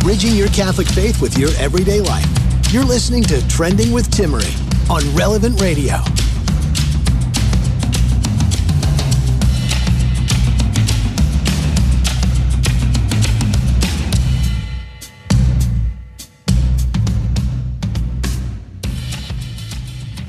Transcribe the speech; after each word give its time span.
Bridging 0.00 0.34
your 0.34 0.48
Catholic 0.48 0.88
faith 0.88 1.20
with 1.20 1.36
your 1.36 1.50
everyday 1.58 2.00
life. 2.00 2.26
You're 2.72 2.84
listening 2.84 3.22
to 3.24 3.46
Trending 3.48 3.92
with 3.92 4.10
Timmerie 4.10 4.50
on 4.90 5.02
Relevant 5.14 5.60
Radio. 5.60 5.96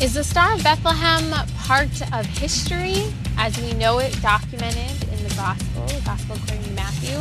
Is 0.02 0.16
the 0.16 0.24
Star 0.24 0.54
of 0.54 0.64
Bethlehem 0.64 1.32
part 1.60 2.14
of 2.14 2.26
history 2.26 3.06
as 3.38 3.58
we 3.60 3.72
know 3.74 4.00
it 4.00 4.20
documented 4.22 5.08
in 5.14 5.24
the 5.24 5.34
Gospel, 5.36 5.86
the 5.86 6.02
Gospel 6.04 6.36
according 6.36 6.64
to 6.64 6.72
Matthew? 6.72 7.18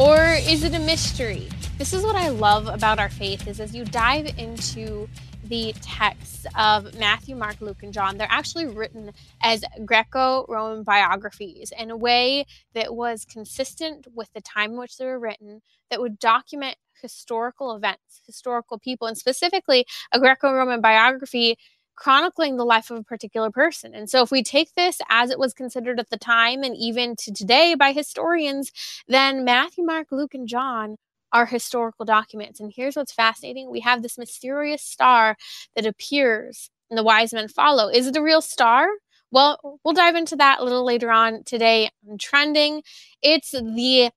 Or 0.00 0.38
is 0.48 0.64
it 0.64 0.74
a 0.74 0.78
mystery? 0.78 1.48
This 1.82 1.94
is 1.94 2.04
what 2.04 2.14
I 2.14 2.28
love 2.28 2.68
about 2.68 3.00
our 3.00 3.08
faith 3.08 3.48
is 3.48 3.58
as 3.58 3.74
you 3.74 3.84
dive 3.84 4.38
into 4.38 5.08
the 5.42 5.74
texts 5.82 6.46
of 6.56 6.96
Matthew, 6.96 7.34
Mark, 7.34 7.60
Luke, 7.60 7.82
and 7.82 7.92
John, 7.92 8.16
they're 8.16 8.28
actually 8.30 8.66
written 8.66 9.10
as 9.42 9.64
Greco 9.84 10.46
Roman 10.48 10.84
biographies 10.84 11.72
in 11.76 11.90
a 11.90 11.96
way 11.96 12.46
that 12.74 12.94
was 12.94 13.24
consistent 13.24 14.06
with 14.14 14.32
the 14.32 14.40
time 14.40 14.74
in 14.74 14.78
which 14.78 14.96
they 14.96 15.06
were 15.06 15.18
written, 15.18 15.60
that 15.90 16.00
would 16.00 16.20
document 16.20 16.76
historical 17.00 17.74
events, 17.74 18.20
historical 18.26 18.78
people, 18.78 19.08
and 19.08 19.18
specifically 19.18 19.84
a 20.12 20.20
Greco 20.20 20.52
Roman 20.52 20.80
biography 20.80 21.58
chronicling 21.96 22.58
the 22.58 22.64
life 22.64 22.92
of 22.92 22.98
a 22.98 23.02
particular 23.02 23.50
person. 23.50 23.92
And 23.92 24.08
so, 24.08 24.22
if 24.22 24.30
we 24.30 24.44
take 24.44 24.72
this 24.76 25.00
as 25.08 25.30
it 25.30 25.38
was 25.40 25.52
considered 25.52 25.98
at 25.98 26.10
the 26.10 26.16
time 26.16 26.62
and 26.62 26.76
even 26.76 27.16
to 27.16 27.32
today 27.32 27.74
by 27.74 27.90
historians, 27.90 28.70
then 29.08 29.44
Matthew, 29.44 29.84
Mark, 29.84 30.12
Luke, 30.12 30.32
and 30.32 30.46
John 30.46 30.96
are 31.32 31.46
historical 31.46 32.04
documents. 32.04 32.60
And 32.60 32.72
here's 32.74 32.96
what's 32.96 33.12
fascinating 33.12 33.70
we 33.70 33.80
have 33.80 34.02
this 34.02 34.18
mysterious 34.18 34.82
star 34.82 35.36
that 35.74 35.86
appears 35.86 36.70
and 36.90 36.98
the 36.98 37.02
wise 37.02 37.32
men 37.32 37.48
follow. 37.48 37.88
Is 37.88 38.06
it 38.06 38.16
a 38.16 38.22
real 38.22 38.42
star? 38.42 38.86
Well, 39.30 39.80
we'll 39.82 39.94
dive 39.94 40.14
into 40.14 40.36
that 40.36 40.60
a 40.60 40.64
little 40.64 40.84
later 40.84 41.10
on 41.10 41.42
today 41.44 41.90
on 42.08 42.18
trending. 42.18 42.82
It's 43.22 43.52
the 43.52 44.10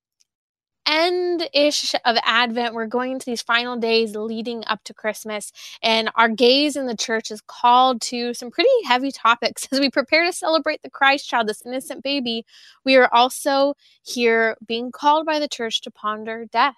end 0.86 1.50
ish 1.54 1.96
of 2.06 2.18
Advent. 2.24 2.74
We're 2.74 2.86
going 2.86 3.14
into 3.14 3.26
these 3.26 3.42
final 3.42 3.78
days 3.78 4.16
leading 4.16 4.64
up 4.68 4.84
to 4.84 4.94
Christmas, 4.94 5.52
and 5.82 6.10
our 6.16 6.30
gaze 6.30 6.76
in 6.76 6.86
the 6.86 6.98
church 6.98 7.32
is 7.32 7.42
called 7.48 8.02
to 8.02 8.34
some 8.34 8.52
pretty 8.52 8.70
heavy 8.86 9.12
topics 9.12 9.68
as 9.72 9.80
we 9.80 9.90
prepare 9.90 10.26
to 10.26 10.34
celebrate 10.34 10.82
the 10.84 10.90
Christ 10.90 11.30
child, 11.30 11.48
this 11.48 11.66
innocent 11.66 12.04
baby. 12.04 12.46
We 12.84 12.98
are 12.98 13.10
also 13.14 13.76
here 14.04 14.58
being 14.68 14.92
called 14.92 15.26
by 15.26 15.40
the 15.40 15.48
church 15.48 15.82
to 15.82 15.92
ponder 15.92 16.46
death 16.52 16.76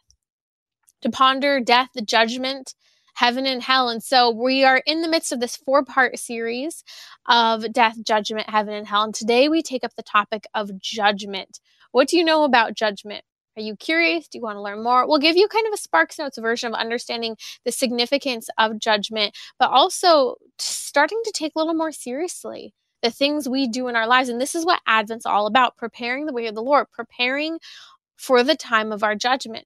to 1.01 1.09
ponder 1.09 1.59
death, 1.59 1.89
the 1.93 2.01
judgment, 2.01 2.73
heaven 3.15 3.45
and 3.45 3.63
hell. 3.63 3.89
And 3.89 4.03
so 4.03 4.29
we 4.29 4.63
are 4.63 4.81
in 4.85 5.01
the 5.01 5.07
midst 5.07 5.31
of 5.31 5.39
this 5.39 5.57
four 5.57 5.83
part 5.83 6.17
series 6.19 6.83
of 7.27 7.71
death, 7.73 7.97
judgment, 8.03 8.49
heaven, 8.49 8.73
and 8.73 8.87
hell. 8.87 9.03
And 9.03 9.13
today 9.13 9.49
we 9.49 9.61
take 9.61 9.83
up 9.83 9.95
the 9.95 10.03
topic 10.03 10.45
of 10.53 10.79
judgment. 10.79 11.59
What 11.91 12.07
do 12.07 12.17
you 12.17 12.23
know 12.23 12.43
about 12.43 12.75
judgment? 12.75 13.23
Are 13.57 13.61
you 13.61 13.75
curious? 13.75 14.27
Do 14.27 14.37
you 14.37 14.43
want 14.43 14.57
to 14.57 14.61
learn 14.61 14.83
more? 14.83 15.07
We'll 15.07 15.17
give 15.17 15.35
you 15.35 15.47
kind 15.47 15.65
of 15.65 15.73
a 15.73 15.77
Sparks 15.77 16.19
Notes 16.19 16.37
version 16.37 16.73
of 16.73 16.79
understanding 16.79 17.37
the 17.65 17.71
significance 17.71 18.49
of 18.59 18.77
judgment, 18.77 19.35
but 19.57 19.71
also 19.71 20.35
starting 20.59 21.19
to 21.25 21.31
take 21.31 21.53
a 21.55 21.59
little 21.59 21.73
more 21.73 21.91
seriously 21.91 22.75
the 23.01 23.09
things 23.09 23.49
we 23.49 23.67
do 23.67 23.87
in 23.87 23.95
our 23.95 24.07
lives. 24.07 24.29
And 24.29 24.39
this 24.39 24.53
is 24.53 24.65
what 24.65 24.81
Advent's 24.85 25.25
all 25.25 25.47
about 25.47 25.75
preparing 25.75 26.27
the 26.27 26.33
way 26.33 26.45
of 26.45 26.53
the 26.53 26.61
Lord, 26.61 26.85
preparing 26.91 27.57
for 28.15 28.43
the 28.43 28.55
time 28.55 28.91
of 28.91 29.03
our 29.03 29.15
judgment. 29.15 29.65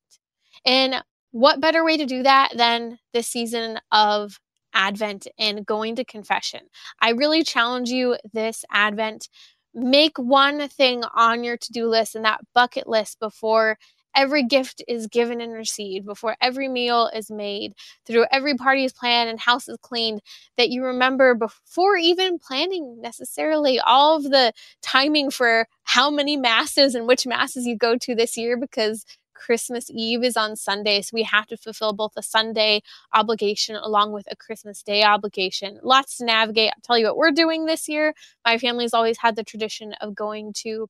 And 0.65 1.03
what 1.31 1.61
better 1.61 1.83
way 1.83 1.97
to 1.97 2.05
do 2.05 2.23
that 2.23 2.49
than 2.55 2.99
this 3.13 3.27
season 3.27 3.79
of 3.91 4.39
Advent 4.73 5.27
and 5.39 5.65
going 5.65 5.95
to 5.95 6.05
confession? 6.05 6.61
I 7.01 7.11
really 7.11 7.43
challenge 7.43 7.89
you 7.89 8.17
this 8.33 8.63
Advent. 8.71 9.29
Make 9.73 10.17
one 10.17 10.67
thing 10.67 11.03
on 11.15 11.43
your 11.43 11.57
to 11.57 11.71
do 11.71 11.87
list 11.87 12.15
and 12.15 12.25
that 12.25 12.41
bucket 12.53 12.87
list 12.87 13.19
before 13.19 13.77
every 14.15 14.43
gift 14.43 14.83
is 14.87 15.07
given 15.07 15.41
and 15.41 15.53
received, 15.53 16.05
before 16.05 16.35
every 16.41 16.67
meal 16.67 17.09
is 17.13 17.31
made, 17.31 17.73
through 18.05 18.25
every 18.31 18.55
party 18.55 18.83
is 18.83 18.93
planned 18.93 19.29
and 19.29 19.39
house 19.39 19.67
is 19.67 19.77
cleaned, 19.81 20.21
that 20.57 20.69
you 20.69 20.83
remember 20.83 21.33
before 21.33 21.95
even 21.97 22.37
planning 22.37 22.99
necessarily 23.01 23.79
all 23.79 24.17
of 24.17 24.23
the 24.23 24.51
timing 24.81 25.31
for 25.31 25.67
how 25.83 26.09
many 26.09 26.37
masses 26.37 26.95
and 26.95 27.07
which 27.07 27.25
masses 27.25 27.65
you 27.65 27.77
go 27.77 27.97
to 27.97 28.15
this 28.15 28.37
year 28.37 28.57
because 28.57 29.05
Christmas 29.45 29.89
Eve 29.89 30.23
is 30.23 30.37
on 30.37 30.55
Sunday, 30.55 31.01
so 31.01 31.11
we 31.13 31.23
have 31.23 31.47
to 31.47 31.57
fulfill 31.57 31.93
both 31.93 32.11
a 32.15 32.21
Sunday 32.21 32.81
obligation 33.13 33.75
along 33.75 34.11
with 34.13 34.27
a 34.31 34.35
Christmas 34.35 34.83
Day 34.83 35.03
obligation. 35.03 35.79
Lots 35.81 36.17
to 36.17 36.25
navigate. 36.25 36.71
I'll 36.75 36.81
tell 36.83 36.97
you 36.97 37.07
what 37.07 37.17
we're 37.17 37.31
doing 37.31 37.65
this 37.65 37.89
year. 37.89 38.13
My 38.45 38.57
family's 38.57 38.93
always 38.93 39.17
had 39.17 39.35
the 39.35 39.43
tradition 39.43 39.93
of 39.99 40.13
going 40.13 40.53
to 40.59 40.87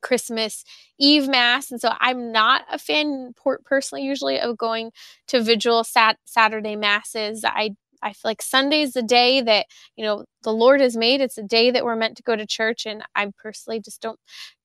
Christmas 0.00 0.64
Eve 0.98 1.28
Mass. 1.28 1.70
And 1.70 1.80
so 1.80 1.92
I'm 2.00 2.32
not 2.32 2.62
a 2.70 2.78
fan 2.78 3.32
personally, 3.64 4.04
usually, 4.04 4.38
of 4.38 4.58
going 4.58 4.90
to 5.28 5.42
vigil 5.42 5.82
sat- 5.84 6.18
Saturday 6.24 6.76
Masses. 6.76 7.44
I 7.44 7.76
I 8.02 8.12
feel 8.12 8.30
like 8.30 8.42
Sunday's 8.42 8.92
the 8.92 9.02
day 9.02 9.40
that, 9.40 9.66
you 9.96 10.04
know, 10.04 10.24
the 10.42 10.52
Lord 10.52 10.80
has 10.80 10.96
made. 10.96 11.20
It's 11.20 11.38
a 11.38 11.42
day 11.42 11.70
that 11.70 11.84
we're 11.84 11.96
meant 11.96 12.16
to 12.16 12.22
go 12.22 12.36
to 12.36 12.46
church. 12.46 12.86
And 12.86 13.02
I 13.14 13.30
personally 13.40 13.80
just 13.80 14.00
don't, 14.00 14.18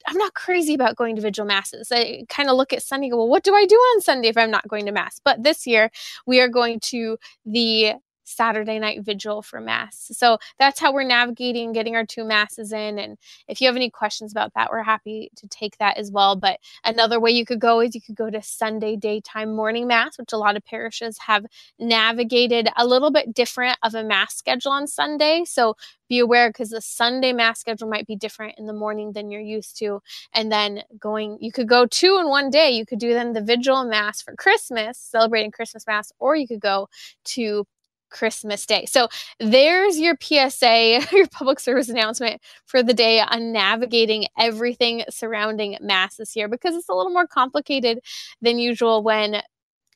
I'm 0.07 0.17
not 0.17 0.33
crazy 0.33 0.73
about 0.73 0.95
going 0.95 1.15
to 1.15 1.21
vigil 1.21 1.45
masses. 1.45 1.89
I 1.91 2.23
kind 2.29 2.49
of 2.49 2.55
look 2.55 2.73
at 2.73 2.83
Sunday 2.83 3.09
go, 3.09 3.17
well, 3.17 3.29
what 3.29 3.43
do 3.43 3.53
I 3.53 3.65
do 3.65 3.75
on 3.75 4.01
Sunday 4.01 4.29
if 4.29 4.37
I'm 4.37 4.51
not 4.51 4.67
going 4.67 4.85
to 4.85 4.91
mass? 4.91 5.19
But 5.23 5.43
this 5.43 5.67
year 5.67 5.91
we 6.25 6.39
are 6.39 6.49
going 6.49 6.79
to 6.85 7.17
the 7.45 7.93
Saturday 8.27 8.79
night 8.79 9.01
vigil 9.03 9.41
for 9.41 9.59
Mass. 9.61 10.09
So 10.13 10.37
that's 10.59 10.79
how 10.79 10.93
we're 10.93 11.03
navigating 11.03 11.71
getting 11.71 11.95
our 11.95 12.05
two 12.05 12.25
Masses 12.25 12.71
in. 12.71 12.99
And 12.99 13.17
if 13.47 13.61
you 13.61 13.67
have 13.67 13.75
any 13.75 13.89
questions 13.89 14.31
about 14.31 14.53
that, 14.55 14.69
we're 14.69 14.83
happy 14.83 15.31
to 15.37 15.47
take 15.47 15.77
that 15.77 15.97
as 15.97 16.11
well. 16.11 16.35
But 16.35 16.59
another 16.83 17.19
way 17.19 17.31
you 17.31 17.45
could 17.45 17.59
go 17.59 17.79
is 17.79 17.95
you 17.95 18.01
could 18.01 18.15
go 18.15 18.29
to 18.29 18.41
Sunday 18.41 18.95
daytime 18.95 19.55
morning 19.55 19.87
Mass, 19.87 20.17
which 20.17 20.33
a 20.33 20.37
lot 20.37 20.57
of 20.57 20.65
parishes 20.65 21.17
have 21.19 21.45
navigated 21.79 22.69
a 22.75 22.85
little 22.85 23.11
bit 23.11 23.33
different 23.33 23.77
of 23.83 23.95
a 23.95 24.03
Mass 24.03 24.35
schedule 24.35 24.71
on 24.71 24.87
Sunday. 24.87 25.43
So 25.45 25.75
be 26.09 26.19
aware 26.19 26.49
because 26.49 26.69
the 26.69 26.81
Sunday 26.81 27.33
Mass 27.33 27.59
schedule 27.59 27.89
might 27.89 28.07
be 28.07 28.15
different 28.15 28.57
in 28.57 28.65
the 28.65 28.73
morning 28.73 29.13
than 29.13 29.29
you're 29.29 29.41
used 29.41 29.77
to. 29.79 30.01
And 30.33 30.51
then 30.51 30.83
going, 30.99 31.37
you 31.41 31.51
could 31.51 31.67
go 31.67 31.85
two 31.85 32.17
in 32.19 32.29
one 32.29 32.49
day. 32.49 32.71
You 32.71 32.85
could 32.85 32.99
do 32.99 33.13
then 33.13 33.33
the 33.33 33.41
Vigil 33.41 33.83
Mass 33.85 34.21
for 34.21 34.35
Christmas, 34.35 34.97
celebrating 34.97 35.51
Christmas 35.51 35.85
Mass, 35.87 36.11
or 36.19 36.35
you 36.35 36.47
could 36.47 36.61
go 36.61 36.89
to 37.25 37.65
Christmas 38.09 38.65
Day. 38.65 38.85
So 38.85 39.07
there's 39.39 39.99
your 39.99 40.15
PSA, 40.19 41.01
your 41.11 41.27
public 41.27 41.59
service 41.59 41.89
announcement 41.89 42.41
for 42.65 42.83
the 42.83 42.93
day 42.93 43.19
on 43.19 43.51
navigating 43.51 44.25
everything 44.37 45.03
surrounding 45.09 45.77
Mass 45.81 46.15
this 46.17 46.35
year 46.35 46.47
because 46.47 46.75
it's 46.75 46.89
a 46.89 46.93
little 46.93 47.11
more 47.11 47.27
complicated 47.27 47.99
than 48.41 48.59
usual 48.59 49.03
when 49.03 49.41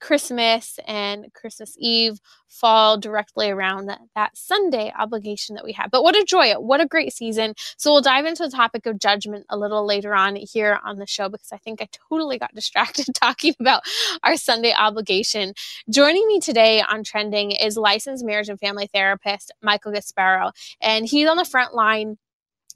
Christmas 0.02 0.80
and 0.88 1.32
Christmas 1.34 1.76
Eve 1.78 2.20
fall 2.48 2.98
directly 2.98 3.50
around 3.50 3.86
that, 3.86 4.02
that, 4.16 4.36
Sunday 4.36 4.92
obligation 4.98 5.56
that 5.56 5.64
we 5.64 5.74
have. 5.74 5.92
But 5.92 6.04
what 6.04 6.16
a 6.16 6.26
joy! 6.26 6.54
What 6.54 6.82
a 6.82 6.88
great 6.88 7.14
season. 7.14 7.54
So 7.78 7.92
we'll 7.92 8.02
dive 8.02 8.26
into 8.26 8.44
the 8.44 8.50
topic 8.50 8.86
of 8.86 9.00
judgment 9.00 9.46
a 9.50 9.58
little 9.58 9.86
later 9.86 10.14
on 10.16 10.36
here 10.36 10.80
on 10.84 10.98
the 10.98 11.06
show 11.06 11.30
because 11.30 11.52
I 11.52 11.58
think 11.58 11.82
I 11.82 11.88
totally 12.10 12.38
got 12.38 12.54
distracted 12.56 13.06
talking 13.14 13.54
about 13.60 13.84
our 14.24 14.36
Sunday 14.36 14.74
obligation. 14.78 15.54
Joining 15.90 16.28
me 16.28 16.40
today 16.40 16.82
on 16.82 17.04
Trending 17.04 17.52
is 17.52 17.78
licensed 17.78 18.26
marriage 18.26 18.50
and 18.50 18.60
family 18.60 18.90
therapist 18.92 19.52
Michael 19.62 19.94
Gasparo, 19.94 20.52
and 20.82 21.06
he's 21.06 21.30
on 21.30 21.38
the 21.38 21.46
front 21.46 21.76
line 21.76 22.18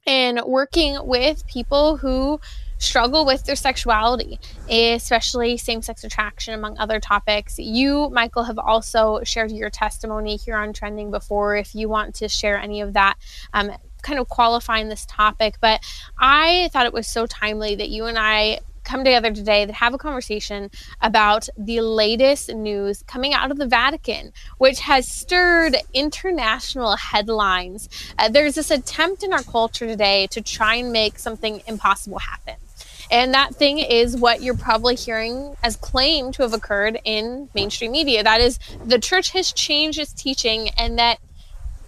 and 0.08 0.42
working 0.46 0.98
with 1.08 1.46
people 1.48 1.98
who 1.98 2.40
struggle 2.78 3.26
with 3.26 3.44
their 3.46 3.56
sexuality, 3.56 4.40
especially 4.70 5.58
same 5.58 5.82
sex 5.82 6.04
attraction, 6.04 6.54
among 6.54 6.78
other 6.78 7.00
topics. 7.00 7.58
You, 7.58 8.10
Michael, 8.10 8.44
have 8.44 8.60
also 8.60 9.22
shared 9.24 9.52
your 9.52 9.70
testimony 9.70 10.38
here 10.38 10.56
on 10.56 10.74
Trending 10.74 11.12
before. 11.12 11.56
If 11.56 11.76
you 11.76 11.90
want 11.90 12.16
to 12.16 12.30
share 12.30 12.58
any 12.58 12.82
of 12.82 12.94
that, 12.94 13.16
um, 13.54 13.72
kind 14.02 14.20
of 14.20 14.30
qualifying 14.30 14.90
this 14.90 15.06
topic, 15.08 15.56
but 15.62 15.82
I 16.20 16.70
thought 16.72 16.86
it 16.86 16.94
was 16.94 17.08
so 17.08 17.26
timely 17.26 17.76
that 17.76 17.90
you 17.90 18.06
and 18.06 18.18
I 18.20 18.60
come 18.84 19.04
together 19.04 19.34
today 19.34 19.66
to 19.66 19.74
have 19.74 19.94
a 19.94 19.98
conversation 19.98 20.70
about 21.02 21.50
the 21.58 21.82
latest 21.82 22.54
news 22.54 23.04
coming 23.08 23.34
out 23.34 23.52
of 23.52 23.58
the 23.58 23.66
Vatican, 23.66 24.32
which 24.60 24.80
has 24.80 25.08
stirred 25.08 25.76
international 25.94 26.96
headlines. 26.96 27.90
Uh, 28.18 28.30
there's 28.30 28.56
this 28.56 28.72
attempt 28.72 29.24
in 29.24 29.34
our 29.34 29.42
culture 29.42 29.88
today 29.88 30.28
to 30.28 30.40
try 30.40 30.76
and 30.76 30.92
make 30.92 31.18
something 31.18 31.62
impossible 31.68 32.20
happen. 32.20 32.56
And 33.12 33.34
that 33.34 33.56
thing 33.56 33.80
is 33.80 34.18
what 34.18 34.42
you're 34.42 34.58
probably 34.58 34.96
hearing 34.96 35.56
as 35.64 35.76
claimed 35.76 36.34
to 36.36 36.44
have 36.44 36.54
occurred 36.54 37.00
in 37.04 37.50
mainstream 37.54 37.92
media. 37.92 38.24
That 38.24 38.42
is, 38.42 38.60
the 38.86 39.00
church 39.00 39.32
has 39.32 39.52
changed 39.52 40.00
its 40.00 40.14
teaching 40.14 40.70
and 40.78 40.98
that 41.00 41.20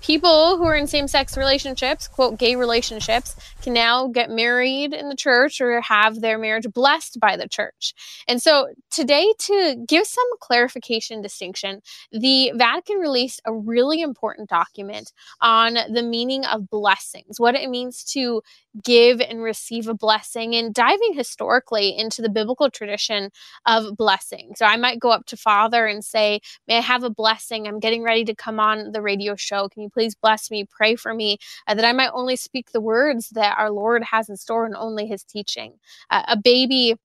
people 0.02 0.58
who 0.58 0.64
are 0.64 0.76
in 0.76 0.88
same 0.88 1.08
sex 1.08 1.38
relationships, 1.38 2.08
quote, 2.08 2.38
gay 2.38 2.56
relationships, 2.56 3.36
can 3.62 3.74
now 3.74 4.08
get 4.08 4.30
married 4.30 4.94
in 4.94 5.10
the 5.10 5.16
church 5.16 5.60
or 5.60 5.82
have 5.82 6.22
their 6.22 6.38
marriage 6.38 6.66
blessed 6.74 7.20
by 7.20 7.36
the 7.36 7.48
church. 7.48 7.94
And 8.28 8.42
so 8.42 8.70
today, 8.90 9.34
to 9.38 9.84
give 9.88 10.06
some 10.06 10.26
clarification 10.40 11.22
distinction, 11.22 11.82
the 12.12 12.52
Vatican 12.56 12.98
released 12.98 13.42
a 13.46 13.54
really 13.54 14.02
important 14.02 14.50
document 14.50 15.12
on 15.42 15.78
the 15.92 16.04
meaning 16.04 16.46
of 16.46 16.70
blessings, 16.70 17.40
what 17.40 17.56
it 17.56 17.70
means 17.70 18.04
to 18.14 18.42
give 18.84 19.22
and 19.22 19.42
receive 19.42 19.88
a 19.88 19.94
blessing, 19.94 20.56
and 20.56 20.74
diving 20.74 21.14
historically 21.14 21.98
into 21.98 22.22
the 22.22 22.30
biblical 22.30 22.70
tradition 22.70 23.30
of 23.66 23.96
blessing. 23.98 24.54
So 24.56 24.66
I 24.66 24.78
might 24.78 25.00
go 25.00 25.12
up 25.12 25.26
to 25.28 25.38
Father 25.38 25.86
and 25.86 26.04
say, 26.04 26.42
May 26.68 26.78
I 26.78 26.82
have 26.82 27.04
a 27.04 27.10
blessing? 27.10 27.68
I'm 27.68 27.80
getting 27.80 28.04
ready 28.04 28.24
to 28.26 28.36
come 28.36 28.60
on 28.60 28.92
the 28.92 29.02
radio 29.02 29.36
show. 29.36 29.70
Can 29.70 29.84
you 29.84 29.90
please 29.90 30.16
bless 30.16 30.52
me? 30.52 30.66
Pray 30.70 30.96
for 30.96 31.14
me 31.14 31.38
uh, 31.68 31.74
that 31.74 31.86
I 31.86 31.94
might 31.94 32.12
only 32.14 32.36
speak 32.36 32.72
the 32.72 32.82
words 32.82 33.30
that 33.32 33.58
our 33.58 33.72
Lord 33.72 34.04
has 34.04 34.30
in 34.30 34.38
store 34.38 34.66
and 34.66 34.76
only 34.76 35.08
his 35.08 35.24
teaching. 35.24 35.74
Uh, 36.10 36.24
a 36.28 36.38
baby 36.38 36.96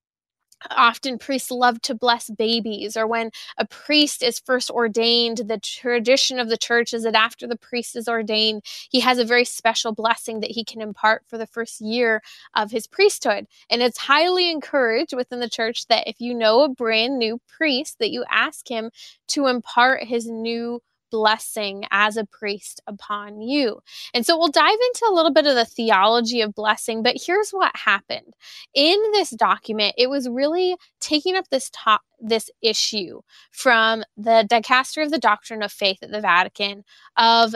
often 0.70 1.19
priests 1.19 1.50
love 1.50 1.81
to 1.82 1.94
bless 1.94 2.31
babies 2.31 2.97
or 2.97 3.06
when 3.06 3.31
a 3.59 3.67
priest 3.67 4.23
is 4.23 4.38
first 4.38 4.70
ordained 4.70 5.38
the 5.49 5.59
tradition 5.59 6.38
of 6.38 6.49
the 6.49 6.56
church 6.56 6.93
is 6.94 7.03
that 7.03 7.14
after 7.14 7.47
the 7.47 7.56
priest 7.56 7.97
is 7.97 8.09
ordained 8.09 8.62
he 8.91 9.00
has 9.00 9.19
a 9.19 9.25
very 9.25 9.44
special 9.44 9.93
blessing 9.93 10.41
that 10.41 10.50
he 10.50 10.64
can 10.64 10.81
impart 10.81 11.23
for 11.29 11.38
the 11.38 11.47
first 11.47 11.81
year 11.81 12.23
of 12.55 12.70
his 12.70 12.87
priesthood. 12.87 13.47
And 13.70 13.82
it's 13.82 13.99
highly 13.99 14.50
encouraged 14.50 15.14
within 15.14 15.41
the 15.41 15.49
church 15.49 15.87
that 15.88 16.09
if 16.09 16.20
you 16.20 16.35
know 16.35 16.62
a 16.62 16.69
brand 16.69 17.19
new 17.19 17.41
priest 17.49 17.99
that 17.99 18.11
you 18.11 18.25
ask 18.31 18.69
him 18.69 18.91
to 19.29 19.47
impart 19.47 20.05
his 20.05 20.26
new 20.29 20.81
blessing 21.12 21.85
as 21.93 22.17
a 22.17 22.25
priest 22.25 22.81
upon 22.88 23.41
you. 23.41 23.81
And 24.14 24.26
so 24.26 24.37
we'll 24.37 24.49
dive 24.49 24.73
into 24.73 25.06
a 25.09 25.14
little 25.14 25.32
bit 25.32 25.47
of 25.47 25.55
the 25.55 25.64
theology 25.64 26.41
of 26.41 26.55
blessing, 26.55 27.05
but 27.05 27.17
here's 27.25 27.50
what 27.50 27.76
happened. 27.76 28.35
In 28.75 29.00
this 29.12 29.31
document, 29.31 29.94
it 29.97 30.11
was 30.11 30.29
really 30.29 30.76
taking 31.00 31.37
up 31.37 31.49
this 31.50 31.70
top 31.73 32.00
this 32.19 32.50
issue 32.62 33.20
from 33.50 34.03
the 34.17 34.47
dicastery 34.50 35.05
of 35.05 35.11
the 35.11 35.19
doctrine 35.19 35.62
of 35.62 35.70
faith 35.73 35.99
at 36.03 36.11
the 36.11 36.20
Vatican 36.20 36.85
of 37.17 37.55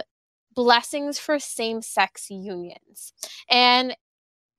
blessings 0.55 1.19
for 1.19 1.39
same-sex 1.39 2.31
unions. 2.31 3.13
And 3.49 3.97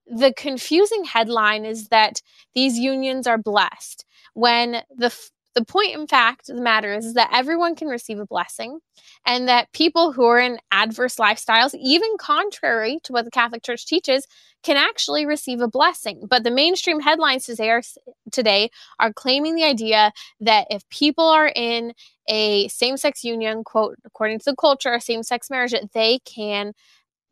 the 0.06 0.34
confusing 0.34 1.04
headline 1.04 1.66
is 1.66 1.90
that 1.90 2.22
these 2.56 2.80
unions 2.80 3.28
are 3.28 3.38
blessed 3.38 4.06
when 4.34 4.84
the 4.96 5.14
the 5.58 5.66
point, 5.66 5.96
in 5.96 6.06
fact, 6.06 6.46
the 6.46 6.62
matter 6.62 6.94
is, 6.94 7.08
is 7.08 7.14
that 7.16 7.32
everyone 7.34 7.76
can 7.76 7.88
receive 7.88 8.20
a 8.20 8.28
blessing, 8.28 8.80
and 9.26 9.48
that 9.48 9.74
people 9.74 10.12
who 10.12 10.24
are 10.24 10.40
in 10.40 10.60
adverse 10.70 11.16
lifestyles, 11.16 11.74
even 11.74 12.12
contrary 12.20 13.00
to 13.04 13.12
what 13.12 13.26
the 13.26 13.32
Catholic 13.32 13.64
Church 13.64 13.88
teaches, 13.88 14.28
can 14.62 14.78
actually 14.78 15.26
receive 15.26 15.60
a 15.60 15.68
blessing. 15.68 16.22
But 16.30 16.44
the 16.44 16.52
mainstream 16.52 17.00
headlines 17.00 17.46
today 17.48 17.72
are, 17.72 17.82
today 18.32 18.70
are 19.00 19.12
claiming 19.12 19.56
the 19.56 19.64
idea 19.64 20.12
that 20.42 20.68
if 20.70 20.88
people 20.90 21.26
are 21.26 21.52
in 21.56 21.94
a 22.30 22.68
same 22.68 22.96
sex 22.96 23.24
union, 23.24 23.64
quote, 23.64 23.96
according 24.06 24.38
to 24.38 24.46
the 24.46 24.56
culture, 24.56 24.94
a 24.94 25.02
same 25.02 25.24
sex 25.24 25.50
marriage, 25.50 25.72
that 25.72 25.92
they 25.94 26.20
can 26.20 26.74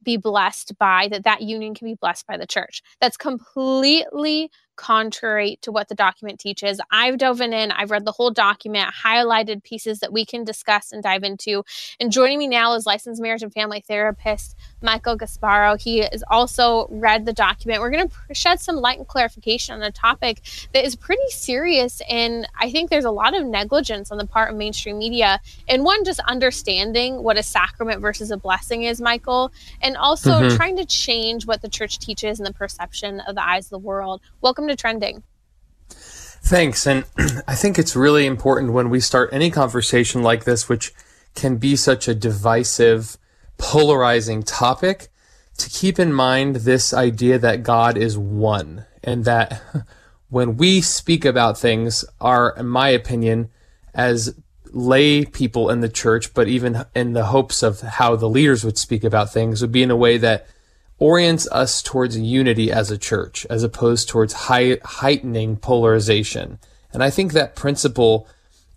be 0.01 0.17
blessed 0.17 0.77
by, 0.79 1.07
that 1.09 1.25
that 1.25 1.41
union 1.41 1.75
can 1.75 1.85
be 1.85 1.95
blessed 1.95 2.25
by 2.25 2.37
the 2.37 2.47
church. 2.47 2.81
That's 3.01 3.17
completely 3.17 4.49
contrary 4.75 5.57
to 5.61 5.71
what 5.71 5.89
the 5.89 5.95
document 5.95 6.39
teaches. 6.39 6.79
I've 6.91 7.17
dove 7.17 7.41
in, 7.41 7.53
I've 7.71 7.91
read 7.91 8.05
the 8.05 8.11
whole 8.11 8.31
document, 8.31 8.93
highlighted 9.03 9.63
pieces 9.63 9.99
that 9.99 10.13
we 10.13 10.25
can 10.25 10.43
discuss 10.43 10.91
and 10.91 11.03
dive 11.03 11.23
into. 11.23 11.63
And 11.99 12.11
joining 12.11 12.39
me 12.39 12.47
now 12.47 12.73
is 12.73 12.85
licensed 12.85 13.21
marriage 13.21 13.43
and 13.43 13.53
family 13.53 13.83
therapist 13.87 14.55
Michael 14.81 15.17
Gasparo. 15.17 15.79
He 15.81 15.99
has 15.99 16.23
also 16.29 16.87
read 16.89 17.25
the 17.25 17.33
document. 17.33 17.81
We're 17.81 17.89
going 17.89 18.09
to 18.09 18.33
shed 18.33 18.59
some 18.59 18.77
light 18.77 18.97
and 18.97 19.07
clarification 19.07 19.75
on 19.75 19.81
a 19.81 19.91
topic 19.91 20.41
that 20.73 20.85
is 20.85 20.95
pretty 20.95 21.29
serious. 21.29 22.01
And 22.09 22.47
I 22.59 22.71
think 22.71 22.89
there's 22.89 23.05
a 23.05 23.11
lot 23.11 23.35
of 23.35 23.45
negligence 23.45 24.11
on 24.11 24.17
the 24.17 24.27
part 24.27 24.49
of 24.49 24.55
mainstream 24.55 24.97
media. 24.97 25.39
And 25.67 25.83
one, 25.83 26.03
just 26.03 26.19
understanding 26.21 27.23
what 27.23 27.37
a 27.37 27.43
sacrament 27.43 28.01
versus 28.01 28.31
a 28.31 28.37
blessing 28.37 28.83
is, 28.83 29.01
Michael, 29.01 29.51
and 29.81 29.97
also 29.97 30.31
mm-hmm. 30.31 30.55
trying 30.55 30.77
to 30.77 30.85
change 30.85 31.45
what 31.45 31.61
the 31.61 31.69
church 31.69 31.99
teaches 31.99 32.39
and 32.39 32.45
the 32.45 32.53
perception 32.53 33.19
of 33.21 33.35
the 33.35 33.45
eyes 33.45 33.65
of 33.65 33.71
the 33.71 33.79
world. 33.79 34.21
Welcome 34.41 34.64
welcome 34.65 34.77
to 34.77 34.81
Trending. 34.81 35.23
Thanks. 35.89 36.87
And 36.87 37.05
I 37.47 37.55
think 37.55 37.77
it's 37.77 37.95
really 37.95 38.25
important 38.25 38.73
when 38.73 38.89
we 38.89 38.99
start 38.99 39.29
any 39.31 39.51
conversation 39.51 40.23
like 40.23 40.45
this, 40.45 40.67
which 40.67 40.93
can 41.35 41.57
be 41.57 41.75
such 41.75 42.07
a 42.07 42.15
divisive, 42.15 43.17
polarizing 43.57 44.41
topic, 44.43 45.09
to 45.57 45.69
keep 45.69 45.99
in 45.99 46.13
mind 46.13 46.57
this 46.57 46.93
idea 46.93 47.37
that 47.39 47.63
God 47.63 47.97
is 47.97 48.17
one 48.17 48.85
and 49.03 49.23
that 49.25 49.61
when 50.29 50.57
we 50.57 50.81
speak 50.81 51.25
about 51.25 51.59
things 51.59 52.03
are, 52.19 52.55
in 52.57 52.67
my 52.67 52.89
opinion, 52.89 53.49
as 53.93 54.33
lay 54.71 55.25
people 55.25 55.69
in 55.69 55.81
the 55.81 55.89
church, 55.89 56.33
but 56.33 56.47
even 56.47 56.85
in 56.95 57.13
the 57.13 57.25
hopes 57.25 57.61
of 57.61 57.81
how 57.81 58.15
the 58.15 58.27
leaders 58.27 58.65
would 58.65 58.77
speak 58.77 59.03
about 59.03 59.31
things, 59.31 59.61
would 59.61 59.71
be 59.71 59.83
in 59.83 59.91
a 59.91 59.95
way 59.95 60.17
that 60.17 60.47
orients 60.97 61.47
us 61.51 61.81
towards 61.81 62.17
unity 62.17 62.71
as 62.71 62.91
a 62.91 62.97
church, 62.97 63.45
as 63.49 63.63
opposed 63.63 64.07
towards 64.07 64.33
high, 64.33 64.77
heightening 64.83 65.57
polarization. 65.57 66.59
And 66.93 67.03
I 67.03 67.09
think 67.09 67.33
that 67.33 67.55
principle 67.55 68.27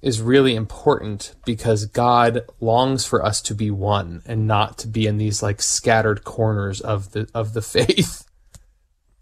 is 0.00 0.20
really 0.20 0.54
important 0.54 1.34
because 1.44 1.86
God 1.86 2.42
longs 2.60 3.04
for 3.04 3.24
us 3.24 3.40
to 3.42 3.54
be 3.54 3.70
one 3.70 4.22
and 4.26 4.46
not 4.46 4.78
to 4.78 4.88
be 4.88 5.06
in 5.06 5.18
these 5.18 5.42
like 5.42 5.60
scattered 5.60 6.24
corners 6.24 6.80
of 6.80 7.12
the 7.12 7.28
of 7.34 7.52
the 7.52 7.62
faith. 7.62 8.24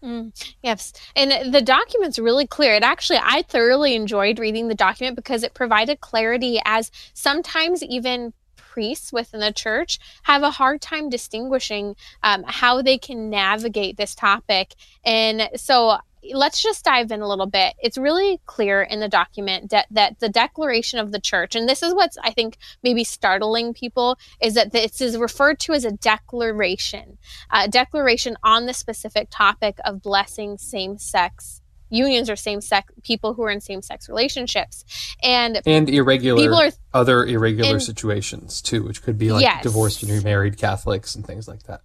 Mm, 0.03 0.33
yes. 0.63 0.93
And 1.17 1.53
the 1.53 1.63
document's 1.63 2.19
really 2.19 2.47
clear. 2.47 2.75
It 2.75 2.83
actually, 2.83 3.19
I 3.21 3.43
thoroughly 3.43 3.95
enjoyed 3.97 4.39
reading 4.39 4.69
the 4.69 4.75
document 4.75 5.17
because 5.17 5.43
it 5.43 5.55
provided 5.55 6.01
clarity 6.01 6.61
as 6.65 6.93
sometimes 7.13 7.83
even 7.83 8.33
priests 8.77 9.11
within 9.11 9.41
the 9.41 9.53
church 9.55 9.99
have 10.25 10.43
a 10.43 10.51
hard 10.51 10.83
time 10.83 11.09
distinguishing 11.09 11.97
um, 12.23 12.45
how 12.47 12.83
they 12.83 12.99
can 12.99 13.31
navigate 13.31 13.97
this 13.97 14.15
topic. 14.15 14.75
And 15.03 15.49
so 15.57 15.97
let's 16.35 16.61
just 16.61 16.85
dive 16.85 17.11
in 17.11 17.23
a 17.23 17.27
little 17.27 17.47
bit. 17.47 17.73
It's 17.79 17.97
really 17.97 18.39
clear 18.45 18.83
in 18.83 19.01
the 19.01 19.09
document 19.09 19.71
that, 19.71 19.87
that 19.93 20.21
the 20.21 20.29
declaration 20.29 20.99
of 20.99 21.11
the 21.11 21.19
church, 21.19 21.55
and 21.55 21.67
this 21.67 21.83
is 21.83 21.95
what's 21.95 22.19
I 22.23 22.33
think 22.33 22.59
maybe 22.83 23.03
startling 23.03 23.73
people, 23.73 24.19
is 24.43 24.53
that 24.53 24.73
this 24.73 25.01
is 25.01 25.17
referred 25.17 25.59
to 25.61 25.73
as 25.73 25.87
a 25.87 25.93
declaration, 25.93 27.17
a 27.51 27.69
declaration 27.69 28.37
on 28.43 28.67
the 28.67 28.75
specific 28.75 29.29
topic 29.31 29.79
of 29.87 30.03
blessing 30.03 30.59
same 30.59 30.99
sex 30.99 31.63
unions 31.91 32.29
or 32.29 32.37
same 32.37 32.61
sex 32.61 32.93
people 33.03 33.35
who 33.35 33.43
are 33.43 33.51
in 33.51 33.61
same 33.61 33.83
sex 33.83 34.09
relationships. 34.09 34.85
And 35.23 35.61
and 35.67 35.89
irregular 35.89 36.41
people 36.41 36.59
are, 36.59 36.71
other 36.93 37.25
irregular 37.25 37.75
and, 37.75 37.83
situations 37.83 38.61
too 38.61 38.83
which 38.83 39.03
could 39.03 39.19
be 39.19 39.33
like 39.33 39.43
yes. 39.43 39.63
divorced 39.63 40.03
and 40.03 40.13
remarried 40.13 40.59
catholics 40.59 41.15
and 41.15 41.27
things 41.27 41.49
like 41.49 41.65
that. 41.65 41.83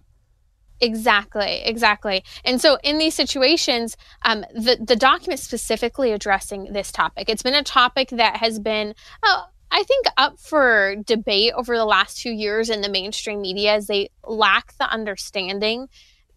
Exactly 0.80 1.62
exactly. 1.64 2.24
And 2.44 2.60
so 2.60 2.78
in 2.82 2.98
these 2.98 3.14
situations 3.14 3.96
um, 4.22 4.44
the 4.54 4.78
the 4.80 4.96
document 4.96 5.40
specifically 5.40 6.12
addressing 6.12 6.72
this 6.72 6.90
topic 6.90 7.28
it's 7.28 7.42
been 7.42 7.54
a 7.54 7.62
topic 7.62 8.08
that 8.10 8.36
has 8.36 8.58
been 8.58 8.94
uh, 9.22 9.42
I 9.74 9.84
think 9.84 10.06
up 10.18 10.38
for 10.38 10.96
debate 11.06 11.54
over 11.56 11.76
the 11.76 11.86
last 11.86 12.18
two 12.18 12.30
years 12.30 12.68
in 12.68 12.82
the 12.82 12.90
mainstream 12.90 13.40
media 13.40 13.72
as 13.74 13.86
they 13.86 14.10
lack 14.22 14.76
the 14.76 14.84
understanding 14.84 15.88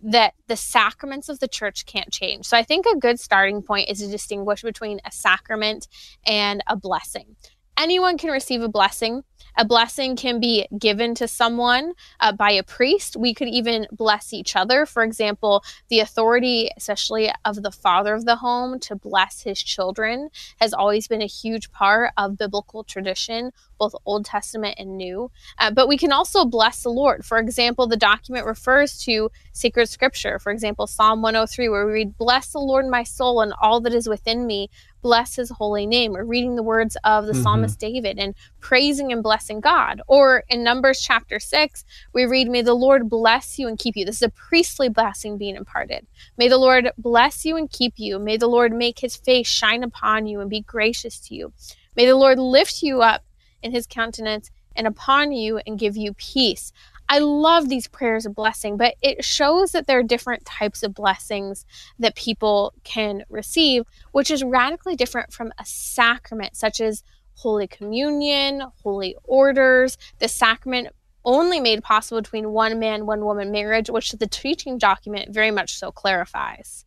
that 0.06 0.36
the 0.48 0.56
sacraments 0.56 1.30
of 1.30 1.40
the 1.40 1.48
church 1.48 1.86
can't 1.88 2.12
change. 2.12 2.46
So 2.46 2.56
I 2.56 2.64
think 2.64 2.86
a 2.86 2.98
good 2.98 3.20
starting 3.20 3.64
point 3.64 3.90
is 3.90 4.00
to 4.00 4.08
distinguish 4.08 4.62
between 4.62 5.02
a 5.04 5.12
sacrament 5.12 5.88
and 6.28 6.64
a 6.68 6.78
blessing. 6.78 7.36
Anyone 7.77 8.17
can 8.17 8.32
receive 8.32 8.62
a 8.62 8.70
blessing. 8.70 9.24
A 9.58 9.63
blessing 9.63 10.17
can 10.17 10.39
be 10.41 10.67
given 10.77 11.15
to 11.15 11.27
someone 11.27 11.94
uh, 12.20 12.34
by 12.34 12.51
a 12.51 12.63
priest. 12.63 13.15
We 13.15 13.34
could 13.34 13.48
even 13.48 13.88
bless 13.91 14.34
each 14.34 14.55
other. 14.55 14.86
For 14.86 15.01
example, 15.01 15.63
the 15.89 16.01
authority, 16.01 16.70
especially 16.75 17.32
of 17.46 17.63
the 17.63 17.72
father 17.72 18.13
of 18.13 18.25
the 18.25 18.36
home, 18.36 18.79
to 18.82 18.96
bless 18.96 19.41
his 19.41 19.63
children 19.63 20.29
has 20.60 20.74
always 20.74 21.08
been 21.08 21.22
a 21.22 21.27
huge 21.27 21.72
part 21.72 22.12
of 22.17 22.38
biblical 22.38 22.84
tradition, 22.84 23.51
both 23.77 23.96
Old 24.05 24.25
Testament 24.25 24.75
and 24.77 24.98
New. 24.98 25.32
Uh, 25.58 25.72
but 25.72 25.88
we 25.88 25.98
can 25.98 26.12
also 26.12 26.44
bless 26.44 26.84
the 26.84 26.89
Lord. 26.89 27.25
For 27.25 27.38
example, 27.38 27.88
the 27.88 27.98
document 27.98 28.46
refers 28.46 28.98
to 29.03 29.32
sacred 29.53 29.88
scripture. 29.88 30.38
For 30.38 30.51
example, 30.51 30.86
Psalm 30.86 31.22
103, 31.22 31.70
where 31.70 31.86
we 31.86 31.94
read, 31.94 32.17
Bless 32.17 32.51
the 32.51 32.60
Lord, 32.60 32.88
my 32.88 33.03
soul, 33.03 33.39
and 33.39 33.53
all 33.62 33.79
that 33.82 33.94
is 33.94 34.10
within 34.10 34.46
me 34.46 34.70
bless 35.06 35.36
his 35.36 35.52
holy 35.52 35.86
name. 35.86 36.14
We're 36.14 36.24
reading 36.24 36.56
the 36.56 36.64
words 36.64 36.98
of 37.04 37.28
the 37.28 37.34
mm-hmm. 37.34 37.44
psalmist 37.44 37.80
David 37.80 38.18
and 38.18 38.34
praising 38.60 39.12
and 39.12 39.22
blessing 39.22 39.60
God. 39.60 40.02
Or 40.08 40.44
in 40.50 40.64
Numbers 40.64 41.00
chapter 41.00 41.40
6, 41.40 41.86
we 42.14 42.26
read, 42.26 42.50
May 42.50 42.64
the 42.64 42.74
Lord 42.74 43.08
bless 43.08 43.60
you 43.60 43.68
and 43.68 43.78
keep 43.78 43.96
you. 43.96 44.04
This 44.04 44.16
is 44.16 44.24
a 44.24 44.30
priestly 44.30 44.90
blessing 44.90 45.38
being 45.38 45.58
imparted. 45.58 46.08
May 46.40 46.48
the 46.48 46.58
Lord 46.58 46.90
bless 46.98 47.46
you 47.46 47.56
and 47.56 47.70
keep 47.70 47.94
you. 47.98 48.18
May 48.18 48.38
the 48.38 48.48
Lord 48.48 48.74
make 48.74 48.98
his 48.98 49.16
face 49.16 49.46
shine 49.46 49.84
upon 49.84 50.26
you 50.26 50.42
and 50.42 50.50
be 50.50 50.62
gracious 50.62 51.20
to 51.20 51.36
you. 51.36 51.54
May 51.96 52.08
the 52.08 52.16
Lord 52.16 52.40
lift 52.40 52.82
you 52.82 53.04
up 53.04 53.24
in 53.62 53.72
his 53.72 53.86
countenance 53.86 54.50
and 54.76 54.88
upon 54.88 55.34
you 55.34 55.62
and 55.68 55.78
give 55.78 55.96
you 55.96 56.14
peace. 56.14 56.72
I 57.08 57.20
love 57.20 57.70
these 57.70 57.88
prayers 57.88 58.26
of 58.26 58.36
blessing, 58.36 58.78
but 58.78 58.96
it 59.02 59.24
shows 59.24 59.72
that 59.72 59.88
there 59.88 60.00
are 60.00 60.04
different 60.04 60.46
types 60.46 60.84
of 60.84 60.94
blessings 60.94 61.66
that 62.00 62.16
people 62.16 62.74
can 62.84 63.24
receive, 63.30 63.84
which 64.12 64.32
is 64.32 64.44
radically 64.44 64.96
different 64.96 65.32
from 65.32 65.52
a 65.60 65.66
sacrament, 65.66 66.56
such 66.56 66.82
as 66.82 67.04
Holy 67.36 67.68
Communion, 67.68 68.64
Holy 68.82 69.16
Orders, 69.24 69.98
the 70.20 70.28
sacrament 70.28 70.88
only 71.24 71.60
made 71.60 71.84
possible 71.84 72.22
between 72.22 72.52
one 72.52 72.80
man, 72.80 73.06
one 73.06 73.26
woman 73.26 73.52
marriage, 73.52 73.90
which 73.90 74.12
the 74.12 74.28
teaching 74.28 74.78
document 74.78 75.34
very 75.34 75.52
much 75.52 75.78
so 75.78 75.92
clarifies. 75.92 76.86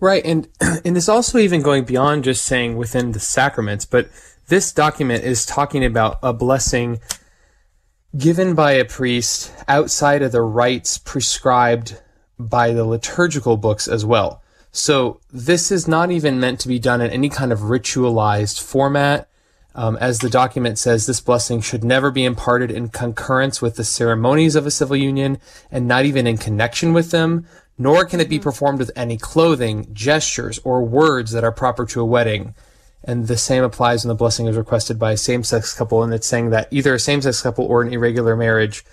Right, 0.00 0.24
and 0.24 0.48
and 0.60 0.96
it's 0.96 1.08
also 1.08 1.38
even 1.38 1.62
going 1.62 1.84
beyond 1.84 2.24
just 2.24 2.44
saying 2.44 2.76
within 2.76 3.12
the 3.12 3.20
sacraments, 3.20 3.84
but 3.84 4.08
this 4.48 4.72
document 4.72 5.24
is 5.24 5.46
talking 5.46 5.84
about 5.84 6.18
a 6.22 6.32
blessing 6.32 7.00
given 8.16 8.54
by 8.54 8.72
a 8.72 8.84
priest 8.84 9.52
outside 9.68 10.22
of 10.22 10.32
the 10.32 10.42
rites 10.42 10.98
prescribed 10.98 12.00
by 12.38 12.72
the 12.72 12.84
liturgical 12.84 13.56
books 13.56 13.86
as 13.86 14.04
well. 14.04 14.42
So 14.72 15.20
this 15.32 15.70
is 15.70 15.88
not 15.88 16.10
even 16.10 16.40
meant 16.40 16.60
to 16.60 16.68
be 16.68 16.78
done 16.78 17.00
in 17.00 17.10
any 17.10 17.28
kind 17.28 17.52
of 17.52 17.60
ritualized 17.60 18.60
format. 18.60 19.28
Um, 19.74 19.96
as 19.98 20.18
the 20.18 20.30
document 20.30 20.78
says, 20.78 21.06
this 21.06 21.20
blessing 21.20 21.60
should 21.60 21.84
never 21.84 22.10
be 22.10 22.24
imparted 22.24 22.70
in 22.70 22.88
concurrence 22.88 23.62
with 23.62 23.76
the 23.76 23.84
ceremonies 23.84 24.56
of 24.56 24.66
a 24.66 24.70
civil 24.70 24.96
union 24.96 25.38
and 25.70 25.86
not 25.86 26.04
even 26.04 26.26
in 26.26 26.38
connection 26.38 26.92
with 26.92 27.12
them, 27.12 27.46
nor 27.78 28.04
can 28.04 28.20
it 28.20 28.28
be 28.28 28.38
performed 28.38 28.80
with 28.80 28.90
any 28.96 29.16
clothing, 29.16 29.88
gestures, 29.92 30.58
or 30.64 30.82
words 30.82 31.30
that 31.30 31.44
are 31.44 31.52
proper 31.52 31.86
to 31.86 32.00
a 32.00 32.04
wedding. 32.04 32.54
And 33.02 33.28
the 33.28 33.36
same 33.36 33.64
applies 33.64 34.04
when 34.04 34.08
the 34.08 34.14
blessing 34.14 34.46
is 34.46 34.56
requested 34.56 34.98
by 34.98 35.12
a 35.12 35.16
same 35.16 35.42
sex 35.42 35.72
couple, 35.72 36.02
and 36.02 36.12
it's 36.12 36.26
saying 36.26 36.50
that 36.50 36.68
either 36.70 36.94
a 36.94 37.00
same 37.00 37.22
sex 37.22 37.40
couple 37.40 37.64
or 37.64 37.82
an 37.82 37.92
irregular 37.92 38.36
marriage, 38.36 38.84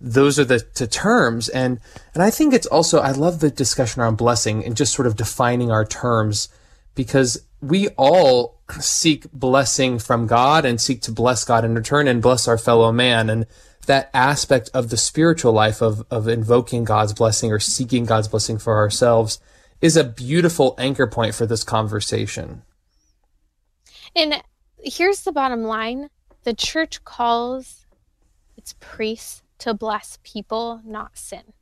those 0.00 0.38
are 0.38 0.44
the, 0.44 0.64
the 0.74 0.86
terms. 0.86 1.48
And 1.48 1.80
and 2.14 2.22
I 2.22 2.30
think 2.30 2.54
it's 2.54 2.66
also 2.66 3.00
I 3.00 3.10
love 3.10 3.40
the 3.40 3.50
discussion 3.50 4.00
around 4.00 4.16
blessing 4.16 4.64
and 4.64 4.76
just 4.76 4.94
sort 4.94 5.06
of 5.06 5.16
defining 5.16 5.70
our 5.70 5.84
terms 5.84 6.48
because 6.94 7.42
we 7.60 7.88
all 7.90 8.60
seek 8.78 9.30
blessing 9.32 9.98
from 9.98 10.26
God 10.26 10.64
and 10.64 10.80
seek 10.80 11.02
to 11.02 11.12
bless 11.12 11.44
God 11.44 11.64
in 11.64 11.74
return 11.74 12.06
and 12.06 12.22
bless 12.22 12.46
our 12.46 12.58
fellow 12.58 12.92
man. 12.92 13.28
And 13.28 13.46
that 13.86 14.10
aspect 14.14 14.70
of 14.74 14.90
the 14.90 14.96
spiritual 14.96 15.52
life 15.52 15.80
of, 15.80 16.04
of 16.10 16.28
invoking 16.28 16.84
God's 16.84 17.14
blessing 17.14 17.50
or 17.50 17.58
seeking 17.58 18.04
God's 18.04 18.28
blessing 18.28 18.58
for 18.58 18.76
ourselves 18.76 19.40
is 19.80 19.96
a 19.96 20.04
beautiful 20.04 20.74
anchor 20.78 21.06
point 21.06 21.34
for 21.34 21.46
this 21.46 21.64
conversation. 21.64 22.62
And 24.18 24.42
here's 24.82 25.22
the 25.22 25.30
bottom 25.30 25.62
line 25.62 26.10
the 26.42 26.52
church 26.52 27.04
calls 27.04 27.86
its 28.56 28.74
priests 28.80 29.44
to 29.58 29.74
bless 29.74 30.18
people, 30.24 30.80
not 30.84 31.16
sin. 31.16 31.52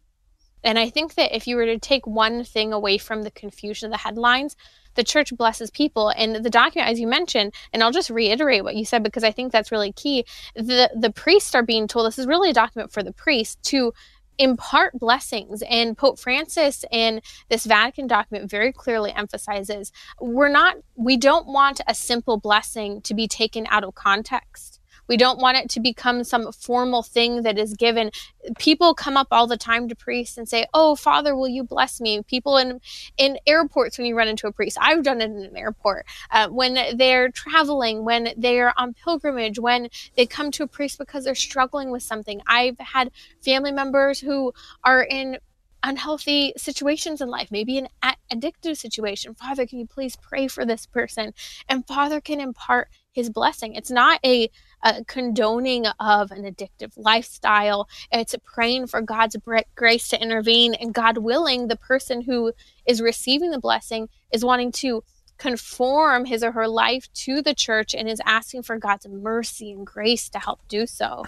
And 0.65 0.79
I 0.79 0.89
think 0.89 1.15
that 1.17 1.37
if 1.37 1.47
you 1.47 1.57
were 1.57 1.67
to 1.67 1.79
take 1.79 2.07
one 2.07 2.45
thing 2.45 2.73
away 2.73 2.97
from 2.97 3.23
the 3.23 3.31
confusion 3.31 3.87
of 3.87 3.93
the 3.93 3.99
headlines, 3.99 4.57
the 4.95 5.05
church 5.05 5.37
blesses 5.37 5.71
people 5.71 6.09
and 6.17 6.37
the 6.37 6.51
document 6.51 6.91
as 6.91 6.99
you 6.99 7.07
mentioned 7.07 7.53
and 7.73 7.83
i'll 7.83 7.93
just 7.93 8.09
reiterate 8.11 8.65
what 8.65 8.75
you 8.75 8.85
said 8.85 9.03
because 9.03 9.23
i 9.23 9.31
think 9.31 9.53
that's 9.53 9.71
really 9.71 9.93
key 9.93 10.25
the 10.55 10.91
the 10.99 11.13
priests 11.13 11.55
are 11.55 11.63
being 11.63 11.87
told 11.87 12.07
this 12.07 12.19
is 12.19 12.27
really 12.27 12.51
a 12.51 12.55
document 12.55 12.91
for 12.91 13.03
the 13.03 13.13
priests 13.13 13.57
to 13.63 13.93
impart 14.39 14.99
blessings. 14.99 15.63
And 15.69 15.97
Pope 15.97 16.19
Francis 16.19 16.85
in 16.91 17.21
this 17.49 17.65
Vatican 17.65 18.07
document 18.07 18.51
very 18.51 18.73
clearly 18.73 19.13
emphasizes 19.13 19.93
we're 20.21 20.49
not, 20.49 20.77
we 20.95 21.17
don't 21.17 21.47
want 21.47 21.81
a 21.87 21.95
simple 21.95 22.39
blessing 22.39 23.01
to 23.03 23.15
be 23.15 23.29
taken 23.29 23.67
out 23.71 23.85
of 23.85 23.95
context. 23.95 24.76
We 25.09 25.17
don't 25.17 25.39
want 25.39 25.57
it 25.59 25.71
to 25.71 25.81
become 25.81 26.25
some 26.25 26.53
formal 26.53 27.03
thing 27.03 27.43
that 27.43 27.59
is 27.59 27.75
given. 27.75 28.11
People 28.59 28.95
come 28.95 29.17
up 29.17 29.29
all 29.31 29.47
the 29.47 29.57
time 29.57 29.89
to 29.89 29.95
priests 29.95 30.39
and 30.39 30.49
say, 30.49 30.67
"Oh, 30.75 30.95
Father, 30.95 31.35
will 31.37 31.49
you 31.49 31.65
bless 31.65 32.01
me?" 32.01 32.23
People 32.23 32.57
in 32.57 32.81
in 33.17 33.39
airports 33.47 33.99
when 33.99 34.07
you 34.07 34.17
run 34.17 34.29
into 34.29 34.47
a 34.47 34.53
priest. 34.53 34.79
I've 34.81 35.03
done 35.03 35.21
it 35.21 35.31
in 35.31 35.45
an 35.45 35.57
airport 35.57 36.07
uh, 36.31 36.49
when 36.49 36.97
they're 36.97 37.31
traveling, 37.31 38.05
when 38.05 38.33
they're 38.37 38.79
on 38.79 38.95
pilgrimage, 38.95 39.59
when 39.59 39.89
they 40.17 40.27
come 40.27 40.51
to 40.53 40.65
a 40.65 40.67
priest 40.67 40.99
because 40.99 41.25
they're 41.25 41.35
struggling 41.35 41.91
with 41.91 42.03
something. 42.03 42.41
I've 42.47 42.79
had 42.79 43.11
family 43.45 43.73
members 43.73 44.21
who 44.21 44.53
are 44.85 45.03
in 45.03 45.39
unhealthy 45.83 46.53
situations 46.57 47.21
in 47.21 47.29
life, 47.29 47.49
maybe 47.51 47.79
an 47.79 47.89
addictive 48.33 48.77
situation. 48.77 49.35
Father, 49.35 49.67
can 49.67 49.79
you 49.79 49.87
please 49.87 50.17
pray 50.17 50.49
for 50.49 50.65
this 50.65 50.85
person? 50.85 51.33
And 51.69 51.87
Father 51.87 52.21
can 52.21 52.41
impart 52.41 52.89
his 53.13 53.31
blessing. 53.31 53.75
It's 53.75 53.91
not 53.91 54.19
a, 54.25 54.51
a 54.87 55.05
condoning 55.05 55.87
of 55.99 56.31
an 56.31 56.45
addictive 56.45 56.93
lifestyle, 56.97 57.89
it's 58.13 58.35
praying 58.45 58.87
for 58.87 59.03
God's 59.03 59.37
grace 59.75 60.09
to 60.09 60.23
intervene. 60.23 60.75
And 60.75 60.95
God 60.95 61.19
willing, 61.19 61.67
the 61.67 61.77
person 61.77 62.23
who 62.23 62.53
is 62.87 63.03
receiving 63.03 63.51
the 63.51 63.59
blessing 63.59 64.09
is 64.33 64.45
wanting 64.45 64.71
to 64.73 65.03
conform 65.39 66.25
his 66.25 66.43
or 66.43 66.53
her 66.53 66.69
life 66.69 67.13
to 67.13 67.43
the 67.43 67.55
church 67.55 67.95
and 67.95 68.09
is 68.09 68.23
asking 68.25 68.63
for 68.63 68.79
God's 68.79 69.07
mercy 69.09 69.73
and 69.73 69.87
grace 69.87 70.29
to 70.31 70.39
help 70.39 70.61
do 70.69 70.87
so. 70.87 71.25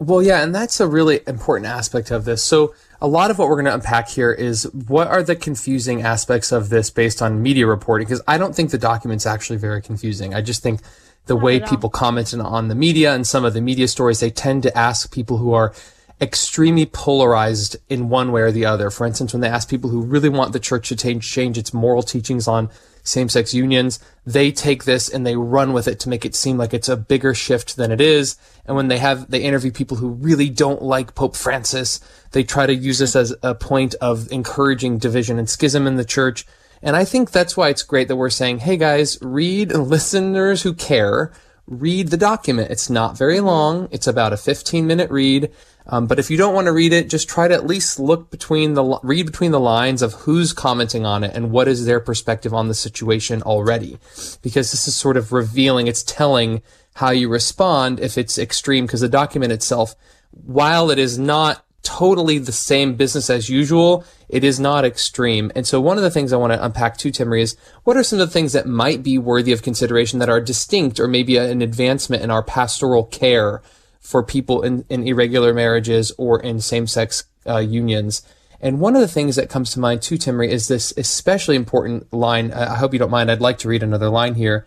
Well, 0.00 0.22
yeah, 0.22 0.42
and 0.42 0.54
that's 0.54 0.78
a 0.78 0.86
really 0.86 1.20
important 1.26 1.66
aspect 1.66 2.12
of 2.12 2.24
this. 2.24 2.42
So, 2.42 2.74
a 3.00 3.08
lot 3.08 3.30
of 3.30 3.38
what 3.38 3.48
we're 3.48 3.56
going 3.56 3.64
to 3.66 3.74
unpack 3.74 4.08
here 4.08 4.32
is 4.32 4.64
what 4.72 5.08
are 5.08 5.24
the 5.24 5.36
confusing 5.36 6.02
aspects 6.02 6.52
of 6.52 6.68
this 6.68 6.88
based 6.88 7.20
on 7.20 7.42
media 7.42 7.66
reporting? 7.66 8.06
Because 8.06 8.22
I 8.26 8.38
don't 8.38 8.54
think 8.54 8.70
the 8.70 8.78
document's 8.78 9.26
actually 9.26 9.58
very 9.58 9.82
confusing. 9.82 10.34
I 10.34 10.40
just 10.40 10.62
think 10.62 10.80
the 11.28 11.34
Not 11.34 11.44
way 11.44 11.60
people 11.60 11.88
comment 11.88 12.34
on 12.34 12.68
the 12.68 12.74
media 12.74 13.14
and 13.14 13.26
some 13.26 13.44
of 13.44 13.54
the 13.54 13.60
media 13.60 13.86
stories, 13.86 14.20
they 14.20 14.30
tend 14.30 14.64
to 14.64 14.76
ask 14.76 15.12
people 15.12 15.38
who 15.38 15.52
are 15.52 15.72
extremely 16.20 16.84
polarized 16.84 17.76
in 17.88 18.08
one 18.08 18.32
way 18.32 18.40
or 18.40 18.50
the 18.50 18.64
other. 18.64 18.90
For 18.90 19.06
instance, 19.06 19.32
when 19.32 19.40
they 19.40 19.48
ask 19.48 19.68
people 19.68 19.90
who 19.90 20.02
really 20.02 20.28
want 20.28 20.52
the 20.52 20.58
church 20.58 20.88
to 20.88 20.96
change, 20.96 21.30
change 21.30 21.56
its 21.56 21.72
moral 21.72 22.02
teachings 22.02 22.48
on 22.48 22.70
same-sex 23.04 23.54
unions, 23.54 24.00
they 24.26 24.50
take 24.50 24.84
this 24.84 25.08
and 25.08 25.24
they 25.24 25.36
run 25.36 25.72
with 25.72 25.86
it 25.88 26.00
to 26.00 26.08
make 26.08 26.24
it 26.24 26.34
seem 26.34 26.58
like 26.58 26.74
it's 26.74 26.88
a 26.88 26.96
bigger 26.96 27.32
shift 27.32 27.76
than 27.76 27.92
it 27.92 28.00
is. 28.00 28.36
And 28.66 28.76
when 28.76 28.88
they 28.88 28.98
have, 28.98 29.30
they 29.30 29.42
interview 29.42 29.70
people 29.70 29.98
who 29.98 30.08
really 30.08 30.50
don't 30.50 30.82
like 30.82 31.14
Pope 31.14 31.36
Francis, 31.36 32.00
they 32.32 32.42
try 32.42 32.66
to 32.66 32.74
use 32.74 32.98
this 32.98 33.16
as 33.16 33.32
a 33.42 33.54
point 33.54 33.94
of 34.00 34.30
encouraging 34.32 34.98
division 34.98 35.38
and 35.38 35.48
schism 35.48 35.86
in 35.86 35.96
the 35.96 36.04
church. 36.04 36.46
And 36.82 36.96
I 36.96 37.04
think 37.04 37.30
that's 37.30 37.56
why 37.56 37.68
it's 37.68 37.82
great 37.82 38.08
that 38.08 38.16
we're 38.16 38.30
saying, 38.30 38.58
hey 38.58 38.76
guys, 38.76 39.18
read 39.20 39.72
listeners 39.72 40.62
who 40.62 40.74
care, 40.74 41.32
read 41.66 42.08
the 42.08 42.16
document. 42.16 42.70
It's 42.70 42.88
not 42.88 43.18
very 43.18 43.40
long. 43.40 43.88
It's 43.90 44.06
about 44.06 44.32
a 44.32 44.36
15 44.36 44.86
minute 44.86 45.10
read. 45.10 45.50
Um, 45.90 46.06
but 46.06 46.18
if 46.18 46.30
you 46.30 46.36
don't 46.36 46.54
want 46.54 46.66
to 46.66 46.72
read 46.72 46.92
it, 46.92 47.08
just 47.08 47.28
try 47.28 47.48
to 47.48 47.54
at 47.54 47.66
least 47.66 47.98
look 47.98 48.30
between 48.30 48.74
the 48.74 49.00
read 49.02 49.24
between 49.24 49.52
the 49.52 49.60
lines 49.60 50.02
of 50.02 50.12
who's 50.12 50.52
commenting 50.52 51.06
on 51.06 51.24
it 51.24 51.34
and 51.34 51.50
what 51.50 51.66
is 51.66 51.86
their 51.86 52.00
perspective 52.00 52.52
on 52.52 52.68
the 52.68 52.74
situation 52.74 53.42
already, 53.42 53.98
because 54.42 54.70
this 54.70 54.86
is 54.86 54.94
sort 54.94 55.16
of 55.16 55.32
revealing. 55.32 55.86
It's 55.86 56.02
telling 56.02 56.62
how 56.96 57.10
you 57.10 57.30
respond 57.30 58.00
if 58.00 58.18
it's 58.18 58.38
extreme, 58.38 58.84
because 58.84 59.00
the 59.00 59.08
document 59.08 59.52
itself, 59.52 59.94
while 60.30 60.90
it 60.90 60.98
is 60.98 61.18
not 61.18 61.64
totally 61.82 62.38
the 62.38 62.52
same 62.52 62.94
business 62.94 63.30
as 63.30 63.48
usual, 63.48 64.04
it 64.28 64.44
is 64.44 64.60
not 64.60 64.84
extreme. 64.84 65.50
And 65.54 65.66
so 65.66 65.80
one 65.80 65.96
of 65.96 66.02
the 66.02 66.10
things 66.10 66.32
I 66.32 66.36
want 66.36 66.52
to 66.52 66.64
unpack 66.64 66.96
too, 66.96 67.10
Timmerie, 67.10 67.42
is 67.42 67.56
what 67.84 67.96
are 67.96 68.02
some 68.02 68.20
of 68.20 68.28
the 68.28 68.32
things 68.32 68.52
that 68.52 68.66
might 68.66 69.02
be 69.02 69.16
worthy 69.16 69.52
of 69.52 69.62
consideration 69.62 70.18
that 70.18 70.28
are 70.28 70.40
distinct 70.40 71.00
or 71.00 71.08
maybe 71.08 71.36
an 71.36 71.62
advancement 71.62 72.22
in 72.22 72.30
our 72.30 72.42
pastoral 72.42 73.04
care 73.04 73.62
for 74.00 74.22
people 74.22 74.62
in, 74.62 74.84
in 74.88 75.06
irregular 75.06 75.54
marriages 75.54 76.12
or 76.18 76.40
in 76.40 76.60
same-sex 76.60 77.24
uh, 77.46 77.58
unions. 77.58 78.22
And 78.60 78.80
one 78.80 78.96
of 78.96 79.00
the 79.00 79.08
things 79.08 79.36
that 79.36 79.50
comes 79.50 79.70
to 79.72 79.80
mind 79.80 80.02
too, 80.02 80.16
Timmerie, 80.16 80.48
is 80.48 80.68
this 80.68 80.92
especially 80.96 81.56
important 81.56 82.12
line. 82.12 82.52
I 82.52 82.76
hope 82.76 82.92
you 82.92 82.98
don't 82.98 83.10
mind. 83.10 83.30
I'd 83.30 83.40
like 83.40 83.58
to 83.58 83.68
read 83.68 83.82
another 83.82 84.08
line 84.08 84.34
here. 84.34 84.66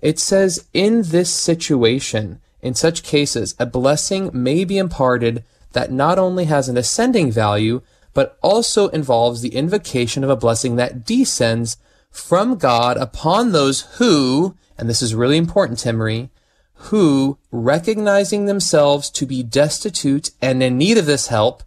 It 0.00 0.18
says, 0.18 0.66
in 0.72 1.02
this 1.02 1.30
situation, 1.30 2.40
in 2.60 2.74
such 2.74 3.02
cases, 3.02 3.54
a 3.58 3.66
blessing 3.66 4.30
may 4.32 4.64
be 4.64 4.78
imparted 4.78 5.44
that 5.72 5.90
not 5.90 6.18
only 6.18 6.44
has 6.46 6.68
an 6.68 6.76
ascending 6.76 7.30
value, 7.30 7.82
but 8.14 8.38
also 8.42 8.88
involves 8.88 9.40
the 9.40 9.54
invocation 9.54 10.22
of 10.22 10.30
a 10.30 10.36
blessing 10.36 10.76
that 10.76 11.04
descends 11.04 11.76
from 12.10 12.56
God 12.56 12.96
upon 12.96 13.52
those 13.52 13.82
who, 13.98 14.54
and 14.76 14.88
this 14.88 15.02
is 15.02 15.14
really 15.14 15.36
important, 15.36 15.78
Timmerie, 15.78 16.28
who, 16.74 17.38
recognizing 17.50 18.46
themselves 18.46 19.08
to 19.10 19.24
be 19.24 19.42
destitute 19.42 20.30
and 20.42 20.62
in 20.62 20.76
need 20.76 20.98
of 20.98 21.06
this 21.06 21.28
help, 21.28 21.62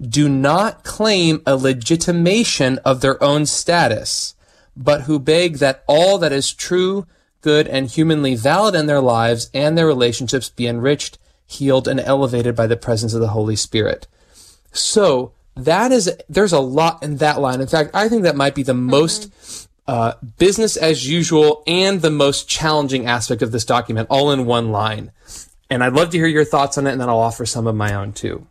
do 0.00 0.28
not 0.28 0.84
claim 0.84 1.40
a 1.46 1.56
legitimation 1.56 2.78
of 2.84 3.00
their 3.00 3.22
own 3.22 3.46
status, 3.46 4.34
but 4.76 5.02
who 5.02 5.18
beg 5.18 5.56
that 5.58 5.82
all 5.86 6.18
that 6.18 6.32
is 6.32 6.52
true, 6.52 7.06
good, 7.40 7.66
and 7.68 7.88
humanly 7.88 8.34
valid 8.34 8.74
in 8.74 8.86
their 8.86 9.00
lives 9.00 9.48
and 9.54 9.78
their 9.78 9.86
relationships 9.86 10.50
be 10.50 10.66
enriched, 10.66 11.18
healed, 11.46 11.88
and 11.88 12.00
elevated 12.00 12.54
by 12.54 12.66
the 12.66 12.76
presence 12.76 13.14
of 13.14 13.20
the 13.20 13.28
Holy 13.28 13.56
Spirit. 13.56 14.06
So, 14.72 15.32
that 15.54 15.90
is, 15.90 16.14
there's 16.28 16.52
a 16.52 16.60
lot 16.60 17.02
in 17.02 17.16
that 17.16 17.40
line. 17.40 17.60
In 17.60 17.66
fact, 17.66 17.90
I 17.94 18.08
think 18.08 18.22
that 18.22 18.36
might 18.36 18.54
be 18.54 18.62
the 18.62 18.72
mm-hmm. 18.72 18.90
most 18.90 19.68
uh, 19.86 20.14
business 20.38 20.76
as 20.76 21.08
usual 21.08 21.62
and 21.66 22.02
the 22.02 22.10
most 22.10 22.48
challenging 22.48 23.06
aspect 23.06 23.42
of 23.42 23.52
this 23.52 23.64
document 23.64 24.08
all 24.10 24.30
in 24.30 24.44
one 24.44 24.70
line. 24.70 25.12
And 25.70 25.82
I'd 25.82 25.94
love 25.94 26.10
to 26.10 26.18
hear 26.18 26.26
your 26.26 26.44
thoughts 26.44 26.78
on 26.78 26.86
it, 26.86 26.92
and 26.92 27.00
then 27.00 27.08
I'll 27.08 27.18
offer 27.18 27.46
some 27.46 27.66
of 27.66 27.74
my 27.74 27.94
own 27.94 28.12
too. 28.12 28.46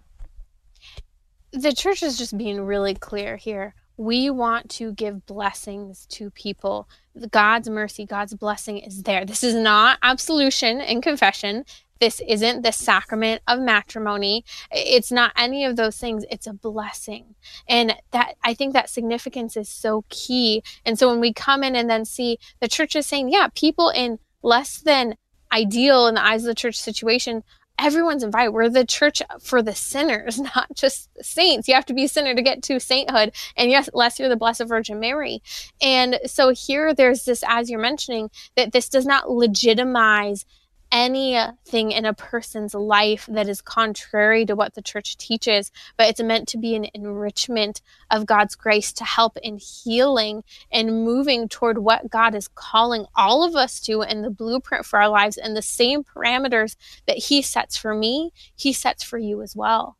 The 1.52 1.74
church 1.74 2.04
is 2.04 2.18
just 2.18 2.38
being 2.38 2.62
really 2.62 2.96
clear 2.96 3.38
here. 3.38 3.76
We 3.98 4.30
want 4.30 4.70
to 4.72 4.92
give 4.92 5.26
blessings 5.26 6.06
to 6.08 6.30
people. 6.32 6.90
God's 7.32 7.70
mercy, 7.70 8.06
God's 8.06 8.34
blessing 8.34 8.80
is 8.80 9.04
there. 9.04 9.24
This 9.24 9.42
is 9.42 9.56
not 9.56 10.00
absolution 10.02 10.82
and 10.82 11.02
confession. 11.02 11.64
This 12.00 12.22
isn't 12.28 12.62
the 12.62 12.72
sacrament 12.72 13.42
of 13.48 13.60
matrimony. 13.60 14.44
It's 14.72 15.12
not 15.12 15.34
any 15.36 15.66
of 15.66 15.76
those 15.76 15.98
things. 15.98 16.26
It's 16.30 16.48
a 16.48 16.54
blessing. 16.54 17.36
And 17.68 17.96
that 18.12 18.36
I 18.44 18.54
think 18.54 18.74
that 18.74 18.90
significance 18.90 19.56
is 19.56 19.70
so 19.70 20.04
key. 20.10 20.64
And 20.86 21.00
so 21.00 21.10
when 21.10 21.20
we 21.20 21.34
come 21.34 21.64
in 21.64 21.76
and 21.76 21.90
then 21.90 22.06
see 22.06 22.38
the 22.60 22.68
church 22.68 22.96
is 22.96 23.06
saying, 23.06 23.30
yeah, 23.30 23.48
people 23.56 23.90
in 23.90 24.20
less 24.44 24.80
than 24.80 25.16
ideal 25.52 26.08
in 26.08 26.16
the 26.16 26.26
eyes 26.26 26.44
of 26.44 26.48
the 26.48 26.56
church 26.56 26.78
situation 26.78 27.44
everyone's 27.78 28.24
invited. 28.24 28.52
We're 28.52 28.70
the 28.70 28.86
church 28.86 29.22
for 29.42 29.62
the 29.62 29.76
sinners, 29.76 30.40
not 30.56 30.68
just 30.74 31.10
saints. 31.22 31.68
You 31.68 31.76
have 31.76 31.86
to 31.88 31.94
be 31.94 32.06
a 32.06 32.10
sinner 32.10 32.36
to 32.36 32.42
get 32.42 32.64
to 32.64 32.80
sainthood. 32.80 33.34
And 33.58 33.70
yes, 33.70 33.90
less 33.94 34.20
you're 34.20 34.30
the 34.30 34.36
Blessed 34.36 34.68
Virgin 34.68 35.00
Mary. 35.00 35.42
And 35.82 36.20
so 36.26 36.50
here 36.50 36.94
there's 36.94 37.26
this, 37.26 37.44
as 37.48 37.70
you're 37.70 37.80
mentioning, 37.80 38.30
that 38.56 38.72
this 38.72 38.90
does 38.90 39.06
not 39.06 39.30
legitimize 39.30 40.46
anything 40.92 41.92
in 41.92 42.06
a 42.06 42.14
person's 42.14 42.74
life 42.74 43.26
that 43.30 43.48
is 43.50 43.62
contrary 43.62 44.46
to 44.46 44.56
what 44.56 44.74
the 44.74 44.82
church 44.82 45.18
teaches, 45.18 45.72
but 45.98 46.08
it's 46.08 46.22
meant 46.22 46.48
to 46.50 46.58
be 46.58 46.76
an 46.76 46.88
enrichment 46.94 47.82
of 48.12 48.26
God's 48.26 48.56
grace 48.56 48.94
to 48.94 49.04
help 49.04 49.38
in 49.38 49.58
healing 49.58 50.44
and 50.72 51.04
moving 51.04 51.48
toward 51.48 51.80
what 51.80 52.10
God 52.10 52.36
is 52.36 52.48
calling 52.48 53.06
all 53.16 53.44
of 53.44 53.56
us 53.56 53.80
to 53.82 54.02
and 54.02 54.24
the 54.24 54.30
blueprint 54.30 54.86
for 54.86 55.02
our 55.02 55.10
lives 55.10 55.38
and 55.38 55.56
the 55.56 55.62
same 55.62 56.04
parameters 56.04 56.76
that 57.08 57.18
He 57.18 57.42
sets 57.42 57.78
for 57.78 57.94
me, 57.94 58.32
He 58.56 58.74
sets 58.74 59.04
for 59.04 59.18
you 59.18 59.42
as 59.42 59.56
well. 59.56 59.98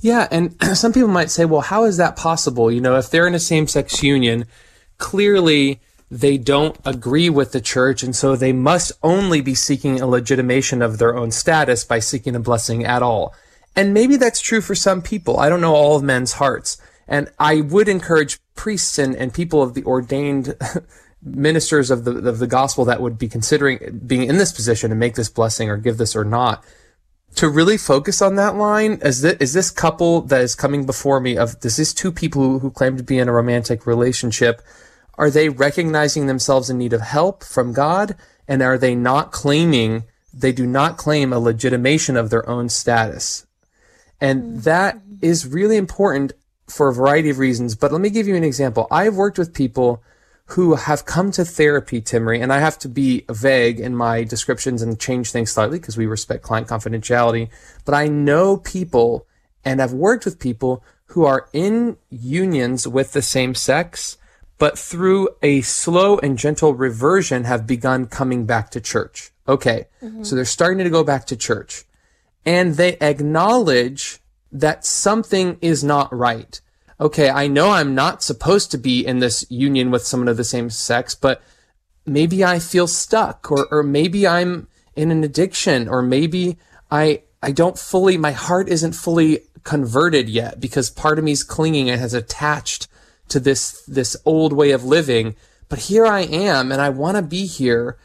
Yeah, 0.00 0.26
and 0.30 0.56
some 0.76 0.92
people 0.92 1.08
might 1.08 1.30
say, 1.30 1.44
well, 1.44 1.60
how 1.60 1.84
is 1.84 1.96
that 1.96 2.16
possible? 2.16 2.70
You 2.70 2.80
know, 2.80 2.96
if 2.96 3.10
they're 3.10 3.26
in 3.26 3.34
a 3.34 3.40
same 3.40 3.66
sex 3.66 4.02
union, 4.02 4.46
clearly 4.98 5.80
they 6.12 6.36
don't 6.36 6.76
agree 6.84 7.30
with 7.30 7.52
the 7.52 7.60
church, 7.60 8.02
and 8.02 8.14
so 8.14 8.36
they 8.36 8.52
must 8.52 8.92
only 9.02 9.40
be 9.40 9.54
seeking 9.54 9.98
a 9.98 10.06
legitimation 10.06 10.82
of 10.82 10.98
their 10.98 11.16
own 11.16 11.30
status 11.30 11.84
by 11.84 12.00
seeking 12.00 12.36
a 12.36 12.40
blessing 12.40 12.84
at 12.84 13.02
all. 13.02 13.34
And 13.74 13.94
maybe 13.94 14.16
that's 14.16 14.42
true 14.42 14.60
for 14.60 14.74
some 14.74 15.00
people. 15.00 15.40
I 15.40 15.48
don't 15.48 15.62
know 15.62 15.74
all 15.74 15.96
of 15.96 16.02
men's 16.02 16.32
hearts. 16.32 16.76
And 17.08 17.30
I 17.38 17.62
would 17.62 17.88
encourage 17.88 18.38
priests 18.54 18.98
and, 18.98 19.16
and 19.16 19.32
people 19.32 19.62
of 19.62 19.72
the 19.72 19.84
ordained 19.84 20.54
ministers 21.22 21.90
of 21.90 22.04
the, 22.04 22.28
of 22.28 22.38
the 22.38 22.46
gospel 22.46 22.84
that 22.84 23.00
would 23.00 23.16
be 23.16 23.28
considering 23.28 24.02
being 24.06 24.24
in 24.24 24.36
this 24.36 24.52
position 24.52 24.90
to 24.90 24.96
make 24.96 25.14
this 25.14 25.30
blessing 25.30 25.70
or 25.70 25.78
give 25.78 25.96
this 25.96 26.14
or 26.14 26.24
not 26.24 26.62
to 27.36 27.48
really 27.48 27.78
focus 27.78 28.20
on 28.20 28.34
that 28.34 28.56
line 28.56 28.98
is 29.02 29.22
this, 29.22 29.36
is 29.40 29.54
this 29.54 29.70
couple 29.70 30.20
that 30.20 30.42
is 30.42 30.54
coming 30.54 30.84
before 30.84 31.20
me 31.20 31.38
of 31.38 31.58
this 31.60 31.78
is 31.78 31.94
two 31.94 32.12
people 32.12 32.42
who, 32.42 32.58
who 32.58 32.70
claim 32.70 32.98
to 32.98 33.02
be 33.02 33.18
in 33.18 33.28
a 33.28 33.32
romantic 33.32 33.86
relationship 33.86 34.60
are 35.18 35.30
they 35.30 35.48
recognizing 35.48 36.26
themselves 36.26 36.70
in 36.70 36.78
need 36.78 36.92
of 36.92 37.00
help 37.00 37.44
from 37.44 37.72
God? 37.72 38.16
And 38.48 38.62
are 38.62 38.78
they 38.78 38.94
not 38.94 39.32
claiming, 39.32 40.04
they 40.32 40.52
do 40.52 40.66
not 40.66 40.96
claim 40.96 41.32
a 41.32 41.38
legitimation 41.38 42.16
of 42.16 42.30
their 42.30 42.48
own 42.48 42.68
status? 42.68 43.46
And 44.20 44.42
mm-hmm. 44.42 44.60
that 44.60 45.00
is 45.20 45.46
really 45.46 45.76
important 45.76 46.32
for 46.68 46.88
a 46.88 46.94
variety 46.94 47.30
of 47.30 47.38
reasons. 47.38 47.74
But 47.74 47.92
let 47.92 48.00
me 48.00 48.10
give 48.10 48.26
you 48.26 48.36
an 48.36 48.44
example. 48.44 48.86
I've 48.90 49.14
worked 49.14 49.38
with 49.38 49.54
people 49.54 50.02
who 50.46 50.74
have 50.74 51.04
come 51.04 51.30
to 51.32 51.44
therapy, 51.44 52.00
Timmerie, 52.00 52.42
and 52.42 52.52
I 52.52 52.58
have 52.58 52.78
to 52.80 52.88
be 52.88 53.24
vague 53.30 53.80
in 53.80 53.94
my 53.94 54.24
descriptions 54.24 54.82
and 54.82 54.98
change 54.98 55.30
things 55.30 55.52
slightly 55.52 55.78
because 55.78 55.96
we 55.96 56.06
respect 56.06 56.42
client 56.42 56.68
confidentiality. 56.68 57.48
But 57.84 57.94
I 57.94 58.08
know 58.08 58.56
people 58.56 59.26
and 59.64 59.80
have 59.80 59.92
worked 59.92 60.24
with 60.24 60.38
people 60.38 60.82
who 61.06 61.24
are 61.24 61.48
in 61.52 61.96
unions 62.10 62.88
with 62.88 63.12
the 63.12 63.22
same 63.22 63.54
sex 63.54 64.16
but 64.58 64.78
through 64.78 65.28
a 65.42 65.60
slow 65.62 66.18
and 66.18 66.38
gentle 66.38 66.74
reversion 66.74 67.44
have 67.44 67.66
begun 67.66 68.06
coming 68.06 68.46
back 68.46 68.70
to 68.70 68.80
church. 68.80 69.32
Okay. 69.48 69.86
Mm-hmm. 70.02 70.22
So 70.22 70.36
they're 70.36 70.44
starting 70.44 70.84
to 70.84 70.90
go 70.90 71.02
back 71.04 71.26
to 71.26 71.36
church 71.36 71.84
and 72.44 72.76
they 72.76 72.96
acknowledge 72.98 74.20
that 74.52 74.84
something 74.84 75.58
is 75.60 75.82
not 75.82 76.14
right. 76.14 76.60
Okay. 77.00 77.28
I 77.28 77.48
know 77.48 77.70
I'm 77.70 77.94
not 77.94 78.22
supposed 78.22 78.70
to 78.70 78.78
be 78.78 79.04
in 79.04 79.18
this 79.18 79.44
union 79.50 79.90
with 79.90 80.06
someone 80.06 80.28
of 80.28 80.36
the 80.36 80.44
same 80.44 80.70
sex, 80.70 81.14
but 81.14 81.42
maybe 82.06 82.44
I 82.44 82.58
feel 82.58 82.86
stuck 82.86 83.50
or, 83.50 83.66
or 83.70 83.82
maybe 83.82 84.26
I'm 84.26 84.68
in 84.94 85.10
an 85.10 85.24
addiction 85.24 85.88
or 85.88 86.02
maybe 86.02 86.58
I, 86.90 87.22
I 87.42 87.50
don't 87.52 87.78
fully, 87.78 88.16
my 88.16 88.32
heart 88.32 88.68
isn't 88.68 88.92
fully 88.92 89.40
converted 89.64 90.28
yet 90.28 90.60
because 90.60 90.90
part 90.90 91.18
of 91.18 91.24
me 91.24 91.32
is 91.32 91.44
clinging 91.44 91.88
and 91.88 92.00
has 92.00 92.14
attached 92.14 92.88
to 93.32 93.40
this 93.40 93.82
this 93.86 94.16
old 94.24 94.52
way 94.52 94.70
of 94.70 94.84
living 94.84 95.34
but 95.72 95.78
here 95.78 96.04
I 96.04 96.20
am 96.20 96.70
and 96.70 96.82
I 96.82 96.90
want 96.90 97.16
to 97.16 97.22
be 97.22 97.46
here. 97.46 97.96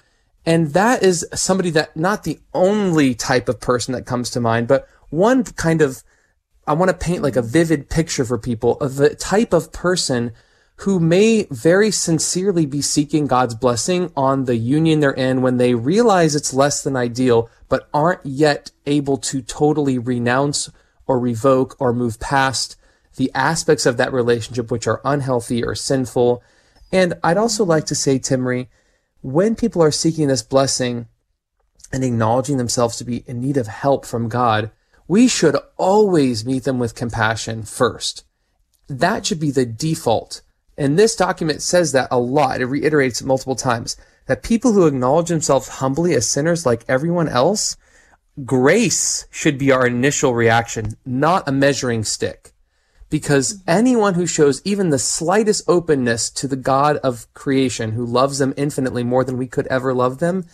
And 0.45 0.67
that 0.67 1.03
is 1.03 1.27
somebody 1.33 1.69
that 1.71 1.97
not 1.97 2.23
the 2.23 2.39
only 2.53 3.13
type 3.13 3.49
of 3.49 3.59
person 3.59 3.93
that 3.93 4.05
comes 4.05 4.29
to 4.29 4.39
mind 4.39 4.69
but 4.69 4.87
one 5.09 5.43
kind 5.43 5.81
of 5.81 6.01
I 6.65 6.71
want 6.71 6.91
to 6.91 6.97
paint 6.97 7.23
like 7.23 7.35
a 7.35 7.41
vivid 7.41 7.89
picture 7.89 8.23
for 8.23 8.37
people 8.37 8.77
of 8.79 8.95
the 8.95 9.13
type 9.15 9.51
of 9.51 9.73
person 9.73 10.31
who 10.77 10.97
may 10.97 11.45
very 11.51 11.91
sincerely 11.91 12.65
be 12.65 12.81
seeking 12.81 13.27
God's 13.27 13.55
blessing 13.55 14.13
on 14.15 14.45
the 14.45 14.55
union 14.55 15.01
they're 15.01 15.11
in 15.11 15.41
when 15.41 15.57
they 15.57 15.73
realize 15.75 16.35
it's 16.35 16.53
less 16.53 16.81
than 16.83 16.95
ideal, 16.95 17.49
but 17.67 17.89
aren't 17.93 18.25
yet 18.25 18.71
able 18.85 19.17
to 19.17 19.41
totally 19.41 19.97
renounce 19.97 20.69
or 21.05 21.19
revoke 21.19 21.75
or 21.79 21.91
move 21.91 22.19
past 22.21 22.77
the 23.17 23.31
aspects 23.35 23.85
of 23.85 23.97
that 23.97 24.13
relationship 24.13 24.71
which 24.71 24.87
are 24.87 25.01
unhealthy 25.03 25.63
or 25.63 25.75
sinful. 25.75 26.41
And 26.91 27.15
I'd 27.23 27.37
also 27.37 27.65
like 27.65 27.85
to 27.87 27.95
say, 27.95 28.17
Timmerie, 28.17 28.67
when 29.21 29.55
people 29.55 29.83
are 29.83 29.91
seeking 29.91 30.27
this 30.27 30.43
blessing 30.43 31.07
and 31.91 32.03
acknowledging 32.03 32.57
themselves 32.57 32.95
to 32.97 33.03
be 33.03 33.23
in 33.27 33.41
need 33.41 33.57
of 33.57 33.67
help 33.67 34.05
from 34.05 34.29
God, 34.29 34.71
we 35.07 35.27
should 35.27 35.57
always 35.77 36.45
meet 36.45 36.63
them 36.63 36.79
with 36.79 36.95
compassion 36.95 37.63
first. 37.63 38.23
That 38.87 39.25
should 39.25 39.39
be 39.39 39.51
the 39.51 39.65
default. 39.65 40.41
And 40.77 40.97
this 40.97 41.15
document 41.15 41.61
says 41.61 41.91
that 41.93 42.09
a 42.11 42.19
lot. 42.19 42.61
It 42.61 42.67
reiterates 42.67 43.19
it 43.19 43.25
multiple 43.25 43.55
times 43.55 43.97
that 44.27 44.43
people 44.43 44.73
who 44.73 44.85
acknowledge 44.85 45.29
themselves 45.29 45.67
humbly 45.67 46.13
as 46.13 46.29
sinners 46.29 46.65
like 46.65 46.85
everyone 46.87 47.29
else, 47.29 47.77
grace 48.45 49.25
should 49.31 49.57
be 49.57 49.71
our 49.71 49.87
initial 49.87 50.35
reaction, 50.35 50.97
not 51.05 51.47
a 51.47 51.51
measuring 51.51 52.03
stick 52.03 52.53
because 53.09 53.53
mm-hmm. 53.53 53.69
anyone 53.69 54.13
who 54.15 54.25
shows 54.25 54.61
even 54.65 54.89
the 54.89 54.99
slightest 54.99 55.63
openness 55.67 56.29
to 56.31 56.47
the 56.47 56.55
God 56.55 56.97
of 56.97 57.31
creation 57.33 57.91
who 57.91 58.05
loves 58.05 58.39
them 58.39 58.53
infinitely 58.57 59.03
more 59.03 59.23
than 59.23 59.37
we 59.37 59.47
could 59.47 59.67
ever 59.67 59.93
love 59.93 60.19
them, 60.19 60.45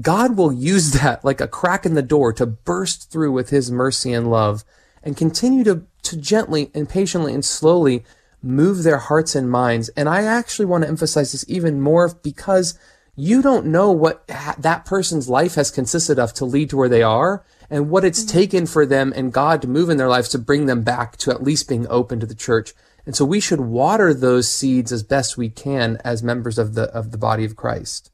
God 0.00 0.36
will 0.36 0.52
use 0.52 0.92
that 1.00 1.24
like 1.24 1.40
a 1.40 1.48
crack 1.48 1.84
in 1.84 1.94
the 1.94 2.02
door 2.02 2.32
to 2.34 2.46
burst 2.46 3.10
through 3.10 3.32
with 3.32 3.50
his 3.50 3.70
mercy 3.70 4.12
and 4.12 4.30
love 4.30 4.64
and 5.02 5.16
continue 5.16 5.64
to, 5.64 5.84
to 6.02 6.16
gently 6.16 6.70
and 6.74 6.88
patiently 6.88 7.32
and 7.32 7.44
slowly 7.44 8.04
move 8.42 8.82
their 8.82 8.98
hearts 8.98 9.34
and 9.34 9.50
minds. 9.50 9.88
And 9.90 10.08
I 10.08 10.22
actually 10.24 10.66
want 10.66 10.84
to 10.84 10.88
emphasize 10.88 11.32
this 11.32 11.44
even 11.48 11.80
more 11.80 12.14
because 12.22 12.78
you 13.16 13.42
don't 13.42 13.66
know 13.66 13.90
what 13.90 14.26
that 14.26 14.84
person's 14.86 15.28
life 15.28 15.54
has 15.56 15.70
consisted 15.70 16.18
of 16.18 16.32
to 16.34 16.44
lead 16.44 16.70
to 16.70 16.76
where 16.76 16.88
they 16.88 17.02
are 17.02 17.44
and 17.70 17.88
what 17.88 18.04
it's 18.04 18.24
mm-hmm. 18.24 18.38
taken 18.38 18.66
for 18.66 18.84
them 18.84 19.12
and 19.14 19.32
God 19.32 19.62
to 19.62 19.68
move 19.68 19.88
in 19.88 19.96
their 19.96 20.08
lives 20.08 20.28
to 20.30 20.38
bring 20.38 20.66
them 20.66 20.82
back 20.82 21.16
to 21.18 21.30
at 21.30 21.42
least 21.42 21.68
being 21.68 21.86
open 21.88 22.20
to 22.20 22.26
the 22.26 22.34
church. 22.34 22.74
And 23.06 23.16
so 23.16 23.24
we 23.24 23.40
should 23.40 23.60
water 23.60 24.12
those 24.12 24.52
seeds 24.52 24.92
as 24.92 25.02
best 25.02 25.36
we 25.36 25.48
can 25.48 25.98
as 26.04 26.22
members 26.22 26.58
of 26.58 26.74
the 26.74 26.84
of 26.94 27.12
the 27.12 27.18
body 27.18 27.44
of 27.44 27.56
Christ. 27.56 28.10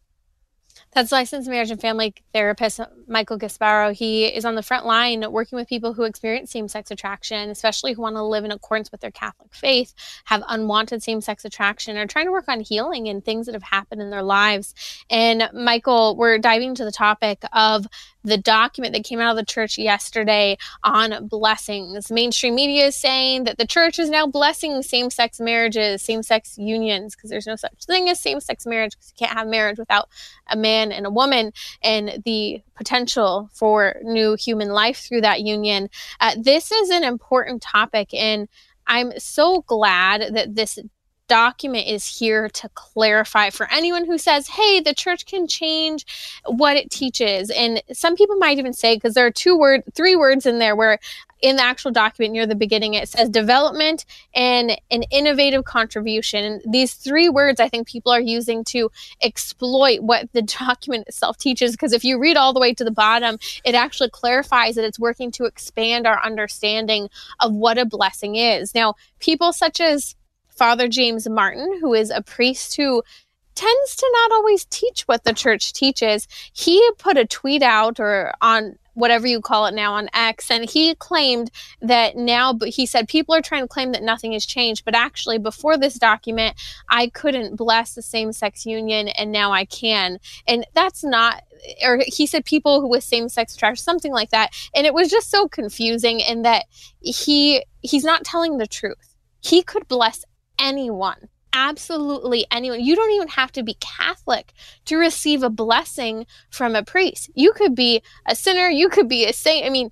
That's 0.96 1.12
licensed 1.12 1.50
marriage 1.50 1.70
and 1.70 1.78
family 1.78 2.14
therapist 2.32 2.80
Michael 3.06 3.38
Gasparo. 3.38 3.92
He 3.92 4.24
is 4.24 4.46
on 4.46 4.54
the 4.54 4.62
front 4.62 4.86
line 4.86 5.30
working 5.30 5.56
with 5.56 5.68
people 5.68 5.92
who 5.92 6.04
experience 6.04 6.50
same 6.50 6.68
sex 6.68 6.90
attraction, 6.90 7.50
especially 7.50 7.92
who 7.92 8.00
want 8.00 8.16
to 8.16 8.22
live 8.22 8.46
in 8.46 8.50
accordance 8.50 8.90
with 8.90 9.02
their 9.02 9.10
Catholic 9.10 9.52
faith, 9.52 9.92
have 10.24 10.42
unwanted 10.48 11.02
same 11.02 11.20
sex 11.20 11.44
attraction, 11.44 11.98
or 11.98 12.06
trying 12.06 12.24
to 12.24 12.32
work 12.32 12.48
on 12.48 12.60
healing 12.60 13.08
and 13.08 13.22
things 13.22 13.44
that 13.44 13.54
have 13.54 13.62
happened 13.62 14.00
in 14.00 14.08
their 14.08 14.22
lives. 14.22 14.72
And 15.10 15.50
Michael, 15.52 16.16
we're 16.16 16.38
diving 16.38 16.70
into 16.70 16.86
the 16.86 16.90
topic 16.90 17.42
of 17.52 17.86
the 18.26 18.36
document 18.36 18.92
that 18.92 19.04
came 19.04 19.20
out 19.20 19.30
of 19.30 19.36
the 19.36 19.44
church 19.44 19.78
yesterday 19.78 20.58
on 20.82 21.28
blessings. 21.28 22.10
Mainstream 22.10 22.56
media 22.56 22.86
is 22.86 22.96
saying 22.96 23.44
that 23.44 23.56
the 23.56 23.66
church 23.66 23.98
is 23.98 24.10
now 24.10 24.26
blessing 24.26 24.82
same 24.82 25.10
sex 25.10 25.40
marriages, 25.40 26.02
same 26.02 26.22
sex 26.22 26.58
unions, 26.58 27.14
because 27.14 27.30
there's 27.30 27.46
no 27.46 27.56
such 27.56 27.84
thing 27.86 28.08
as 28.08 28.20
same 28.20 28.40
sex 28.40 28.66
marriage 28.66 28.92
because 28.92 29.12
you 29.12 29.26
can't 29.26 29.38
have 29.38 29.46
marriage 29.46 29.78
without 29.78 30.08
a 30.48 30.56
man 30.56 30.90
and 30.90 31.06
a 31.06 31.10
woman 31.10 31.52
and 31.82 32.20
the 32.24 32.60
potential 32.74 33.48
for 33.54 33.94
new 34.02 34.34
human 34.34 34.70
life 34.70 35.06
through 35.08 35.20
that 35.20 35.42
union. 35.42 35.88
Uh, 36.20 36.34
this 36.38 36.72
is 36.72 36.90
an 36.90 37.04
important 37.04 37.62
topic, 37.62 38.12
and 38.12 38.48
I'm 38.88 39.18
so 39.18 39.62
glad 39.62 40.34
that 40.34 40.54
this 40.54 40.78
document 41.28 41.86
is 41.86 42.06
here 42.06 42.48
to 42.48 42.68
clarify 42.70 43.50
for 43.50 43.68
anyone 43.70 44.04
who 44.06 44.18
says, 44.18 44.48
hey, 44.48 44.80
the 44.80 44.94
church 44.94 45.26
can 45.26 45.46
change 45.46 46.06
what 46.44 46.76
it 46.76 46.90
teaches. 46.90 47.50
And 47.50 47.82
some 47.92 48.16
people 48.16 48.36
might 48.36 48.58
even 48.58 48.72
say, 48.72 48.96
because 48.96 49.14
there 49.14 49.26
are 49.26 49.30
two 49.30 49.58
word, 49.58 49.82
three 49.94 50.16
words 50.16 50.46
in 50.46 50.58
there 50.58 50.76
where 50.76 50.98
in 51.42 51.56
the 51.56 51.62
actual 51.62 51.90
document 51.90 52.32
near 52.32 52.46
the 52.46 52.54
beginning 52.54 52.94
it 52.94 53.08
says 53.08 53.28
development 53.28 54.04
and 54.34 54.70
an 54.90 55.02
innovative 55.10 55.64
contribution. 55.64 56.44
And 56.44 56.72
these 56.72 56.94
three 56.94 57.28
words 57.28 57.60
i 57.60 57.68
think 57.68 57.86
people 57.86 58.10
are 58.10 58.20
using 58.20 58.64
to 58.64 58.90
exploit 59.22 60.00
what 60.00 60.32
the 60.32 60.42
document 60.58 61.06
itself 61.08 61.36
teaches. 61.36 61.72
Because 61.72 61.92
if 61.92 62.04
you 62.04 62.18
read 62.18 62.36
all 62.36 62.52
the 62.52 62.60
way 62.60 62.72
to 62.74 62.84
the 62.84 62.90
bottom 62.90 63.38
it 63.64 63.74
actually 63.74 64.10
clarifies 64.10 64.76
that 64.76 64.84
it's 64.84 64.98
working 64.98 65.30
to 65.32 65.44
expand 65.44 66.06
our 66.06 66.24
understanding 66.24 67.08
of 67.40 67.52
what 67.52 67.78
a 67.78 67.84
blessing 67.84 68.36
is. 68.36 68.74
Now 68.74 68.94
people 69.20 69.52
such 69.52 69.80
as 69.80 70.14
father 70.56 70.88
james 70.88 71.28
martin 71.28 71.78
who 71.80 71.94
is 71.94 72.10
a 72.10 72.22
priest 72.22 72.76
who 72.76 73.02
tends 73.54 73.96
to 73.96 74.10
not 74.12 74.32
always 74.32 74.64
teach 74.66 75.02
what 75.02 75.24
the 75.24 75.32
church 75.32 75.72
teaches 75.72 76.28
he 76.52 76.90
put 76.98 77.16
a 77.16 77.24
tweet 77.24 77.62
out 77.62 77.98
or 78.00 78.32
on 78.40 78.76
whatever 78.96 79.26
you 79.26 79.40
call 79.40 79.66
it 79.66 79.74
now 79.74 79.92
on 79.92 80.08
X. 80.14 80.50
And 80.50 80.68
he 80.68 80.94
claimed 80.94 81.50
that 81.82 82.16
now, 82.16 82.52
but 82.52 82.70
he 82.70 82.86
said 82.86 83.08
people 83.08 83.34
are 83.34 83.42
trying 83.42 83.62
to 83.62 83.68
claim 83.68 83.92
that 83.92 84.02
nothing 84.02 84.32
has 84.32 84.44
changed. 84.44 84.84
But 84.84 84.96
actually, 84.96 85.38
before 85.38 85.76
this 85.76 85.94
document, 85.94 86.56
I 86.88 87.08
couldn't 87.08 87.56
bless 87.56 87.94
the 87.94 88.02
same 88.02 88.32
sex 88.32 88.66
union, 88.66 89.08
and 89.08 89.30
now 89.30 89.52
I 89.52 89.66
can. 89.66 90.18
And 90.48 90.66
that's 90.74 91.04
not 91.04 91.42
or 91.82 92.02
he 92.06 92.26
said 92.26 92.44
people 92.44 92.80
who 92.80 92.88
with 92.88 93.02
same 93.02 93.28
sex 93.28 93.56
trash 93.56 93.80
something 93.80 94.12
like 94.12 94.30
that 94.30 94.54
and 94.74 94.86
it 94.86 94.92
was 94.92 95.08
just 95.08 95.30
so 95.30 95.48
confusing 95.48 96.20
in 96.20 96.42
that 96.42 96.66
he 97.00 97.64
he's 97.80 98.04
not 98.04 98.24
telling 98.24 98.58
the 98.58 98.66
truth 98.66 99.16
he 99.40 99.62
could 99.62 99.88
bless 99.88 100.24
anyone 100.58 101.28
absolutely 101.56 102.46
anyone. 102.50 102.84
You 102.84 102.94
don't 102.94 103.12
even 103.12 103.28
have 103.28 103.50
to 103.52 103.62
be 103.62 103.78
Catholic 103.80 104.52
to 104.84 104.98
receive 104.98 105.42
a 105.42 105.48
blessing 105.48 106.26
from 106.50 106.76
a 106.76 106.84
priest. 106.84 107.30
You 107.34 107.52
could 107.52 107.74
be 107.74 108.02
a 108.26 108.36
sinner, 108.36 108.68
you 108.68 108.90
could 108.90 109.08
be 109.08 109.24
a 109.24 109.32
saint. 109.32 109.66
I 109.66 109.70
mean, 109.70 109.90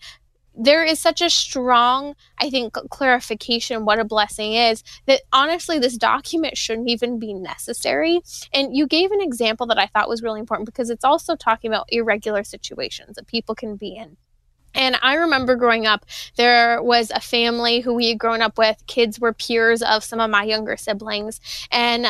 there 0.56 0.84
is 0.84 1.00
such 1.00 1.20
a 1.20 1.30
strong, 1.30 2.14
I 2.38 2.48
think, 2.48 2.74
clarification 2.90 3.84
what 3.84 3.98
a 3.98 4.04
blessing 4.04 4.52
is 4.52 4.84
that 5.06 5.22
honestly, 5.32 5.78
this 5.78 5.96
document 5.96 6.56
shouldn't 6.56 6.88
even 6.88 7.18
be 7.18 7.32
necessary. 7.32 8.20
And 8.52 8.76
you 8.76 8.86
gave 8.86 9.10
an 9.10 9.20
example 9.20 9.66
that 9.66 9.78
I 9.78 9.86
thought 9.86 10.08
was 10.08 10.22
really 10.22 10.40
important 10.40 10.66
because 10.66 10.90
it's 10.90 11.04
also 11.04 11.34
talking 11.34 11.70
about 11.70 11.88
irregular 11.88 12.44
situations 12.44 13.16
that 13.16 13.26
people 13.26 13.54
can 13.54 13.76
be 13.76 13.96
in. 13.96 14.16
And 14.74 14.98
I 15.02 15.14
remember 15.14 15.56
growing 15.56 15.86
up, 15.86 16.04
there 16.36 16.82
was 16.82 17.10
a 17.10 17.20
family 17.20 17.80
who 17.80 17.94
we 17.94 18.08
had 18.08 18.18
grown 18.18 18.42
up 18.42 18.58
with. 18.58 18.82
Kids 18.86 19.20
were 19.20 19.32
peers 19.32 19.82
of 19.82 20.04
some 20.04 20.20
of 20.20 20.30
my 20.30 20.44
younger 20.44 20.76
siblings. 20.76 21.40
And 21.70 22.08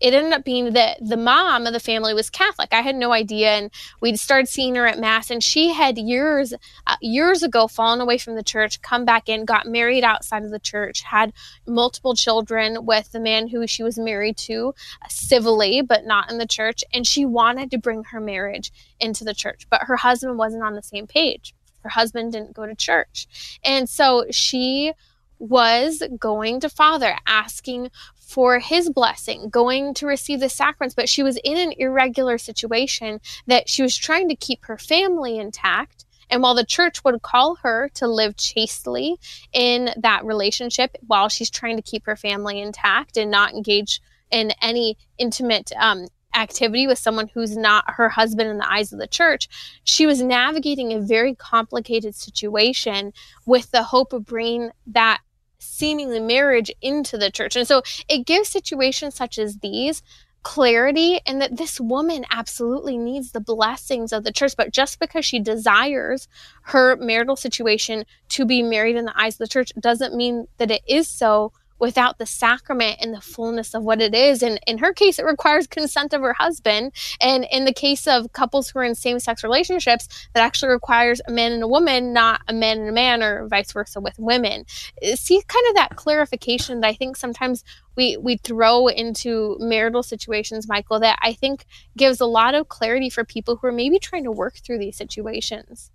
it 0.00 0.14
ended 0.14 0.32
up 0.32 0.44
being 0.44 0.72
that 0.74 0.98
the 1.00 1.16
mom 1.16 1.66
of 1.66 1.72
the 1.72 1.80
family 1.80 2.12
was 2.12 2.30
Catholic. 2.30 2.68
I 2.72 2.82
had 2.82 2.96
no 2.96 3.12
idea, 3.12 3.50
and 3.50 3.70
we'd 4.00 4.18
started 4.18 4.48
seeing 4.48 4.74
her 4.74 4.86
at 4.86 4.98
mass. 4.98 5.30
And 5.30 5.42
she 5.42 5.72
had 5.72 5.98
years, 5.98 6.52
uh, 6.86 6.96
years 7.00 7.42
ago, 7.42 7.66
fallen 7.66 8.00
away 8.00 8.18
from 8.18 8.34
the 8.34 8.42
church, 8.42 8.82
come 8.82 9.04
back 9.04 9.28
in, 9.28 9.44
got 9.44 9.66
married 9.66 10.04
outside 10.04 10.44
of 10.44 10.50
the 10.50 10.58
church, 10.58 11.02
had 11.02 11.32
multiple 11.66 12.14
children 12.14 12.84
with 12.84 13.12
the 13.12 13.20
man 13.20 13.48
who 13.48 13.66
she 13.66 13.82
was 13.82 13.98
married 13.98 14.36
to, 14.36 14.74
uh, 15.02 15.08
civilly, 15.08 15.82
but 15.82 16.04
not 16.04 16.30
in 16.30 16.38
the 16.38 16.46
church. 16.46 16.84
And 16.92 17.06
she 17.06 17.24
wanted 17.24 17.70
to 17.70 17.78
bring 17.78 18.04
her 18.04 18.20
marriage 18.20 18.72
into 19.00 19.24
the 19.24 19.34
church, 19.34 19.66
but 19.70 19.82
her 19.84 19.96
husband 19.96 20.38
wasn't 20.38 20.62
on 20.62 20.74
the 20.74 20.82
same 20.82 21.06
page 21.06 21.54
her 21.86 21.90
husband 21.90 22.32
didn't 22.32 22.52
go 22.52 22.66
to 22.66 22.74
church. 22.74 23.58
And 23.64 23.88
so 23.88 24.26
she 24.30 24.92
was 25.38 26.02
going 26.18 26.60
to 26.60 26.68
Father, 26.68 27.16
asking 27.26 27.90
for 28.26 28.58
his 28.58 28.90
blessing, 28.90 29.48
going 29.48 29.94
to 29.94 30.06
receive 30.06 30.40
the 30.40 30.48
sacraments, 30.48 30.96
but 30.96 31.08
she 31.08 31.22
was 31.22 31.38
in 31.44 31.56
an 31.56 31.72
irregular 31.78 32.38
situation 32.38 33.20
that 33.46 33.68
she 33.68 33.82
was 33.82 33.96
trying 33.96 34.28
to 34.28 34.34
keep 34.34 34.64
her 34.64 34.76
family 34.76 35.38
intact. 35.38 36.04
And 36.28 36.42
while 36.42 36.56
the 36.56 36.66
church 36.66 37.04
would 37.04 37.22
call 37.22 37.54
her 37.62 37.88
to 37.94 38.08
live 38.08 38.36
chastely 38.36 39.16
in 39.52 39.90
that 39.96 40.24
relationship 40.24 40.96
while 41.06 41.28
she's 41.28 41.50
trying 41.50 41.76
to 41.76 41.82
keep 41.82 42.04
her 42.06 42.16
family 42.16 42.60
intact 42.60 43.16
and 43.16 43.30
not 43.30 43.54
engage 43.54 44.00
in 44.32 44.50
any 44.60 44.98
intimate 45.18 45.70
um, 45.78 46.08
activity 46.34 46.88
with 46.88 46.98
someone 46.98 47.28
who's 47.32 47.56
not 47.56 47.84
her 47.86 48.08
husband 48.08 48.50
in 48.50 48.58
the 48.58 48.70
eyes 48.70 48.92
of 48.92 48.98
the 48.98 49.06
church, 49.06 49.48
she 49.84 50.04
was 50.04 50.20
navigating 50.20 50.92
a 50.92 51.00
very 51.00 51.36
complicated 51.36 52.16
situation 52.16 53.12
with 53.46 53.70
the 53.70 53.84
hope 53.84 54.12
of 54.12 54.26
bringing 54.26 54.70
that 54.88 55.20
seemingly 55.66 56.20
marriage 56.20 56.70
into 56.80 57.18
the 57.18 57.30
church. 57.30 57.56
And 57.56 57.66
so 57.66 57.82
it 58.08 58.26
gives 58.26 58.48
situations 58.48 59.14
such 59.14 59.38
as 59.38 59.58
these 59.58 60.02
clarity 60.46 61.20
and 61.26 61.42
that 61.42 61.56
this 61.56 61.80
woman 61.80 62.24
absolutely 62.30 62.96
needs 62.96 63.32
the 63.32 63.40
blessings 63.40 64.12
of 64.12 64.22
the 64.22 64.30
church 64.30 64.52
but 64.56 64.70
just 64.70 65.00
because 65.00 65.24
she 65.24 65.40
desires 65.40 66.28
her 66.62 66.94
marital 66.98 67.34
situation 67.34 68.04
to 68.28 68.44
be 68.44 68.62
married 68.62 68.94
in 68.94 69.06
the 69.06 69.20
eyes 69.20 69.34
of 69.34 69.38
the 69.38 69.48
church 69.48 69.72
doesn't 69.80 70.14
mean 70.14 70.46
that 70.58 70.70
it 70.70 70.82
is 70.86 71.08
so 71.08 71.50
without 71.78 72.18
the 72.18 72.26
sacrament 72.26 72.98
and 73.00 73.12
the 73.12 73.20
fullness 73.20 73.74
of 73.74 73.82
what 73.82 74.00
it 74.00 74.14
is. 74.14 74.42
And 74.42 74.58
in 74.66 74.78
her 74.78 74.92
case, 74.92 75.18
it 75.18 75.24
requires 75.24 75.66
consent 75.66 76.12
of 76.12 76.22
her 76.22 76.32
husband. 76.32 76.92
And 77.20 77.46
in 77.50 77.64
the 77.64 77.72
case 77.72 78.06
of 78.06 78.32
couples 78.32 78.68
who 78.68 78.78
are 78.78 78.84
in 78.84 78.94
same 78.94 79.18
sex 79.18 79.42
relationships, 79.44 80.08
that 80.34 80.42
actually 80.42 80.72
requires 80.72 81.20
a 81.26 81.32
man 81.32 81.52
and 81.52 81.62
a 81.62 81.68
woman, 81.68 82.12
not 82.12 82.40
a 82.48 82.52
man 82.52 82.80
and 82.80 82.88
a 82.88 82.92
man, 82.92 83.22
or 83.22 83.46
vice 83.48 83.72
versa 83.72 84.00
with 84.00 84.18
women. 84.18 84.64
Uh, 85.04 85.16
see 85.16 85.42
kind 85.46 85.66
of 85.68 85.74
that 85.74 85.96
clarification 85.96 86.80
that 86.80 86.88
I 86.88 86.94
think 86.94 87.16
sometimes 87.16 87.64
we, 87.96 88.16
we 88.16 88.36
throw 88.36 88.88
into 88.88 89.56
marital 89.58 90.02
situations, 90.02 90.68
Michael, 90.68 91.00
that 91.00 91.18
I 91.22 91.32
think 91.32 91.66
gives 91.96 92.20
a 92.20 92.26
lot 92.26 92.54
of 92.54 92.68
clarity 92.68 93.10
for 93.10 93.24
people 93.24 93.56
who 93.56 93.66
are 93.66 93.72
maybe 93.72 93.98
trying 93.98 94.24
to 94.24 94.32
work 94.32 94.56
through 94.58 94.78
these 94.78 94.96
situations. 94.96 95.90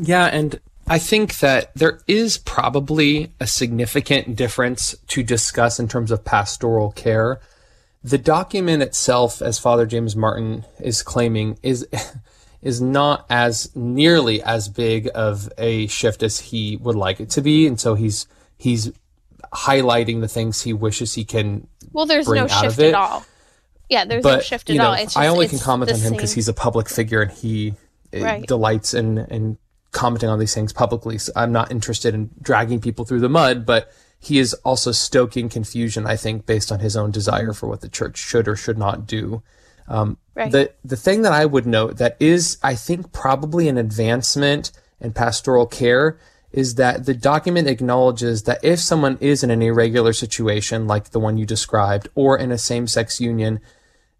Yeah, 0.00 0.26
and 0.26 0.60
I 0.90 0.98
think 0.98 1.38
that 1.40 1.74
there 1.74 2.00
is 2.06 2.38
probably 2.38 3.32
a 3.38 3.46
significant 3.46 4.36
difference 4.36 4.96
to 5.08 5.22
discuss 5.22 5.78
in 5.78 5.86
terms 5.86 6.10
of 6.10 6.24
pastoral 6.24 6.92
care. 6.92 7.40
The 8.02 8.16
document 8.16 8.82
itself, 8.82 9.42
as 9.42 9.58
Father 9.58 9.84
James 9.84 10.16
Martin 10.16 10.64
is 10.80 11.02
claiming, 11.02 11.58
is 11.62 11.86
is 12.62 12.80
not 12.80 13.26
as 13.28 13.74
nearly 13.76 14.42
as 14.42 14.68
big 14.68 15.08
of 15.14 15.52
a 15.58 15.86
shift 15.88 16.22
as 16.22 16.40
he 16.40 16.76
would 16.76 16.96
like 16.96 17.20
it 17.20 17.30
to 17.30 17.42
be, 17.42 17.66
and 17.66 17.78
so 17.78 17.94
he's 17.94 18.26
he's 18.56 18.90
highlighting 19.52 20.20
the 20.20 20.28
things 20.28 20.62
he 20.62 20.72
wishes 20.72 21.14
he 21.14 21.24
can. 21.24 21.66
Well, 21.92 22.06
there's 22.06 22.28
no 22.28 22.46
shift 22.46 22.78
at 22.78 22.94
all. 22.94 23.24
Yeah, 23.90 24.04
there's 24.04 24.22
but, 24.22 24.36
no 24.36 24.40
shift 24.40 24.70
at 24.70 24.74
you 24.74 24.80
know, 24.80 24.88
all. 24.88 24.94
It's 24.94 25.14
just, 25.14 25.16
I 25.16 25.28
only 25.28 25.48
can 25.48 25.58
comment 25.58 25.92
on 25.92 25.98
him 25.98 26.12
because 26.12 26.32
he's 26.32 26.48
a 26.48 26.54
public 26.54 26.88
figure 26.88 27.22
and 27.22 27.32
he 27.32 27.74
right. 28.12 28.46
delights 28.46 28.94
in 28.94 29.18
in 29.18 29.58
commenting 29.92 30.28
on 30.28 30.38
these 30.38 30.54
things 30.54 30.72
publicly. 30.72 31.18
So 31.18 31.32
I'm 31.34 31.52
not 31.52 31.70
interested 31.70 32.14
in 32.14 32.30
dragging 32.40 32.80
people 32.80 33.04
through 33.04 33.20
the 33.20 33.28
mud, 33.28 33.64
but 33.64 33.90
he 34.18 34.38
is 34.38 34.54
also 34.64 34.92
stoking 34.92 35.48
confusion, 35.48 36.06
I 36.06 36.16
think, 36.16 36.44
based 36.44 36.72
on 36.72 36.80
his 36.80 36.96
own 36.96 37.10
desire 37.10 37.52
for 37.52 37.68
what 37.68 37.80
the 37.80 37.88
church 37.88 38.18
should 38.18 38.48
or 38.48 38.56
should 38.56 38.78
not 38.78 39.06
do. 39.06 39.42
Um, 39.86 40.18
right. 40.34 40.52
The 40.52 40.72
the 40.84 40.96
thing 40.96 41.22
that 41.22 41.32
I 41.32 41.46
would 41.46 41.66
note 41.66 41.96
that 41.96 42.16
is, 42.20 42.58
I 42.62 42.74
think, 42.74 43.12
probably 43.12 43.68
an 43.68 43.78
advancement 43.78 44.72
in 45.00 45.12
pastoral 45.12 45.66
care 45.66 46.18
is 46.50 46.74
that 46.74 47.06
the 47.06 47.14
document 47.14 47.68
acknowledges 47.68 48.42
that 48.44 48.62
if 48.62 48.80
someone 48.80 49.18
is 49.20 49.42
in 49.42 49.50
an 49.50 49.62
irregular 49.62 50.12
situation 50.12 50.86
like 50.86 51.10
the 51.10 51.20
one 51.20 51.38
you 51.38 51.46
described, 51.46 52.08
or 52.14 52.38
in 52.38 52.50
a 52.50 52.58
same-sex 52.58 53.20
union, 53.20 53.60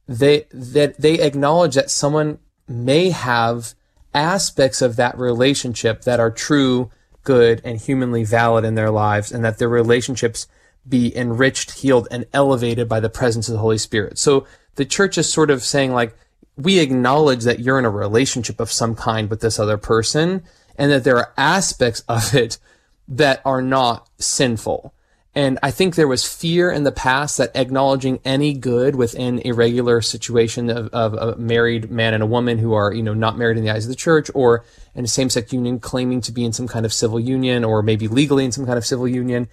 they 0.07 0.47
that 0.53 0.99
they 0.99 1.21
acknowledge 1.21 1.75
that 1.75 1.91
someone 1.91 2.39
may 2.67 3.11
have 3.11 3.75
aspects 4.15 4.83
of 4.83 4.97
that 4.97 5.19
relationship 5.19 6.03
that 6.03 6.21
are 6.21 6.31
true, 6.31 6.91
good, 7.23 7.61
and 7.65 7.81
humanly 7.81 8.25
valid 8.25 8.65
in 8.65 8.75
their 8.75 8.91
lives, 8.91 9.31
and 9.33 9.45
that 9.45 9.59
their 9.59 9.69
relationships 9.69 10.47
be 10.89 11.15
enriched, 11.17 11.81
healed, 11.81 12.09
and 12.11 12.27
elevated 12.33 12.89
by 12.89 13.01
the 13.01 13.11
presence 13.11 13.49
of 13.49 13.53
the 13.53 13.61
Holy 13.61 13.79
Spirit. 13.79 14.19
So 14.19 14.47
the 14.77 14.85
church 14.85 15.19
is 15.19 15.31
sort 15.31 15.51
of 15.51 15.63
saying, 15.63 15.93
like, 15.93 16.17
we 16.57 16.79
acknowledge 16.79 17.45
that 17.45 17.61
you're 17.61 17.79
in 17.79 17.85
a 17.85 17.91
relationship 17.91 18.59
of 18.59 18.73
some 18.73 18.95
kind 18.95 19.31
with 19.31 19.41
this 19.41 19.59
other 19.59 19.77
person 19.77 20.43
and 20.77 20.91
that 20.91 21.05
there 21.05 21.17
are 21.17 21.33
aspects 21.37 22.03
of 22.09 22.35
it 22.35 22.59
that 23.07 23.41
are 23.45 23.63
not 23.63 24.09
sinful. 24.19 24.93
And 25.39 25.57
I 25.63 25.71
think 25.71 25.95
there 25.95 26.09
was 26.09 26.25
fear 26.25 26.69
in 26.69 26.83
the 26.83 26.91
past 26.91 27.39
that 27.39 27.55
acknowledging 27.55 28.19
any 28.25 28.55
good 28.55 28.97
within 28.97 29.41
a 29.45 29.53
regular 29.53 30.01
situation 30.01 30.69
of, 30.69 30.89
of, 30.89 31.15
a 31.15 31.37
married 31.37 31.93
man 31.93 32.13
and 32.13 32.25
a 32.25 32.27
woman 32.27 32.59
who 32.59 32.73
are, 32.73 32.93
you 32.93 33.05
know, 33.05 33.15
not 33.15 33.39
married 33.39 33.57
in 33.57 33.63
the 33.63 33.71
eyes 33.71 33.85
of 33.85 33.89
the 33.89 33.95
church 33.95 34.33
or 34.35 34.65
in 34.97 35.05
a 35.05 35.07
same-sex 35.07 35.53
union 35.53 35.79
claiming 35.79 36.21
to 36.23 36.33
be 36.33 36.45
in 36.45 36.53
some 36.53 36.67
kind 36.67 36.85
of 36.85 36.93
civil 36.93 37.21
union 37.21 37.63
or 37.63 37.85
maybe 37.85 38.09
legally 38.09 38.45
in 38.45 38.51
some 38.51 38.67
kind 38.67 38.79
of 38.79 38.85
civil 38.85 39.07
union. 39.07 39.47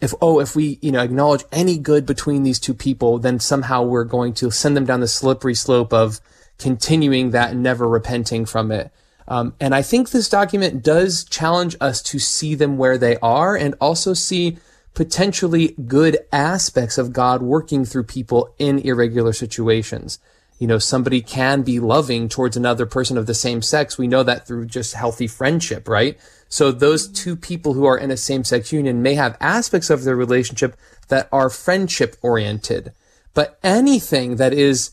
If, 0.00 0.14
oh, 0.22 0.40
if 0.40 0.56
we, 0.56 0.78
you 0.80 0.92
know, 0.92 1.02
acknowledge 1.02 1.44
any 1.52 1.76
good 1.76 2.06
between 2.06 2.42
these 2.42 2.58
two 2.58 2.72
people, 2.72 3.18
then 3.18 3.38
somehow 3.38 3.82
we're 3.82 4.04
going 4.04 4.32
to 4.32 4.50
send 4.50 4.78
them 4.78 4.86
down 4.86 5.00
the 5.00 5.08
slippery 5.08 5.54
slope 5.54 5.92
of 5.92 6.22
continuing 6.56 7.32
that 7.32 7.50
and 7.50 7.62
never 7.62 7.86
repenting 7.86 8.46
from 8.46 8.72
it. 8.72 8.90
Um, 9.26 9.52
and 9.60 9.74
I 9.74 9.82
think 9.82 10.08
this 10.08 10.30
document 10.30 10.82
does 10.82 11.22
challenge 11.24 11.76
us 11.82 12.00
to 12.04 12.18
see 12.18 12.54
them 12.54 12.78
where 12.78 12.96
they 12.96 13.18
are 13.18 13.54
and 13.54 13.74
also 13.78 14.14
see 14.14 14.56
potentially 14.98 15.76
good 15.86 16.18
aspects 16.32 16.98
of 16.98 17.12
God 17.12 17.40
working 17.40 17.84
through 17.84 18.02
people 18.02 18.52
in 18.58 18.80
irregular 18.80 19.32
situations. 19.32 20.18
You 20.58 20.66
know, 20.66 20.80
somebody 20.80 21.20
can 21.20 21.62
be 21.62 21.78
loving 21.78 22.28
towards 22.28 22.56
another 22.56 22.84
person 22.84 23.16
of 23.16 23.26
the 23.26 23.32
same 23.32 23.62
sex. 23.62 23.96
We 23.96 24.08
know 24.08 24.24
that 24.24 24.44
through 24.44 24.66
just 24.66 24.94
healthy 24.94 25.28
friendship, 25.28 25.88
right? 25.88 26.18
So 26.48 26.72
those 26.72 27.06
two 27.06 27.36
people 27.36 27.74
who 27.74 27.84
are 27.84 27.96
in 27.96 28.10
a 28.10 28.16
same 28.16 28.42
sex 28.42 28.72
union 28.72 29.00
may 29.00 29.14
have 29.14 29.36
aspects 29.40 29.88
of 29.88 30.02
their 30.02 30.16
relationship 30.16 30.76
that 31.06 31.28
are 31.30 31.48
friendship 31.48 32.16
oriented. 32.20 32.92
But 33.34 33.56
anything 33.62 34.34
that 34.34 34.52
is 34.52 34.90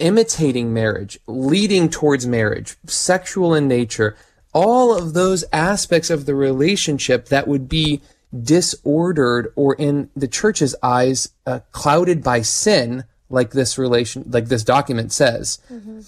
imitating 0.00 0.74
marriage, 0.74 1.20
leading 1.28 1.88
towards 1.90 2.26
marriage, 2.26 2.74
sexual 2.86 3.54
in 3.54 3.68
nature, 3.68 4.16
all 4.52 4.92
of 4.92 5.14
those 5.14 5.44
aspects 5.52 6.10
of 6.10 6.26
the 6.26 6.34
relationship 6.34 7.26
that 7.26 7.46
would 7.46 7.68
be 7.68 8.00
disordered 8.42 9.52
or 9.54 9.74
in 9.74 10.10
the 10.16 10.28
church's 10.28 10.74
eyes 10.82 11.30
uh, 11.46 11.60
clouded 11.72 12.22
by 12.22 12.42
sin 12.42 13.04
like 13.30 13.52
this 13.52 13.78
relation 13.78 14.24
like 14.28 14.46
this 14.46 14.64
document 14.64 15.12
says 15.12 15.60
mm-hmm. 15.70 16.00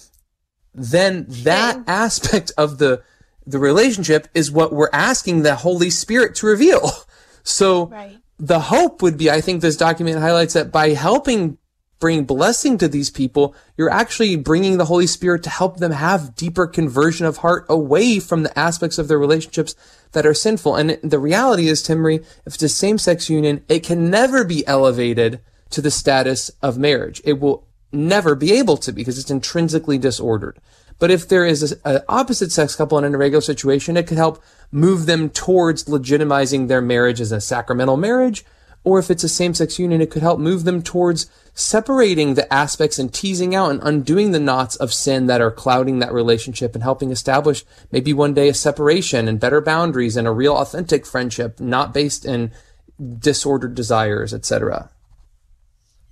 then 0.73 1.25
that 1.29 1.81
aspect 1.87 2.51
of 2.57 2.77
the 2.79 3.01
the 3.45 3.59
relationship 3.59 4.27
is 4.33 4.51
what 4.51 4.73
we're 4.73 4.89
asking 4.91 5.41
the 5.41 5.55
holy 5.55 5.89
spirit 5.89 6.35
to 6.35 6.45
reveal 6.45 6.91
so 7.43 7.85
right. 7.87 8.17
the 8.37 8.59
hope 8.59 9.01
would 9.01 9.17
be 9.17 9.31
i 9.31 9.39
think 9.39 9.61
this 9.61 9.77
document 9.77 10.19
highlights 10.19 10.53
that 10.53 10.71
by 10.71 10.89
helping 10.89 11.57
bring 11.99 12.25
blessing 12.25 12.77
to 12.77 12.87
these 12.87 13.09
people, 13.09 13.55
you're 13.75 13.89
actually 13.89 14.35
bringing 14.35 14.77
the 14.77 14.85
Holy 14.85 15.07
Spirit 15.07 15.43
to 15.43 15.49
help 15.49 15.77
them 15.77 15.91
have 15.91 16.35
deeper 16.35 16.67
conversion 16.67 17.25
of 17.25 17.37
heart 17.37 17.65
away 17.67 18.19
from 18.19 18.43
the 18.43 18.57
aspects 18.57 18.97
of 18.97 19.07
their 19.07 19.17
relationships 19.17 19.75
that 20.11 20.25
are 20.25 20.33
sinful. 20.33 20.75
And 20.75 20.91
the 21.03 21.19
reality 21.19 21.67
is, 21.67 21.81
Timmerie, 21.81 22.23
if 22.45 22.55
it's 22.55 22.63
a 22.63 22.69
same-sex 22.69 23.29
union, 23.29 23.63
it 23.67 23.83
can 23.83 24.09
never 24.09 24.43
be 24.43 24.65
elevated 24.67 25.39
to 25.71 25.81
the 25.81 25.91
status 25.91 26.49
of 26.61 26.77
marriage. 26.77 27.21
It 27.25 27.39
will 27.39 27.67
never 27.91 28.35
be 28.35 28.53
able 28.53 28.77
to 28.77 28.91
because 28.91 29.17
it's 29.17 29.31
intrinsically 29.31 29.97
disordered. 29.97 30.59
But 30.99 31.11
if 31.11 31.27
there 31.27 31.45
is 31.45 31.77
an 31.85 32.01
opposite 32.09 32.51
sex 32.51 32.75
couple 32.75 32.97
in 32.97 33.03
an 33.03 33.13
irregular 33.13 33.41
situation, 33.41 33.97
it 33.97 34.07
could 34.07 34.17
help 34.17 34.43
move 34.71 35.05
them 35.05 35.29
towards 35.29 35.85
legitimizing 35.85 36.67
their 36.67 36.81
marriage 36.81 37.21
as 37.21 37.31
a 37.31 37.41
sacramental 37.41 37.97
marriage. 37.97 38.43
Or 38.83 38.99
if 38.99 39.11
it's 39.11 39.23
a 39.23 39.29
same-sex 39.29 39.79
union, 39.79 40.01
it 40.01 40.09
could 40.09 40.21
help 40.21 40.39
move 40.39 40.63
them 40.63 40.81
towards 40.81 41.29
separating 41.53 42.35
the 42.35 42.51
aspects 42.53 42.99
and 42.99 43.13
teasing 43.13 43.55
out 43.55 43.71
and 43.71 43.81
undoing 43.83 44.31
the 44.31 44.39
knots 44.39 44.75
of 44.75 44.93
sin 44.93 45.25
that 45.25 45.41
are 45.41 45.51
clouding 45.51 45.99
that 45.99 46.13
relationship 46.13 46.73
and 46.73 46.83
helping 46.83 47.11
establish 47.11 47.65
maybe 47.91 48.13
one 48.13 48.33
day 48.33 48.47
a 48.47 48.53
separation 48.53 49.27
and 49.27 49.39
better 49.39 49.59
boundaries 49.59 50.15
and 50.15 50.27
a 50.27 50.31
real 50.31 50.55
authentic 50.55 51.05
friendship, 51.05 51.59
not 51.59 51.93
based 51.93 52.25
in 52.25 52.51
disordered 53.19 53.75
desires, 53.75 54.33
etc. 54.33 54.89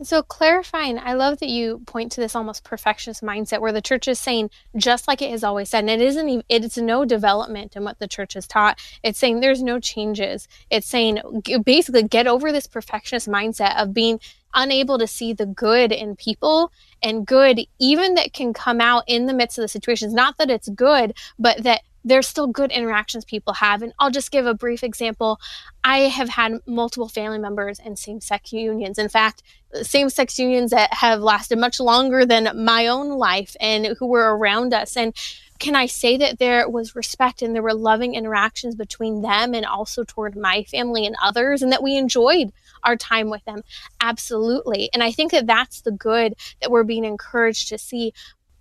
So 0.04 0.22
clarifying, 0.22 1.00
I 1.00 1.14
love 1.14 1.40
that 1.40 1.48
you 1.48 1.82
point 1.86 2.12
to 2.14 2.22
this 2.22 2.36
almost 2.36 2.66
perfectionist 2.66 3.24
mindset 3.24 3.62
where 3.62 3.72
the 3.72 3.82
church 3.82 4.10
is 4.10 4.20
saying 4.20 4.50
just 4.76 5.08
like 5.08 5.22
it 5.22 5.32
has 5.32 5.44
always 5.44 5.70
said, 5.70 5.80
and 5.80 5.90
it 5.90 6.02
isn't 6.02 6.28
even, 6.28 6.44
it's 6.50 6.78
no 6.78 7.06
development 7.06 7.78
in 7.78 7.86
what 7.86 8.00
the 8.00 8.08
church 8.08 8.34
has 8.34 8.46
taught. 8.46 8.78
It's 9.04 9.18
saying 9.18 9.40
there's 9.40 9.64
no 9.64 9.80
changes. 9.80 10.50
It's 10.70 10.88
saying 10.88 11.20
basically 11.64 12.04
get 12.04 12.28
over 12.28 12.52
this 12.52 12.68
perfectionist 12.68 13.30
mindset 13.30 13.82
of 13.82 13.94
being 13.94 14.20
unable 14.54 14.98
to 14.98 15.08
see 15.08 15.32
the 15.32 15.46
good 15.46 15.92
in 15.92 16.16
people 16.16 16.72
and 17.02 17.26
good 17.26 17.62
even 17.80 18.16
that 18.16 18.34
can 18.34 18.54
come 18.54 18.82
out 18.82 19.04
in 19.08 19.28
the 19.28 19.34
midst 19.34 19.58
of 19.58 19.62
the 19.62 19.68
situations. 19.70 20.14
Not 20.14 20.38
that 20.38 20.50
it's 20.50 20.70
good, 20.70 21.16
but 21.40 21.64
that 21.64 21.82
there's 22.06 22.28
still 22.28 22.48
good 22.48 22.72
interactions 22.72 23.26
people 23.26 23.54
have. 23.54 23.82
And 23.82 23.92
I'll 24.00 24.12
just 24.12 24.32
give 24.32 24.46
a 24.46 24.54
brief 24.54 24.84
example. 24.84 25.40
I 25.84 26.02
have 26.02 26.30
had 26.30 26.54
multiple 26.66 27.10
family 27.10 27.40
members 27.40 27.80
in 27.80 27.96
same 27.96 28.22
sex 28.22 28.54
unions. 28.54 28.98
In 28.98 29.10
fact, 29.10 29.42
same 29.82 30.10
sex 30.10 30.40
unions 30.40 30.72
that 30.72 30.94
have 30.94 31.20
lasted 31.20 31.58
much 31.58 31.80
longer 31.80 32.26
than 32.26 32.64
my 32.64 32.88
own 32.88 33.10
life 33.10 33.56
and 33.60 33.98
who 34.00 34.06
were 34.06 34.38
around 34.38 34.74
us. 34.74 34.96
And 34.96 35.14
can 35.58 35.76
I 35.76 35.86
say 35.86 36.18
that 36.18 36.38
there 36.38 36.70
was 36.70 36.96
respect 36.96 37.42
and 37.42 37.56
there 37.56 37.64
were 37.64 37.74
loving 37.74 38.14
interactions 38.14 38.76
between 38.76 39.22
them 39.22 39.54
and 39.54 39.66
also 39.66 40.04
toward 40.04 40.36
my 40.36 40.64
family 40.64 41.06
and 41.06 41.16
others, 41.24 41.62
and 41.62 41.72
that 41.72 41.84
we 41.84 41.96
enjoyed 41.96 42.52
our 42.84 42.98
time 42.98 43.30
with 43.30 43.44
them? 43.46 43.62
Absolutely. 44.02 44.90
And 44.94 45.02
I 45.02 45.12
think 45.12 45.32
that 45.32 45.48
that's 45.48 45.82
the 45.82 45.92
good 45.92 46.36
that 46.62 46.72
we're 46.72 46.84
being 46.84 47.06
encouraged 47.06 47.70
to 47.70 47.78
see 47.78 48.14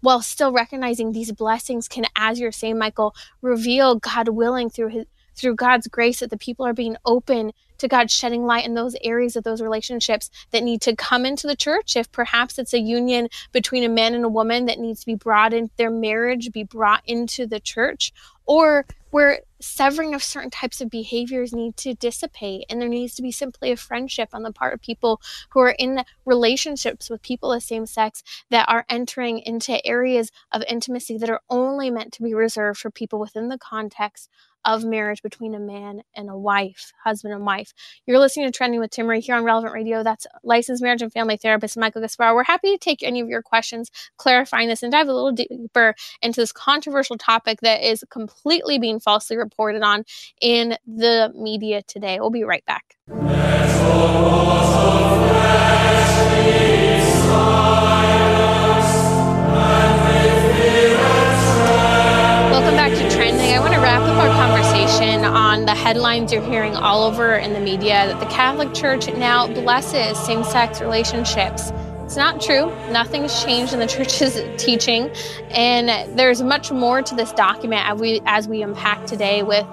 while 0.05 0.21
still 0.21 0.53
recognizing 0.53 1.13
these 1.13 1.33
blessings 1.33 1.89
can, 1.89 2.05
as 2.15 2.39
you're 2.39 2.53
saying, 2.53 2.79
Michael, 2.79 3.15
reveal 3.41 3.97
God 3.97 4.29
willing 4.29 4.69
through 4.69 4.89
his 4.89 5.07
through 5.35 5.55
God's 5.57 5.87
grace 5.87 6.21
that 6.21 6.31
the 6.31 6.39
people 6.39 6.67
are 6.67 6.73
being 6.73 6.97
open 7.05 7.53
to 7.79 7.89
God 7.89 8.11
shedding 8.11 8.45
light 8.45 8.65
in 8.65 8.75
those 8.75 8.97
areas 9.03 9.37
of 9.37 9.45
those 9.45 9.61
relationships 9.61 10.31
that 10.53 10.63
need 10.63 10.81
to 10.83 10.97
come 10.97 11.27
into 11.27 11.47
the 11.47 11.57
church. 11.57 11.97
If 11.97 12.11
perhaps 12.13 12.59
it's 12.59 12.73
a 12.73 12.79
union 12.79 13.29
between 13.53 13.85
a 13.85 13.89
man 13.89 14.15
and 14.15 14.25
a 14.25 14.29
woman 14.29 14.67
that 14.67 14.79
needs 14.79 15.01
to 15.01 15.07
be 15.07 15.17
brought 15.17 15.53
in, 15.53 15.71
their 15.77 15.91
marriage 15.91 16.53
be 16.53 16.65
brought 16.65 17.03
into 17.07 17.47
the 17.47 17.61
church, 17.61 18.13
or 18.47 18.87
where 19.11 19.41
severing 19.61 20.15
of 20.15 20.23
certain 20.23 20.51
types 20.51 20.81
of 20.81 20.91
behaviors 20.91 21.53
need 21.53 21.77
to 21.77 21.95
dissipate 21.95 22.65
and 22.69 22.81
there 22.81 22.89
needs 22.89 23.15
to 23.15 23.23
be 23.23 23.31
simply 23.31 23.71
a 23.71 23.77
friendship 23.77 24.29
on 24.33 24.43
the 24.43 24.53
part 24.53 24.75
of 24.75 24.81
people 24.83 25.21
who 25.51 25.61
are 25.61 25.75
in 25.79 26.05
relationships 26.27 27.09
with 27.09 27.23
people 27.23 27.53
of 27.53 27.63
same 27.63 27.87
sex 27.87 28.23
that 28.51 28.69
are 28.69 28.85
entering 28.89 29.39
into 29.39 29.85
areas 29.87 30.31
of 30.53 30.63
intimacy 30.69 31.17
that 31.17 31.31
are 31.31 31.41
only 31.49 31.91
meant 31.91 32.13
to 32.13 32.23
be 32.23 32.35
reserved 32.35 32.79
for 32.79 32.91
people 32.91 33.19
within 33.19 33.49
the 33.49 33.57
context 33.57 34.29
of 34.65 34.85
marriage 34.85 35.23
between 35.23 35.55
a 35.55 35.61
man 35.61 36.03
and 36.15 36.29
a 36.29 36.37
wife, 36.37 36.93
husband 37.03 37.35
and 37.35 37.45
wife. 37.45 37.73
You're 38.07 38.19
listening 38.19 38.47
to 38.47 38.53
Trending 38.53 38.81
with 38.81 38.91
Timmerie 38.91 39.23
here 39.23 39.35
on 39.35 39.45
Relevant 39.45 39.75
Radio. 39.75 40.03
That's 40.03 40.27
licensed 40.43 40.83
marriage 40.83 41.03
and 41.03 41.13
family 41.13 41.37
therapist 41.37 41.77
Michael 41.77 42.01
Gaspar. 42.01 42.35
We're 42.35 42.45
happy 42.45 42.73
to 42.73 42.79
take 42.79 43.03
any 43.03 43.21
of 43.21 43.29
your 43.29 43.43
questions, 43.43 43.91
clarifying 44.17 44.69
this, 44.69 44.83
and 44.83 44.93
dive 44.93 45.09
a 45.09 45.13
little 45.13 45.33
deeper 45.33 45.95
into 46.23 46.41
this 46.41 46.53
controversial 46.53 47.19
topic 47.19 47.61
that 47.61 47.83
is 47.83 48.05
completely 48.11 48.79
being 48.79 49.01
falsely 49.01 49.37
reported 49.37 49.83
on 49.83 50.05
in 50.41 50.77
the 50.87 51.33
media 51.35 51.83
today. 51.83 52.19
We'll 52.21 52.31
be 52.31 52.45
right 52.45 52.65
back. 52.67 52.97
On 65.55 65.67
the 65.67 65.75
headlines 65.75 66.33
you're 66.33 66.43
hearing 66.43 66.75
all 66.75 67.05
over 67.05 67.37
in 67.37 67.53
the 67.53 67.61
media 67.61 68.09
that 68.09 68.19
the 68.19 68.27
Catholic 68.27 68.75
Church 68.75 69.07
now 69.07 69.47
blesses 69.47 70.19
same 70.19 70.43
sex 70.43 70.81
relationships. 70.81 71.71
It's 72.01 72.17
not 72.17 72.41
true. 72.41 72.67
Nothing's 72.91 73.45
changed 73.45 73.73
in 73.73 73.79
the 73.79 73.87
church's 73.95 74.41
teaching. 74.57 75.11
And 75.51 76.19
there's 76.19 76.43
much 76.43 76.73
more 76.73 77.03
to 77.03 77.15
this 77.15 77.33
document 77.33 77.89
as 77.89 78.01
we, 78.01 78.21
as 78.27 78.49
we 78.49 78.63
unpack 78.63 79.07
today 79.07 79.43
with 79.43 79.67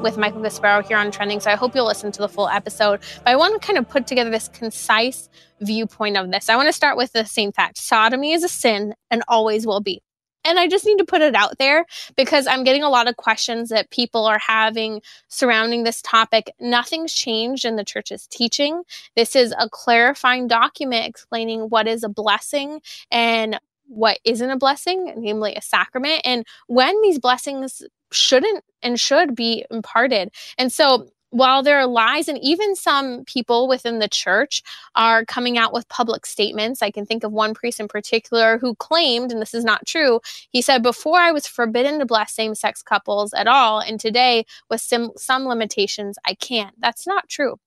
with 0.00 0.16
Michael 0.16 0.40
Gasparo 0.40 0.82
here 0.86 0.96
on 0.96 1.10
Trending. 1.10 1.40
So 1.40 1.50
I 1.50 1.56
hope 1.56 1.74
you'll 1.74 1.86
listen 1.86 2.10
to 2.12 2.22
the 2.22 2.28
full 2.28 2.48
episode. 2.48 3.00
But 3.18 3.28
I 3.28 3.36
want 3.36 3.60
to 3.60 3.66
kind 3.66 3.78
of 3.78 3.86
put 3.86 4.06
together 4.06 4.30
this 4.30 4.48
concise 4.48 5.28
viewpoint 5.60 6.16
of 6.16 6.30
this. 6.30 6.48
I 6.48 6.56
want 6.56 6.68
to 6.68 6.72
start 6.72 6.96
with 6.96 7.12
the 7.12 7.26
same 7.26 7.52
fact 7.52 7.76
sodomy 7.76 8.32
is 8.32 8.42
a 8.42 8.48
sin 8.48 8.94
and 9.10 9.22
always 9.28 9.66
will 9.66 9.80
be. 9.80 10.02
And 10.44 10.58
I 10.58 10.68
just 10.68 10.86
need 10.86 10.98
to 10.98 11.04
put 11.04 11.20
it 11.20 11.34
out 11.34 11.58
there 11.58 11.86
because 12.16 12.46
I'm 12.46 12.64
getting 12.64 12.82
a 12.82 12.88
lot 12.88 13.08
of 13.08 13.16
questions 13.16 13.68
that 13.68 13.90
people 13.90 14.24
are 14.24 14.38
having 14.38 15.02
surrounding 15.28 15.84
this 15.84 16.00
topic. 16.02 16.50
Nothing's 16.60 17.12
changed 17.12 17.64
in 17.64 17.76
the 17.76 17.84
church's 17.84 18.26
teaching. 18.26 18.82
This 19.16 19.36
is 19.36 19.54
a 19.58 19.68
clarifying 19.68 20.48
document 20.48 21.06
explaining 21.06 21.62
what 21.62 21.86
is 21.86 22.02
a 22.02 22.08
blessing 22.08 22.80
and 23.10 23.60
what 23.86 24.18
isn't 24.24 24.50
a 24.50 24.56
blessing, 24.56 25.12
namely 25.16 25.54
a 25.56 25.62
sacrament, 25.62 26.22
and 26.24 26.46
when 26.68 27.00
these 27.02 27.18
blessings 27.18 27.82
shouldn't 28.12 28.64
and 28.82 28.98
should 29.00 29.34
be 29.34 29.64
imparted. 29.70 30.30
And 30.58 30.72
so 30.72 31.08
while 31.30 31.62
there 31.62 31.78
are 31.78 31.86
lies, 31.86 32.28
and 32.28 32.38
even 32.42 32.76
some 32.76 33.24
people 33.24 33.68
within 33.68 33.98
the 33.98 34.08
church 34.08 34.62
are 34.94 35.24
coming 35.24 35.56
out 35.58 35.72
with 35.72 35.88
public 35.88 36.26
statements. 36.26 36.82
I 36.82 36.90
can 36.90 37.06
think 37.06 37.24
of 37.24 37.32
one 37.32 37.54
priest 37.54 37.80
in 37.80 37.88
particular 37.88 38.58
who 38.58 38.74
claimed, 38.76 39.32
and 39.32 39.40
this 39.40 39.54
is 39.54 39.64
not 39.64 39.86
true, 39.86 40.20
he 40.50 40.60
said, 40.60 40.82
Before 40.82 41.18
I 41.18 41.32
was 41.32 41.46
forbidden 41.46 41.98
to 42.00 42.06
bless 42.06 42.34
same 42.34 42.54
sex 42.54 42.82
couples 42.82 43.32
at 43.32 43.46
all, 43.46 43.80
and 43.80 43.98
today, 43.98 44.44
with 44.68 44.80
some, 44.80 45.12
some 45.16 45.46
limitations, 45.46 46.18
I 46.26 46.34
can't." 46.34 46.74
That's 46.80 47.06
not 47.06 47.28
true. 47.28 47.58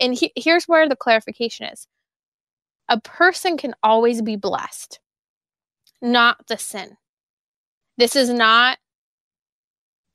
And 0.00 0.14
he, 0.14 0.32
here's 0.34 0.66
where 0.66 0.88
the 0.88 0.96
clarification 0.96 1.66
is 1.66 1.86
a 2.88 3.00
person 3.00 3.56
can 3.56 3.74
always 3.82 4.20
be 4.20 4.36
blessed, 4.36 4.98
not 6.02 6.46
the 6.48 6.58
sin. 6.58 6.96
This 7.96 8.16
is 8.16 8.30
not 8.30 8.78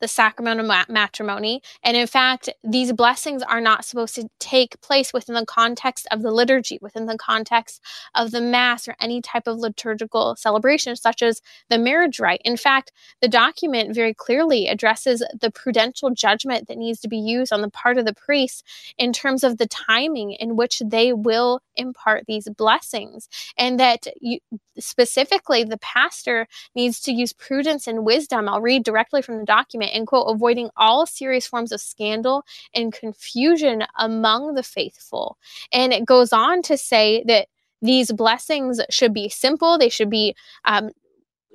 the 0.05 0.09
sacrament 0.09 0.59
of 0.59 0.87
matrimony. 0.87 1.63
And 1.81 1.97
in 1.97 2.05
fact, 2.05 2.47
these 2.63 2.93
blessings 2.93 3.41
are 3.41 3.59
not 3.59 3.85
supposed 3.85 4.13
to 4.15 4.29
take 4.39 4.79
place 4.81 5.11
within 5.11 5.33
the 5.33 5.47
context 5.47 6.07
of 6.11 6.21
the 6.21 6.29
liturgy, 6.29 6.77
within 6.79 7.07
the 7.07 7.17
context 7.17 7.81
of 8.13 8.29
the 8.29 8.39
Mass 8.39 8.87
or 8.87 8.95
any 9.01 9.19
type 9.19 9.47
of 9.47 9.57
liturgical 9.57 10.35
celebration, 10.35 10.95
such 10.95 11.23
as 11.23 11.41
the 11.71 11.79
marriage 11.79 12.19
rite. 12.19 12.41
In 12.45 12.55
fact, 12.55 12.91
the 13.19 13.27
document 13.27 13.95
very 13.95 14.13
clearly 14.13 14.67
addresses 14.67 15.23
the 15.41 15.49
prudential 15.49 16.11
judgment 16.11 16.67
that 16.67 16.77
needs 16.77 16.99
to 16.99 17.07
be 17.07 17.17
used 17.17 17.51
on 17.51 17.61
the 17.61 17.71
part 17.71 17.97
of 17.97 18.05
the 18.05 18.13
priests 18.13 18.61
in 18.99 19.11
terms 19.11 19.43
of 19.43 19.57
the 19.57 19.65
timing 19.65 20.33
in 20.33 20.55
which 20.55 20.83
they 20.85 21.13
will 21.13 21.61
impart 21.75 22.25
these 22.27 22.47
blessings. 22.47 23.27
And 23.57 23.79
that 23.79 24.05
you, 24.21 24.37
specifically, 24.77 25.63
the 25.63 25.79
pastor 25.79 26.47
needs 26.75 26.99
to 27.01 27.11
use 27.11 27.33
prudence 27.33 27.87
and 27.87 28.05
wisdom. 28.05 28.47
I'll 28.47 28.61
read 28.61 28.83
directly 28.83 29.23
from 29.23 29.39
the 29.39 29.45
document 29.45 29.94
and 29.95 30.05
quote, 30.05 30.25
avoiding 30.27 30.69
all 30.77 31.05
serious 31.05 31.47
forms 31.47 31.71
of 31.71 31.81
scandal 31.81 32.43
and 32.73 32.93
confusion 32.93 33.83
among 33.97 34.53
the 34.55 34.63
faithful. 34.63 35.37
And 35.71 35.93
it 35.93 36.05
goes 36.05 36.33
on 36.33 36.61
to 36.63 36.77
say 36.77 37.23
that 37.27 37.47
these 37.81 38.11
blessings 38.11 38.81
should 38.89 39.13
be 39.13 39.29
simple, 39.29 39.77
they 39.77 39.89
should 39.89 40.09
be 40.09 40.35
um, 40.65 40.91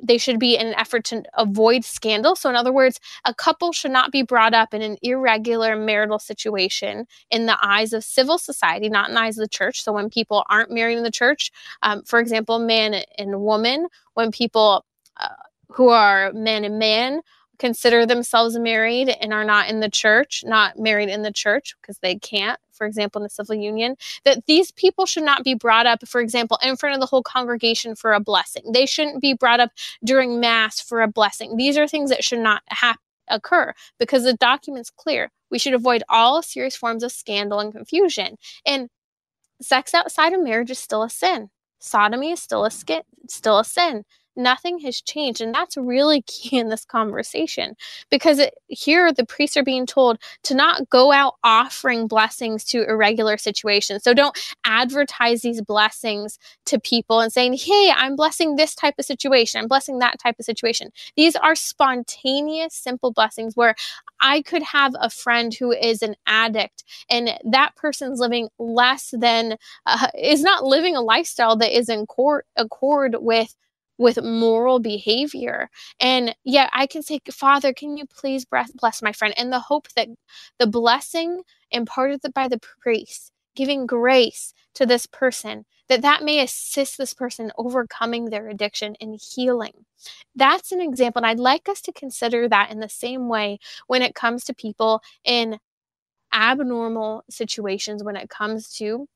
they 0.02 0.18
should 0.18 0.38
be 0.38 0.56
in 0.56 0.66
an 0.66 0.74
effort 0.74 1.04
to 1.04 1.22
avoid 1.34 1.84
scandal. 1.84 2.34
So, 2.34 2.48
in 2.48 2.56
other 2.56 2.72
words, 2.72 3.00
a 3.24 3.34
couple 3.34 3.72
should 3.72 3.90
not 3.90 4.12
be 4.12 4.22
brought 4.22 4.54
up 4.54 4.72
in 4.72 4.82
an 4.82 4.96
irregular 5.02 5.76
marital 5.76 6.18
situation 6.18 7.06
in 7.30 7.46
the 7.46 7.58
eyes 7.62 7.92
of 7.92 8.04
civil 8.04 8.38
society, 8.38 8.88
not 8.88 9.08
in 9.08 9.14
the 9.14 9.20
eyes 9.20 9.38
of 9.38 9.42
the 9.42 9.48
church. 9.48 9.82
So, 9.82 9.92
when 9.92 10.10
people 10.10 10.44
aren't 10.48 10.70
married 10.70 10.96
in 10.96 11.04
the 11.04 11.10
church, 11.10 11.50
um, 11.82 12.02
for 12.04 12.18
example, 12.18 12.58
man 12.58 13.02
and 13.18 13.40
woman, 13.40 13.88
when 14.14 14.30
people 14.30 14.84
uh, 15.18 15.28
who 15.68 15.88
are 15.88 16.32
man 16.32 16.64
and 16.64 16.78
man 16.78 17.20
consider 17.60 18.06
themselves 18.06 18.58
married 18.58 19.10
and 19.20 19.32
are 19.32 19.44
not 19.44 19.68
in 19.68 19.80
the 19.80 19.90
church, 19.90 20.42
not 20.44 20.78
married 20.78 21.10
in 21.10 21.22
the 21.22 21.32
church 21.32 21.76
because 21.80 21.98
they 21.98 22.16
can't, 22.16 22.58
for 22.72 22.86
example, 22.86 23.20
in 23.20 23.26
a 23.26 23.30
civil 23.30 23.54
union, 23.54 23.96
that 24.24 24.46
these 24.46 24.72
people 24.72 25.06
should 25.06 25.22
not 25.22 25.44
be 25.44 25.54
brought 25.54 25.86
up, 25.86 26.06
for 26.08 26.20
example, 26.20 26.58
in 26.62 26.76
front 26.76 26.94
of 26.94 27.00
the 27.00 27.06
whole 27.06 27.22
congregation 27.22 27.94
for 27.94 28.14
a 28.14 28.20
blessing. 28.20 28.72
They 28.72 28.86
shouldn't 28.86 29.20
be 29.20 29.34
brought 29.34 29.60
up 29.60 29.70
during 30.02 30.40
Mass 30.40 30.80
for 30.80 31.02
a 31.02 31.08
blessing. 31.08 31.56
These 31.56 31.76
are 31.76 31.86
things 31.86 32.10
that 32.10 32.24
should 32.24 32.40
not 32.40 32.62
happen 32.66 33.02
occur 33.32 33.72
because 34.00 34.24
the 34.24 34.34
document's 34.34 34.90
clear. 34.90 35.30
We 35.50 35.58
should 35.60 35.74
avoid 35.74 36.02
all 36.08 36.42
serious 36.42 36.74
forms 36.74 37.04
of 37.04 37.12
scandal 37.12 37.60
and 37.60 37.72
confusion. 37.72 38.36
And 38.66 38.88
sex 39.62 39.94
outside 39.94 40.32
of 40.32 40.42
marriage 40.42 40.70
is 40.70 40.80
still 40.80 41.04
a 41.04 41.10
sin. 41.10 41.50
Sodomy 41.78 42.32
is 42.32 42.42
still 42.42 42.64
a 42.64 42.70
sk- 42.70 43.06
still 43.28 43.58
a 43.58 43.64
sin 43.64 44.04
nothing 44.36 44.78
has 44.80 45.00
changed. 45.00 45.40
And 45.40 45.54
that's 45.54 45.76
really 45.76 46.22
key 46.26 46.58
in 46.58 46.68
this 46.68 46.84
conversation 46.84 47.76
because 48.10 48.38
it, 48.38 48.54
here 48.68 49.12
the 49.12 49.26
priests 49.26 49.56
are 49.56 49.64
being 49.64 49.86
told 49.86 50.18
to 50.44 50.54
not 50.54 50.88
go 50.88 51.12
out 51.12 51.34
offering 51.44 52.06
blessings 52.06 52.64
to 52.66 52.84
irregular 52.84 53.36
situations. 53.36 54.02
So 54.04 54.14
don't 54.14 54.38
advertise 54.64 55.42
these 55.42 55.62
blessings 55.62 56.38
to 56.66 56.78
people 56.78 57.20
and 57.20 57.32
saying, 57.32 57.54
hey, 57.54 57.92
I'm 57.94 58.16
blessing 58.16 58.56
this 58.56 58.74
type 58.74 58.94
of 58.98 59.04
situation, 59.04 59.60
I'm 59.60 59.68
blessing 59.68 59.98
that 59.98 60.18
type 60.18 60.36
of 60.38 60.44
situation. 60.44 60.90
These 61.16 61.36
are 61.36 61.54
spontaneous, 61.54 62.74
simple 62.74 63.12
blessings 63.12 63.56
where 63.56 63.74
I 64.20 64.42
could 64.42 64.62
have 64.62 64.94
a 65.00 65.10
friend 65.10 65.52
who 65.54 65.72
is 65.72 66.02
an 66.02 66.14
addict 66.26 66.84
and 67.08 67.38
that 67.44 67.74
person's 67.76 68.20
living 68.20 68.48
less 68.58 69.14
than, 69.16 69.56
uh, 69.86 70.08
is 70.18 70.42
not 70.42 70.64
living 70.64 70.96
a 70.96 71.00
lifestyle 71.00 71.56
that 71.56 71.76
is 71.76 71.88
in 71.88 72.00
accord, 72.00 72.44
accord 72.56 73.16
with 73.18 73.54
with 74.00 74.22
moral 74.24 74.80
behavior. 74.80 75.68
And 76.00 76.34
yet 76.42 76.70
I 76.72 76.86
can 76.86 77.02
say, 77.02 77.20
Father, 77.30 77.74
can 77.74 77.98
you 77.98 78.06
please 78.06 78.46
bless 78.46 79.02
my 79.02 79.12
friend? 79.12 79.34
And 79.36 79.52
the 79.52 79.60
hope 79.60 79.88
that 79.94 80.08
the 80.58 80.66
blessing 80.66 81.42
imparted 81.70 82.22
by 82.34 82.48
the 82.48 82.58
priest, 82.80 83.30
giving 83.54 83.84
grace 83.84 84.54
to 84.76 84.86
this 84.86 85.04
person, 85.04 85.66
that 85.90 86.00
that 86.00 86.22
may 86.22 86.40
assist 86.40 86.96
this 86.96 87.12
person 87.12 87.52
overcoming 87.58 88.30
their 88.30 88.48
addiction 88.48 88.96
and 89.02 89.20
healing. 89.20 89.84
That's 90.34 90.72
an 90.72 90.80
example. 90.80 91.20
And 91.20 91.26
I'd 91.26 91.38
like 91.38 91.68
us 91.68 91.82
to 91.82 91.92
consider 91.92 92.48
that 92.48 92.70
in 92.70 92.80
the 92.80 92.88
same 92.88 93.28
way 93.28 93.58
when 93.86 94.00
it 94.00 94.14
comes 94.14 94.44
to 94.44 94.54
people 94.54 95.02
in 95.24 95.58
abnormal 96.32 97.24
situations, 97.28 98.02
when 98.02 98.16
it 98.16 98.30
comes 98.30 98.72
to 98.76 99.08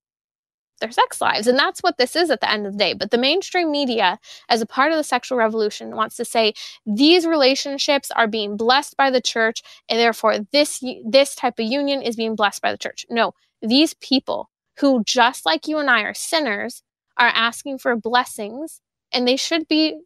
their 0.80 0.90
sex 0.90 1.20
lives. 1.20 1.46
And 1.46 1.58
that's 1.58 1.80
what 1.80 1.98
this 1.98 2.16
is 2.16 2.30
at 2.30 2.40
the 2.40 2.50
end 2.50 2.66
of 2.66 2.72
the 2.72 2.78
day. 2.78 2.94
But 2.94 3.10
the 3.10 3.18
mainstream 3.18 3.70
media, 3.70 4.18
as 4.48 4.60
a 4.60 4.66
part 4.66 4.92
of 4.92 4.98
the 4.98 5.04
sexual 5.04 5.38
revolution, 5.38 5.96
wants 5.96 6.16
to 6.16 6.24
say 6.24 6.54
these 6.86 7.26
relationships 7.26 8.10
are 8.10 8.26
being 8.26 8.56
blessed 8.56 8.96
by 8.96 9.10
the 9.10 9.20
church, 9.20 9.62
and 9.88 9.98
therefore 9.98 10.38
this 10.52 10.82
this 11.06 11.34
type 11.34 11.58
of 11.58 11.66
union 11.66 12.02
is 12.02 12.16
being 12.16 12.34
blessed 12.36 12.62
by 12.62 12.70
the 12.72 12.78
church. 12.78 13.06
No, 13.10 13.34
these 13.62 13.94
people 13.94 14.50
who, 14.78 15.04
just 15.04 15.46
like 15.46 15.68
you 15.68 15.78
and 15.78 15.88
I, 15.88 16.02
are 16.02 16.14
sinners, 16.14 16.82
are 17.16 17.28
asking 17.28 17.78
for 17.78 17.94
blessings, 17.96 18.80
and 19.12 19.26
they 19.26 19.36
should 19.36 19.68
be 19.68 20.00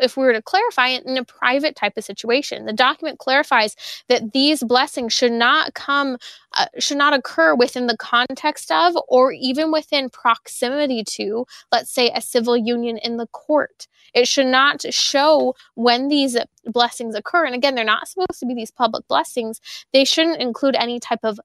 if 0.00 0.16
we 0.16 0.24
were 0.24 0.32
to 0.32 0.42
clarify 0.42 0.88
it 0.88 1.04
in 1.04 1.16
a 1.16 1.24
private 1.24 1.76
type 1.76 1.96
of 1.96 2.04
situation. 2.04 2.66
The 2.66 2.72
document 2.72 3.18
clarifies 3.18 3.76
that 4.08 4.32
these 4.32 4.62
blessings 4.62 5.12
should 5.12 5.32
not 5.32 5.74
come, 5.74 6.18
uh, 6.56 6.66
should 6.78 6.98
not 6.98 7.14
occur 7.14 7.54
within 7.54 7.86
the 7.86 7.96
context 7.96 8.70
of 8.70 8.94
or 9.08 9.32
even 9.32 9.72
within 9.72 10.10
proximity 10.10 11.04
to, 11.04 11.46
let's 11.72 11.92
say, 11.92 12.10
a 12.10 12.20
civil 12.20 12.56
union 12.56 12.98
in 12.98 13.16
the 13.16 13.26
court. 13.28 13.86
It 14.14 14.28
should 14.28 14.46
not 14.46 14.82
show 14.92 15.54
when 15.74 16.08
these 16.08 16.36
blessings 16.64 17.14
occur. 17.14 17.44
And 17.44 17.54
again, 17.54 17.74
they're 17.74 17.84
not 17.84 18.08
supposed 18.08 18.40
to 18.40 18.46
be 18.46 18.54
these 18.54 18.70
public 18.70 19.06
blessings. 19.08 19.60
They 19.92 20.04
shouldn't 20.04 20.40
include 20.40 20.76
any 20.76 21.00
type 21.00 21.20
of 21.22 21.40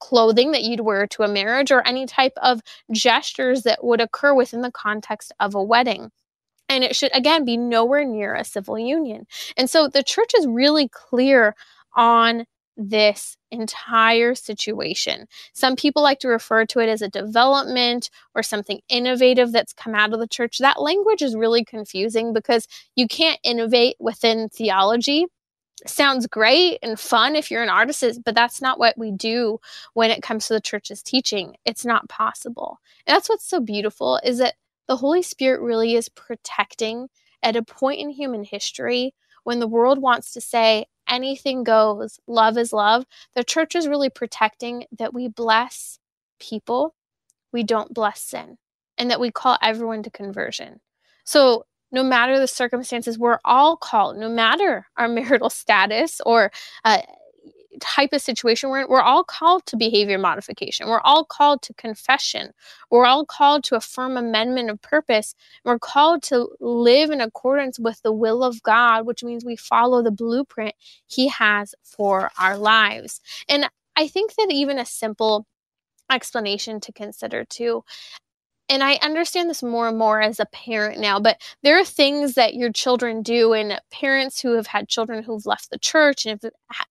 clothing 0.00 0.52
that 0.52 0.62
you'd 0.62 0.80
wear 0.80 1.06
to 1.06 1.22
a 1.22 1.28
marriage 1.28 1.72
or 1.72 1.86
any 1.86 2.06
type 2.06 2.34
of 2.42 2.60
gestures 2.92 3.62
that 3.62 3.82
would 3.82 4.00
occur 4.00 4.34
within 4.34 4.60
the 4.60 4.70
context 4.70 5.32
of 5.40 5.54
a 5.54 5.62
wedding 5.62 6.10
and 6.74 6.84
it 6.84 6.96
should 6.96 7.14
again 7.14 7.44
be 7.44 7.56
nowhere 7.56 8.04
near 8.04 8.34
a 8.34 8.44
civil 8.44 8.78
union. 8.78 9.26
And 9.56 9.70
so 9.70 9.88
the 9.88 10.02
church 10.02 10.32
is 10.36 10.46
really 10.46 10.88
clear 10.88 11.54
on 11.96 12.46
this 12.76 13.36
entire 13.52 14.34
situation. 14.34 15.26
Some 15.52 15.76
people 15.76 16.02
like 16.02 16.18
to 16.20 16.28
refer 16.28 16.66
to 16.66 16.80
it 16.80 16.88
as 16.88 17.02
a 17.02 17.08
development 17.08 18.10
or 18.34 18.42
something 18.42 18.80
innovative 18.88 19.52
that's 19.52 19.72
come 19.72 19.94
out 19.94 20.12
of 20.12 20.18
the 20.18 20.26
church. 20.26 20.58
That 20.58 20.82
language 20.82 21.22
is 21.22 21.36
really 21.36 21.64
confusing 21.64 22.32
because 22.32 22.66
you 22.96 23.06
can't 23.06 23.38
innovate 23.44 23.96
within 24.00 24.48
theology. 24.48 25.26
Sounds 25.86 26.26
great 26.26 26.78
and 26.82 26.98
fun 26.98 27.36
if 27.36 27.50
you're 27.50 27.62
an 27.62 27.68
artist, 27.68 28.20
but 28.24 28.34
that's 28.34 28.60
not 28.60 28.78
what 28.78 28.96
we 28.96 29.12
do 29.12 29.60
when 29.92 30.10
it 30.10 30.22
comes 30.22 30.46
to 30.46 30.54
the 30.54 30.60
church's 30.60 31.02
teaching. 31.02 31.56
It's 31.64 31.84
not 31.84 32.08
possible. 32.08 32.78
And 33.06 33.14
that's 33.14 33.28
what's 33.28 33.46
so 33.46 33.60
beautiful 33.60 34.18
is 34.24 34.38
that 34.38 34.54
the 34.86 34.96
Holy 34.96 35.22
Spirit 35.22 35.60
really 35.60 35.94
is 35.94 36.08
protecting 36.08 37.08
at 37.42 37.56
a 37.56 37.62
point 37.62 38.00
in 38.00 38.10
human 38.10 38.44
history 38.44 39.14
when 39.44 39.60
the 39.60 39.68
world 39.68 40.00
wants 40.00 40.32
to 40.32 40.40
say 40.40 40.86
anything 41.08 41.64
goes, 41.64 42.18
love 42.26 42.56
is 42.58 42.72
love. 42.72 43.04
The 43.34 43.44
church 43.44 43.74
is 43.74 43.86
really 43.86 44.10
protecting 44.10 44.86
that 44.98 45.14
we 45.14 45.28
bless 45.28 45.98
people, 46.40 46.94
we 47.52 47.62
don't 47.62 47.94
bless 47.94 48.20
sin, 48.20 48.58
and 48.98 49.10
that 49.10 49.20
we 49.20 49.30
call 49.30 49.58
everyone 49.62 50.02
to 50.02 50.10
conversion. 50.10 50.80
So, 51.24 51.66
no 51.92 52.02
matter 52.02 52.40
the 52.40 52.48
circumstances, 52.48 53.18
we're 53.18 53.38
all 53.44 53.76
called, 53.76 54.16
no 54.16 54.28
matter 54.28 54.86
our 54.96 55.06
marital 55.08 55.50
status 55.50 56.20
or 56.26 56.50
uh, 56.84 57.02
type 57.80 58.12
of 58.12 58.20
situation 58.20 58.70
we're 58.70 58.82
in, 58.82 58.88
we're 58.88 59.00
all 59.00 59.24
called 59.24 59.66
to 59.66 59.76
behavior 59.76 60.18
modification. 60.18 60.88
We're 60.88 61.00
all 61.00 61.24
called 61.24 61.62
to 61.62 61.74
confession. 61.74 62.52
We're 62.90 63.06
all 63.06 63.24
called 63.24 63.64
to 63.64 63.76
a 63.76 63.80
firm 63.80 64.16
amendment 64.16 64.70
of 64.70 64.80
purpose. 64.82 65.34
We're 65.64 65.78
called 65.78 66.22
to 66.24 66.48
live 66.60 67.10
in 67.10 67.20
accordance 67.20 67.78
with 67.78 68.02
the 68.02 68.12
will 68.12 68.42
of 68.42 68.62
God, 68.62 69.06
which 69.06 69.24
means 69.24 69.44
we 69.44 69.56
follow 69.56 70.02
the 70.02 70.10
blueprint 70.10 70.74
He 71.06 71.28
has 71.28 71.74
for 71.82 72.30
our 72.38 72.56
lives. 72.56 73.20
And 73.48 73.68
I 73.96 74.08
think 74.08 74.34
that 74.34 74.50
even 74.50 74.78
a 74.78 74.86
simple 74.86 75.46
explanation 76.10 76.80
to 76.80 76.92
consider 76.92 77.44
too 77.44 77.82
and 78.68 78.82
I 78.82 78.94
understand 79.02 79.50
this 79.50 79.62
more 79.62 79.88
and 79.88 79.98
more 79.98 80.20
as 80.20 80.40
a 80.40 80.46
parent 80.46 80.98
now, 80.98 81.20
but 81.20 81.40
there 81.62 81.78
are 81.78 81.84
things 81.84 82.34
that 82.34 82.54
your 82.54 82.72
children 82.72 83.22
do, 83.22 83.52
and 83.52 83.80
parents 83.90 84.40
who 84.40 84.54
have 84.54 84.66
had 84.66 84.88
children 84.88 85.22
who've 85.22 85.46
left 85.46 85.70
the 85.70 85.78
church 85.78 86.24
and 86.24 86.40
have 86.42 86.86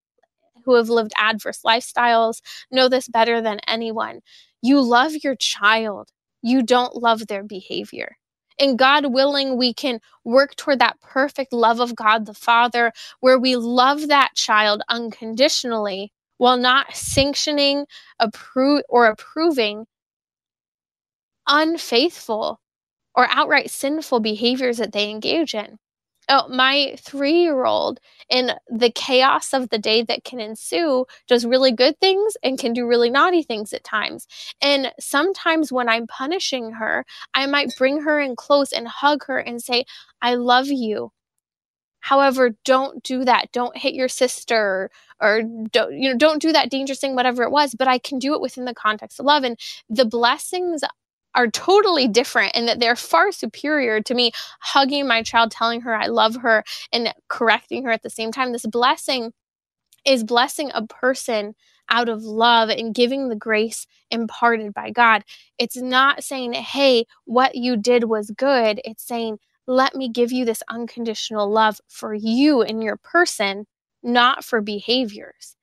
who 0.64 0.74
have 0.74 0.88
lived 0.88 1.12
adverse 1.16 1.60
lifestyles 1.64 2.40
know 2.70 2.88
this 2.88 3.08
better 3.08 3.40
than 3.40 3.60
anyone. 3.68 4.20
You 4.62 4.80
love 4.80 5.12
your 5.22 5.36
child, 5.36 6.08
you 6.42 6.62
don't 6.62 6.96
love 6.96 7.26
their 7.26 7.44
behavior. 7.44 8.16
And 8.58 8.78
God 8.78 9.12
willing, 9.12 9.56
we 9.56 9.74
can 9.74 10.00
work 10.24 10.54
toward 10.54 10.78
that 10.78 11.00
perfect 11.00 11.52
love 11.52 11.80
of 11.80 11.96
God 11.96 12.26
the 12.26 12.34
Father, 12.34 12.92
where 13.20 13.38
we 13.38 13.56
love 13.56 14.08
that 14.08 14.34
child 14.34 14.82
unconditionally 14.88 16.12
while 16.38 16.56
not 16.56 16.94
sanctioning 16.94 17.86
appro- 18.20 18.82
or 18.88 19.06
approving 19.06 19.86
unfaithful 21.46 22.60
or 23.14 23.26
outright 23.30 23.70
sinful 23.70 24.20
behaviors 24.20 24.78
that 24.78 24.92
they 24.92 25.10
engage 25.10 25.54
in. 25.54 25.78
Oh, 26.28 26.48
my 26.48 26.96
three 26.98 27.42
year 27.42 27.64
old, 27.66 28.00
in 28.30 28.52
the 28.68 28.90
chaos 28.90 29.52
of 29.52 29.68
the 29.68 29.78
day 29.78 30.02
that 30.02 30.24
can 30.24 30.40
ensue, 30.40 31.04
does 31.28 31.44
really 31.44 31.72
good 31.72 31.98
things 32.00 32.36
and 32.42 32.58
can 32.58 32.72
do 32.72 32.86
really 32.86 33.10
naughty 33.10 33.42
things 33.42 33.72
at 33.74 33.84
times. 33.84 34.26
And 34.62 34.92
sometimes 34.98 35.70
when 35.70 35.88
I'm 35.88 36.06
punishing 36.06 36.72
her, 36.72 37.04
I 37.34 37.46
might 37.46 37.74
bring 37.76 38.02
her 38.02 38.18
in 38.20 38.36
close 38.36 38.72
and 38.72 38.88
hug 38.88 39.26
her 39.26 39.38
and 39.38 39.62
say, 39.62 39.84
I 40.22 40.34
love 40.36 40.68
you. 40.68 41.12
However, 42.00 42.50
don't 42.64 43.02
do 43.02 43.24
that. 43.24 43.50
Don't 43.52 43.76
hit 43.76 43.94
your 43.94 44.08
sister 44.08 44.90
or 45.20 45.42
don't, 45.70 45.98
you 45.98 46.10
know, 46.10 46.18
don't 46.18 46.42
do 46.42 46.52
that 46.52 46.70
dangerous 46.70 47.00
thing, 47.00 47.14
whatever 47.14 47.42
it 47.42 47.50
was. 47.50 47.74
But 47.74 47.88
I 47.88 47.98
can 47.98 48.18
do 48.18 48.34
it 48.34 48.42
within 48.42 48.66
the 48.66 48.74
context 48.74 49.18
of 49.18 49.26
love. 49.26 49.42
And 49.42 49.58
the 49.88 50.04
blessings 50.04 50.84
are 51.34 51.48
totally 51.48 52.08
different 52.08 52.52
and 52.54 52.68
that 52.68 52.80
they're 52.80 52.96
far 52.96 53.32
superior 53.32 54.00
to 54.02 54.14
me 54.14 54.32
hugging 54.60 55.06
my 55.06 55.22
child, 55.22 55.50
telling 55.50 55.80
her 55.82 55.94
I 55.94 56.06
love 56.06 56.36
her 56.36 56.64
and 56.92 57.12
correcting 57.28 57.84
her 57.84 57.90
at 57.90 58.02
the 58.02 58.10
same 58.10 58.32
time. 58.32 58.52
This 58.52 58.66
blessing 58.66 59.32
is 60.04 60.24
blessing 60.24 60.70
a 60.74 60.86
person 60.86 61.54
out 61.88 62.08
of 62.08 62.22
love 62.22 62.70
and 62.70 62.94
giving 62.94 63.28
the 63.28 63.36
grace 63.36 63.86
imparted 64.10 64.72
by 64.72 64.90
God. 64.90 65.22
It's 65.58 65.76
not 65.76 66.24
saying, 66.24 66.54
hey, 66.54 67.06
what 67.24 67.54
you 67.54 67.76
did 67.76 68.04
was 68.04 68.30
good. 68.30 68.80
It's 68.84 69.06
saying, 69.06 69.38
let 69.66 69.94
me 69.94 70.08
give 70.08 70.32
you 70.32 70.44
this 70.44 70.62
unconditional 70.68 71.50
love 71.50 71.80
for 71.88 72.14
you 72.14 72.62
and 72.62 72.82
your 72.82 72.96
person, 72.96 73.66
not 74.02 74.44
for 74.44 74.60
behaviors. 74.60 75.53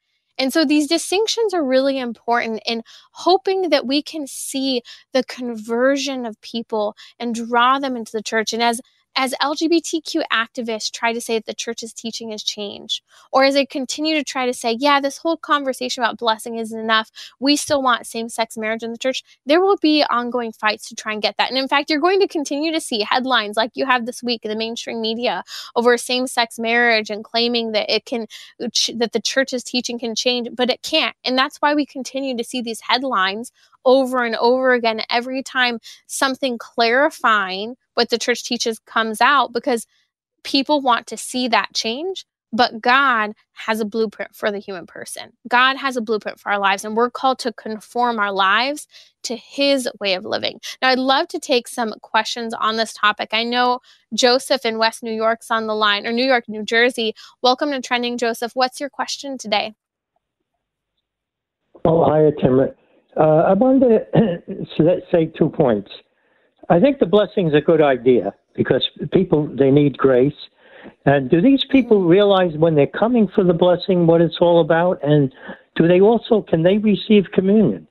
And 0.42 0.52
so 0.52 0.66
these 0.66 0.88
distinctions 0.88 1.54
are 1.54 1.64
really 1.64 2.00
important 2.00 2.64
in 2.66 2.82
hoping 3.12 3.70
that 3.70 3.86
we 3.86 4.02
can 4.02 4.26
see 4.26 4.82
the 5.14 5.24
conversion 5.24 6.26
of 6.26 6.42
people 6.42 6.96
and 7.20 7.36
draw 7.36 7.78
them 7.78 7.96
into 7.96 8.12
the 8.12 8.24
church. 8.24 8.52
And 8.52 8.64
as 8.64 8.82
as 9.16 9.34
LGBTQ 9.42 10.24
activists 10.32 10.92
try 10.92 11.14
to 11.14 11.22
say 11.22 11.38
that 11.38 11.46
the 11.46 11.54
church's 11.54 11.94
teaching 11.94 12.32
has 12.32 12.44
changed, 12.44 13.02
or 13.32 13.44
as 13.44 13.54
they 13.54 13.66
continue 13.66 14.16
to 14.16 14.24
try 14.24 14.46
to 14.46 14.54
say, 14.54 14.78
yeah, 14.80 15.00
this 15.00 15.18
whole 15.18 15.38
conversation 15.38 16.04
about 16.04 16.18
blessing 16.18 16.58
isn't 16.58 16.80
enough, 16.80 17.12
we 17.40 17.56
still 17.56 17.82
want 17.82 18.08
same 18.08 18.30
sex 18.30 18.58
marriage 18.58 18.84
in 18.84 18.92
the 18.92 18.98
church, 18.98 19.24
there 19.46 19.62
will 19.62 19.78
be 19.78 20.04
ongoing 20.10 20.52
fights 20.52 20.88
to 20.90 20.96
try 20.96 21.14
and 21.14 21.22
get 21.22 21.36
that. 21.38 21.50
And 21.50 21.58
in 21.58 21.68
fact, 21.68 21.90
you're 21.90 22.00
going 22.00 22.20
to 22.22 22.28
continue 22.28 22.72
to 22.72 22.82
see 22.82 23.06
headlines 23.08 23.58
like 23.58 23.72
you 23.74 23.86
have 23.86 24.06
this 24.06 24.24
week 24.24 24.46
in 24.46 24.50
the 24.50 24.56
mainstream 24.56 25.02
media 25.02 25.44
over 25.76 25.98
same 25.98 26.28
sex 26.28 26.58
marriage 26.58 27.10
and 27.10 27.24
claiming 27.24 27.74
that 27.74 27.94
it 27.94 28.06
can, 28.06 28.28
that 28.60 29.12
the 29.12 29.22
church's 29.22 29.64
teaching 29.64 30.00
can 30.00 30.16
change, 30.16 30.50
but 30.54 30.70
it 30.70 30.82
can't. 30.84 31.16
And 31.26 31.38
that's 31.38 31.58
why 31.58 31.74
we 31.74 31.86
continue 31.86 32.38
to 32.38 32.44
see 32.44 32.62
these 32.62 32.82
headlines 32.82 33.52
over 33.86 34.24
and 34.24 34.36
over 34.36 34.74
again 34.74 35.02
every 35.10 35.44
time 35.44 35.80
something 36.08 36.58
clarifying 36.58 37.76
what 37.96 38.10
the 38.10 38.18
church 38.18 38.44
teaches 38.44 38.80
comes 38.80 39.22
out 39.22 39.54
because 39.54 39.88
people 40.44 40.82
want 40.82 41.08
to 41.08 41.18
see 41.18 41.48
that 41.48 41.74
change. 41.74 42.26
But 42.54 42.82
God 42.82 43.32
has 43.54 43.80
a 43.80 43.86
blueprint 43.86 44.36
for 44.36 44.52
the 44.52 44.60
human 44.60 44.86
person. 44.86 45.32
God 45.48 45.78
has 45.78 45.96
a 45.96 46.02
blueprint 46.02 46.38
for 46.38 46.52
our 46.52 46.60
lives, 46.60 46.84
and 46.84 46.98
we're 46.98 47.10
called 47.10 47.40
to 47.40 47.54
conform 47.54 48.20
our 48.20 48.34
lives 48.34 48.88
to 49.24 49.38
His 49.38 49.88
way 50.02 50.16
of 50.16 50.26
living. 50.26 50.60
Now, 50.82 50.90
I'd 50.90 51.00
love 51.00 51.30
to 51.30 51.40
take 51.40 51.70
some 51.70 51.94
questions 52.02 52.54
on 52.54 52.76
this 52.76 52.92
topic. 52.92 53.30
I 53.32 53.46
know 53.46 53.80
Joseph 54.14 54.66
in 54.66 54.78
West 54.78 55.02
New 55.02 55.14
York's 55.14 55.50
on 55.50 55.66
the 55.66 55.76
line, 55.76 56.06
or 56.06 56.12
New 56.12 56.26
York, 56.26 56.50
New 56.50 56.64
Jersey. 56.64 57.16
Welcome 57.42 57.72
to 57.72 57.80
Trending, 57.80 58.18
Joseph. 58.18 58.52
What's 58.54 58.82
your 58.82 58.90
question 58.90 59.38
today? 59.38 59.74
Oh, 61.86 62.04
hi, 62.04 62.32
Tim. 62.42 62.60
Uh, 63.18 63.44
I 63.48 63.54
wanted 63.54 64.06
to 64.14 65.02
say 65.12 65.26
two 65.38 65.50
points. 65.50 65.92
I 66.70 66.80
think 66.80 67.00
the 67.00 67.06
blessing 67.06 67.48
is 67.48 67.54
a 67.54 67.62
good 67.62 67.82
idea 67.82 68.34
because 68.56 68.88
people 69.12 69.48
they 69.48 69.72
need 69.72 69.98
grace. 69.98 70.34
And 71.06 71.30
do 71.30 71.42
these 71.42 71.64
people 71.66 72.04
realize 72.04 72.54
when 72.58 72.76
they're 72.76 72.88
coming 72.88 73.28
for 73.28 73.44
the 73.44 73.54
blessing 73.54 74.08
what 74.08 74.22
it's 74.22 74.38
all 74.40 74.62
about? 74.62 75.00
And 75.04 75.34
do 75.76 75.88
they 75.88 76.02
also 76.02 76.42
can 76.42 76.64
they 76.64 76.78
receive 76.78 77.26
communion? 77.34 77.88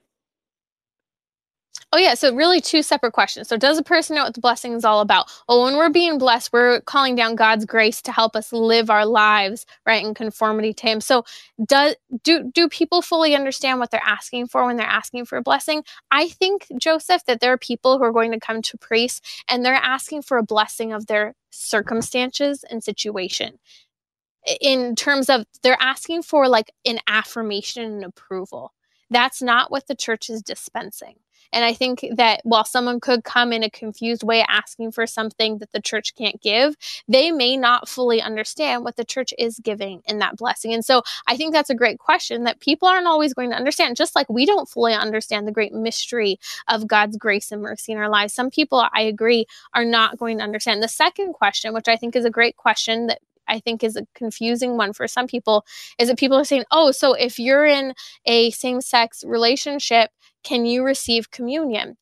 Oh, 1.93 1.97
yeah. 1.97 2.13
So, 2.13 2.33
really, 2.33 2.61
two 2.61 2.83
separate 2.83 3.13
questions. 3.13 3.49
So, 3.49 3.57
does 3.57 3.77
a 3.77 3.83
person 3.83 4.15
know 4.15 4.23
what 4.23 4.33
the 4.33 4.39
blessing 4.41 4.73
is 4.73 4.85
all 4.85 5.01
about? 5.01 5.29
Well, 5.49 5.63
when 5.63 5.75
we're 5.75 5.89
being 5.89 6.19
blessed, 6.19 6.53
we're 6.53 6.81
calling 6.81 7.15
down 7.15 7.35
God's 7.35 7.65
grace 7.65 8.01
to 8.03 8.13
help 8.13 8.35
us 8.35 8.53
live 8.53 8.89
our 8.89 9.05
lives 9.05 9.65
right 9.85 10.05
in 10.05 10.13
conformity 10.13 10.73
to 10.73 10.87
Him. 10.87 11.01
So, 11.01 11.25
do 11.67 11.95
do 12.23 12.49
do 12.53 12.69
people 12.69 13.01
fully 13.01 13.35
understand 13.35 13.79
what 13.79 13.91
they're 13.91 14.01
asking 14.05 14.47
for 14.47 14.65
when 14.65 14.77
they're 14.77 14.87
asking 14.87 15.25
for 15.25 15.37
a 15.37 15.41
blessing? 15.41 15.83
I 16.11 16.29
think 16.29 16.67
Joseph 16.79 17.25
that 17.25 17.41
there 17.41 17.51
are 17.51 17.57
people 17.57 17.97
who 17.97 18.05
are 18.05 18.13
going 18.13 18.31
to 18.31 18.39
come 18.39 18.61
to 18.61 18.77
priests 18.77 19.43
and 19.49 19.65
they're 19.65 19.73
asking 19.75 20.21
for 20.21 20.37
a 20.37 20.43
blessing 20.43 20.93
of 20.93 21.07
their 21.07 21.35
circumstances 21.51 22.63
and 22.69 22.83
situation 22.83 23.59
in 24.61 24.95
terms 24.95 25.29
of 25.29 25.45
they're 25.63 25.77
asking 25.81 26.23
for 26.23 26.47
like 26.47 26.71
an 26.85 26.99
affirmation 27.07 27.83
and 27.83 28.03
approval. 28.05 28.73
That's 29.09 29.41
not 29.41 29.71
what 29.71 29.87
the 29.87 29.95
church 29.95 30.29
is 30.29 30.41
dispensing. 30.41 31.15
And 31.53 31.65
I 31.65 31.73
think 31.73 32.05
that 32.15 32.41
while 32.43 32.65
someone 32.65 32.99
could 32.99 33.23
come 33.23 33.51
in 33.53 33.63
a 33.63 33.69
confused 33.69 34.23
way 34.23 34.45
asking 34.47 34.91
for 34.91 35.05
something 35.05 35.57
that 35.57 35.71
the 35.71 35.81
church 35.81 36.15
can't 36.15 36.41
give, 36.41 36.75
they 37.07 37.31
may 37.31 37.57
not 37.57 37.89
fully 37.89 38.21
understand 38.21 38.83
what 38.83 38.95
the 38.95 39.05
church 39.05 39.33
is 39.37 39.59
giving 39.59 40.01
in 40.05 40.19
that 40.19 40.37
blessing. 40.37 40.73
And 40.73 40.83
so 40.85 41.01
I 41.27 41.37
think 41.37 41.53
that's 41.53 41.69
a 41.69 41.75
great 41.75 41.99
question 41.99 42.43
that 42.43 42.59
people 42.59 42.87
aren't 42.87 43.07
always 43.07 43.33
going 43.33 43.49
to 43.49 43.55
understand, 43.55 43.97
just 43.97 44.15
like 44.15 44.29
we 44.29 44.45
don't 44.45 44.69
fully 44.69 44.93
understand 44.93 45.47
the 45.47 45.51
great 45.51 45.73
mystery 45.73 46.39
of 46.67 46.87
God's 46.87 47.17
grace 47.17 47.51
and 47.51 47.61
mercy 47.61 47.91
in 47.91 47.97
our 47.97 48.09
lives. 48.09 48.33
Some 48.33 48.49
people, 48.49 48.87
I 48.93 49.01
agree, 49.01 49.45
are 49.73 49.85
not 49.85 50.17
going 50.17 50.37
to 50.37 50.43
understand. 50.43 50.81
The 50.81 50.87
second 50.87 51.33
question, 51.33 51.73
which 51.73 51.87
I 51.87 51.95
think 51.95 52.15
is 52.15 52.25
a 52.25 52.29
great 52.29 52.55
question 52.55 53.07
that 53.07 53.19
I 53.47 53.59
think 53.59 53.83
is 53.83 53.95
a 53.97 54.07
confusing 54.15 54.77
one 54.77 54.93
for 54.93 55.07
some 55.07 55.27
people 55.27 55.65
is 55.99 56.07
that 56.07 56.17
people 56.17 56.37
are 56.37 56.45
saying, 56.45 56.63
oh, 56.71 56.91
so 56.91 57.13
if 57.13 57.37
you're 57.37 57.65
in 57.65 57.93
a 58.25 58.51
same 58.51 58.81
sex 58.81 59.23
relationship, 59.27 60.09
can 60.43 60.65
you 60.65 60.83
receive 60.83 61.31
communion? 61.31 61.97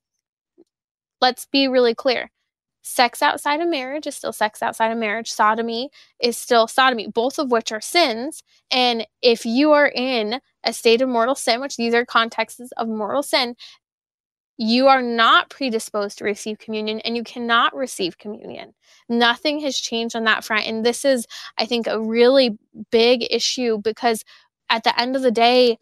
Let's 1.22 1.46
be 1.46 1.68
really 1.68 1.96
clear. 1.96 2.32
Sex 2.82 3.22
outside 3.22 3.60
of 3.60 3.68
marriage 3.68 4.08
is 4.08 4.16
still 4.16 4.32
sex 4.32 4.64
outside 4.64 4.92
of 4.92 4.98
marriage. 4.98 5.32
Sodomy 5.32 5.90
is 6.22 6.38
still 6.38 6.68
sodomy, 6.68 7.08
both 7.08 7.38
of 7.38 7.52
which 7.52 7.72
are 7.72 7.82
sins. 7.82 8.42
And 8.72 9.06
if 9.22 9.46
you 9.46 9.74
are 9.74 9.88
in 9.88 10.40
a 10.64 10.74
state 10.74 11.02
of 11.02 11.10
mortal 11.10 11.36
sin, 11.36 11.60
which 11.60 11.76
these 11.76 11.94
are 11.94 12.06
contexts 12.06 12.72
of 12.78 12.88
mortal 12.88 13.22
sin, 13.22 13.56
you 14.58 14.88
are 14.88 15.02
not 15.02 15.50
predisposed 15.50 16.18
to 16.18 16.26
receive 16.26 16.60
communion 16.60 17.00
and 17.02 17.16
you 17.16 17.24
cannot 17.24 17.76
receive 17.76 18.18
communion. 18.18 18.74
Nothing 19.08 19.60
has 19.62 19.78
changed 19.78 20.16
on 20.16 20.26
that 20.26 20.44
front. 20.44 20.66
And 20.66 20.86
this 20.86 21.06
is, 21.06 21.28
I 21.58 21.66
think, 21.66 21.88
a 21.88 22.02
really 22.02 22.58
big 22.92 23.26
issue 23.30 23.78
because 23.78 24.24
at 24.70 24.84
the 24.84 25.00
end 25.00 25.16
of 25.16 25.22
the 25.22 25.32
day, 25.32 25.78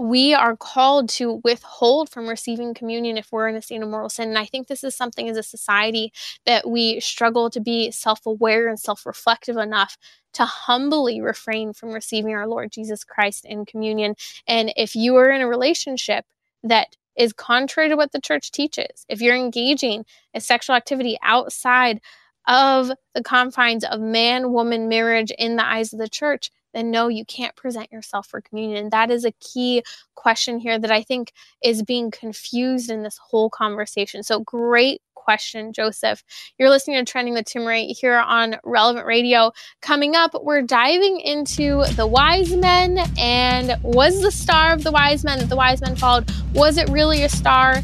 we 0.00 0.32
are 0.32 0.56
called 0.56 1.10
to 1.10 1.42
withhold 1.44 2.08
from 2.08 2.26
receiving 2.26 2.72
communion 2.72 3.18
if 3.18 3.30
we're 3.30 3.48
in 3.48 3.54
a 3.54 3.60
state 3.60 3.82
of 3.82 3.88
mortal 3.88 4.08
sin. 4.08 4.30
And 4.30 4.38
I 4.38 4.46
think 4.46 4.66
this 4.66 4.82
is 4.82 4.96
something 4.96 5.28
as 5.28 5.36
a 5.36 5.42
society 5.42 6.10
that 6.46 6.68
we 6.68 7.00
struggle 7.00 7.50
to 7.50 7.60
be 7.60 7.90
self 7.90 8.24
aware 8.24 8.66
and 8.68 8.80
self 8.80 9.04
reflective 9.04 9.58
enough 9.58 9.98
to 10.32 10.46
humbly 10.46 11.20
refrain 11.20 11.74
from 11.74 11.90
receiving 11.90 12.34
our 12.34 12.46
Lord 12.46 12.72
Jesus 12.72 13.04
Christ 13.04 13.44
in 13.44 13.66
communion. 13.66 14.14
And 14.48 14.72
if 14.74 14.96
you 14.96 15.16
are 15.16 15.30
in 15.30 15.42
a 15.42 15.48
relationship 15.48 16.24
that 16.62 16.96
is 17.14 17.34
contrary 17.34 17.90
to 17.90 17.96
what 17.96 18.12
the 18.12 18.22
church 18.22 18.52
teaches, 18.52 19.04
if 19.10 19.20
you're 19.20 19.36
engaging 19.36 20.06
in 20.32 20.40
sexual 20.40 20.76
activity 20.76 21.18
outside 21.22 22.00
of 22.48 22.90
the 23.14 23.22
confines 23.22 23.84
of 23.84 24.00
man 24.00 24.50
woman 24.50 24.88
marriage 24.88 25.30
in 25.38 25.56
the 25.56 25.66
eyes 25.66 25.92
of 25.92 25.98
the 25.98 26.08
church, 26.08 26.50
then 26.72 26.90
no, 26.90 27.08
you 27.08 27.24
can't 27.24 27.56
present 27.56 27.90
yourself 27.92 28.26
for 28.26 28.40
communion. 28.40 28.90
That 28.90 29.10
is 29.10 29.24
a 29.24 29.32
key 29.32 29.82
question 30.14 30.58
here 30.58 30.78
that 30.78 30.90
I 30.90 31.02
think 31.02 31.32
is 31.62 31.82
being 31.82 32.10
confused 32.10 32.90
in 32.90 33.02
this 33.02 33.18
whole 33.18 33.50
conversation. 33.50 34.22
So, 34.22 34.40
great 34.40 35.02
question, 35.14 35.72
Joseph. 35.72 36.24
You're 36.58 36.70
listening 36.70 37.04
to 37.04 37.10
Trending 37.10 37.34
with 37.34 37.44
Timmerie 37.44 37.96
here 37.96 38.18
on 38.18 38.56
Relevant 38.64 39.06
Radio. 39.06 39.52
Coming 39.82 40.16
up, 40.16 40.34
we're 40.42 40.62
diving 40.62 41.20
into 41.20 41.84
the 41.94 42.06
wise 42.06 42.54
men 42.56 42.98
and 43.18 43.76
was 43.82 44.22
the 44.22 44.32
star 44.32 44.72
of 44.72 44.82
the 44.82 44.90
wise 44.90 45.24
men 45.24 45.38
that 45.38 45.48
the 45.48 45.56
wise 45.56 45.80
men 45.80 45.94
followed, 45.94 46.30
was 46.54 46.78
it 46.78 46.88
really 46.88 47.22
a 47.22 47.28
star? 47.28 47.82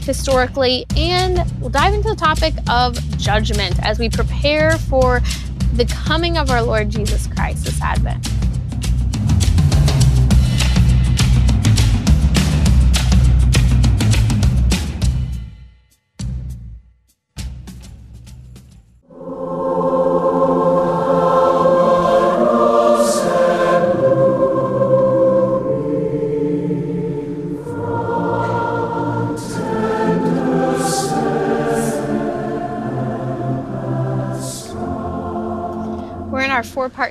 historically, 0.00 0.86
and 0.96 1.44
we'll 1.60 1.68
dive 1.68 1.92
into 1.92 2.08
the 2.08 2.16
topic 2.16 2.54
of 2.70 2.96
judgment 3.18 3.78
as 3.84 3.98
we 3.98 4.08
prepare 4.08 4.78
for 4.78 5.20
the 5.74 5.84
coming 5.86 6.38
of 6.38 6.50
our 6.50 6.62
Lord 6.62 6.90
Jesus 6.90 7.26
Christ 7.28 7.64
this 7.64 7.80
Advent. 7.80 8.28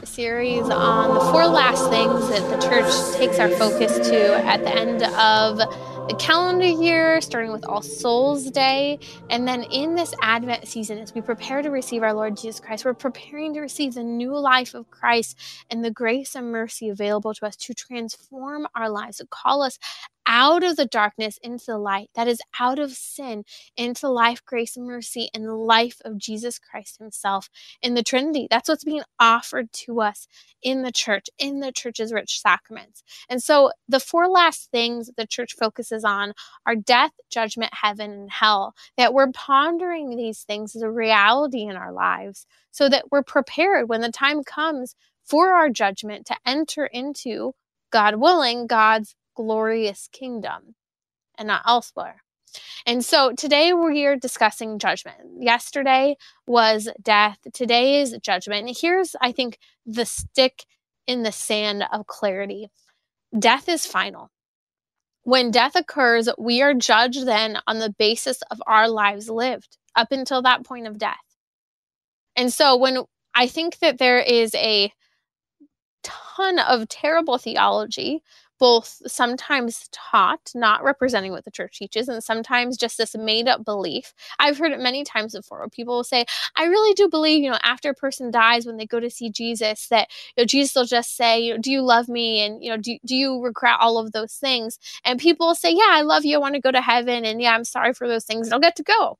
Series 0.05 0.69
on 0.69 1.13
the 1.13 1.19
four 1.31 1.47
last 1.47 1.89
things 1.89 2.29
that 2.29 2.49
the 2.49 2.67
church 2.67 3.17
takes 3.17 3.39
our 3.39 3.49
focus 3.49 4.07
to 4.09 4.35
at 4.45 4.61
the 4.63 4.75
end 4.75 5.03
of 5.03 5.57
the 6.07 6.15
calendar 6.15 6.65
year, 6.65 7.19
starting 7.19 7.51
with 7.51 7.65
All 7.65 7.81
Souls 7.81 8.49
Day. 8.49 8.97
And 9.29 9.47
then 9.47 9.63
in 9.63 9.95
this 9.95 10.13
Advent 10.21 10.67
season, 10.67 10.99
as 10.99 11.13
we 11.13 11.21
prepare 11.21 11.61
to 11.61 11.69
receive 11.69 12.01
our 12.01 12.13
Lord 12.13 12.37
Jesus 12.37 12.59
Christ, 12.59 12.85
we're 12.85 12.93
preparing 12.93 13.53
to 13.55 13.59
receive 13.59 13.93
the 13.93 14.03
new 14.03 14.37
life 14.37 14.73
of 14.73 14.89
Christ 14.89 15.37
and 15.69 15.83
the 15.83 15.91
grace 15.91 16.35
and 16.35 16.51
mercy 16.51 16.89
available 16.89 17.33
to 17.33 17.45
us 17.45 17.55
to 17.57 17.73
transform 17.73 18.67
our 18.73 18.89
lives, 18.89 19.17
to 19.17 19.27
call 19.27 19.61
us 19.61 19.79
out 20.27 20.63
of 20.63 20.75
the 20.75 20.85
darkness 20.85 21.39
into 21.41 21.65
the 21.67 21.77
light, 21.77 22.09
that 22.13 22.27
is 22.27 22.41
out 22.59 22.77
of 22.77 22.91
sin 22.91 23.43
into 23.75 24.09
life, 24.09 24.43
grace, 24.45 24.75
and 24.75 24.85
mercy, 24.85 25.29
and 25.33 25.45
the 25.45 25.55
life 25.55 26.01
of 26.03 26.17
Jesus 26.17 26.59
Christ 26.59 26.97
Himself 26.99 27.49
in 27.81 27.93
the 27.93 28.03
Trinity. 28.03 28.47
That's 28.49 28.69
what's 28.69 28.83
being 28.83 29.03
offered 29.19 29.71
to 29.73 30.01
us 30.01 30.27
in 30.61 30.81
the 30.81 30.91
church, 30.91 31.27
in 31.39 31.61
the 31.61 31.71
church's 31.71 32.11
rich 32.11 32.41
sacraments. 32.41 33.03
And 33.29 33.41
so 33.41 33.71
the 33.87 33.99
four 33.99 34.27
last 34.27 34.69
things 34.71 35.09
the 35.17 35.27
church 35.27 35.55
focuses 35.57 36.03
on 36.03 36.33
are 36.65 36.75
death, 36.75 37.11
judgment, 37.29 37.73
heaven, 37.73 38.11
and 38.11 38.31
hell. 38.31 38.73
That 38.97 39.13
we're 39.13 39.31
pondering 39.31 40.15
these 40.15 40.43
things 40.43 40.75
as 40.75 40.81
a 40.81 40.91
reality 40.91 41.61
in 41.63 41.75
our 41.75 41.93
lives 41.93 42.45
so 42.71 42.89
that 42.89 43.05
we're 43.11 43.23
prepared 43.23 43.87
when 43.89 44.01
the 44.01 44.11
time 44.11 44.43
comes 44.43 44.95
for 45.23 45.53
our 45.53 45.69
judgment 45.69 46.25
to 46.27 46.37
enter 46.45 46.85
into, 46.85 47.53
God 47.91 48.15
willing, 48.15 48.67
God's 48.67 49.15
glorious 49.37 50.09
kingdom 50.11 50.75
and 51.37 51.47
not 51.47 51.61
elsewhere. 51.65 52.23
And 52.87 53.05
so 53.05 53.33
today 53.33 53.71
we 53.71 54.05
are 54.05 54.15
discussing 54.15 54.79
judgment. 54.79 55.17
Yesterday 55.39 56.17
was 56.47 56.89
death. 57.01 57.37
Today 57.53 58.01
is 58.01 58.17
judgment. 58.23 58.67
And 58.67 58.75
here's, 58.75 59.15
I 59.21 59.31
think, 59.31 59.59
the 59.85 60.05
stick 60.05 60.65
in 61.05 61.21
the 61.21 61.31
sand 61.31 61.85
of 61.93 62.07
clarity 62.07 62.69
death 63.37 63.69
is 63.69 63.85
final. 63.85 64.31
When 65.23 65.51
death 65.51 65.75
occurs, 65.75 66.29
we 66.37 66.61
are 66.61 66.73
judged 66.73 67.27
then 67.27 67.59
on 67.67 67.79
the 67.79 67.93
basis 67.99 68.41
of 68.49 68.61
our 68.65 68.89
lives 68.89 69.29
lived 69.29 69.77
up 69.95 70.11
until 70.11 70.41
that 70.41 70.65
point 70.65 70.87
of 70.87 70.97
death. 70.97 71.15
And 72.35 72.51
so 72.51 72.75
when 72.75 73.03
I 73.35 73.47
think 73.47 73.79
that 73.79 73.99
there 73.99 74.19
is 74.19 74.55
a 74.55 74.91
ton 76.03 76.59
of 76.59 76.87
terrible 76.87 77.37
theology 77.37 78.23
both 78.59 79.01
sometimes 79.07 79.89
taught, 79.91 80.51
not 80.55 80.83
representing 80.83 81.31
what 81.31 81.45
the 81.45 81.51
church 81.51 81.77
teaches, 81.77 82.07
and 82.07 82.23
sometimes 82.23 82.77
just 82.77 82.97
this 82.97 83.15
made 83.15 83.47
up 83.47 83.63
belief. 83.63 84.13
I've 84.39 84.57
heard 84.57 84.71
it 84.71 84.79
many 84.79 85.03
times 85.03 85.33
before 85.33 85.59
where 85.59 85.69
people 85.69 85.95
will 85.95 86.03
say, 86.03 86.25
I 86.55 86.65
really 86.65 86.93
do 86.93 87.09
believe, 87.09 87.43
you 87.43 87.51
know, 87.51 87.59
after 87.63 87.89
a 87.89 87.95
person 87.95 88.31
dies, 88.31 88.65
when 88.65 88.77
they 88.77 88.85
go 88.85 88.99
to 88.99 89.09
see 89.09 89.29
Jesus, 89.29 89.87
that 89.87 90.07
you 90.35 90.43
know, 90.43 90.45
Jesus 90.45 90.75
will 90.75 90.85
just 90.85 91.15
say, 91.15 91.39
you 91.39 91.53
know, 91.53 91.59
do 91.61 91.71
you 91.71 91.81
love 91.81 92.07
me? 92.09 92.41
And, 92.41 92.63
you 92.63 92.69
know, 92.69 92.77
do, 92.77 92.97
do 93.05 93.15
you 93.15 93.41
regret 93.41 93.77
all 93.79 93.97
of 93.97 94.11
those 94.11 94.33
things? 94.33 94.79
And 95.05 95.19
people 95.19 95.47
will 95.47 95.55
say, 95.55 95.71
yeah, 95.71 95.89
I 95.89 96.01
love 96.01 96.25
you. 96.25 96.37
I 96.37 96.39
want 96.39 96.55
to 96.55 96.61
go 96.61 96.71
to 96.71 96.81
heaven. 96.81 97.25
And 97.25 97.41
yeah, 97.41 97.53
I'm 97.53 97.63
sorry 97.63 97.93
for 97.93 98.07
those 98.07 98.25
things. 98.25 98.47
And 98.47 98.53
I'll 98.53 98.59
get 98.59 98.75
to 98.77 98.83
go. 98.83 99.17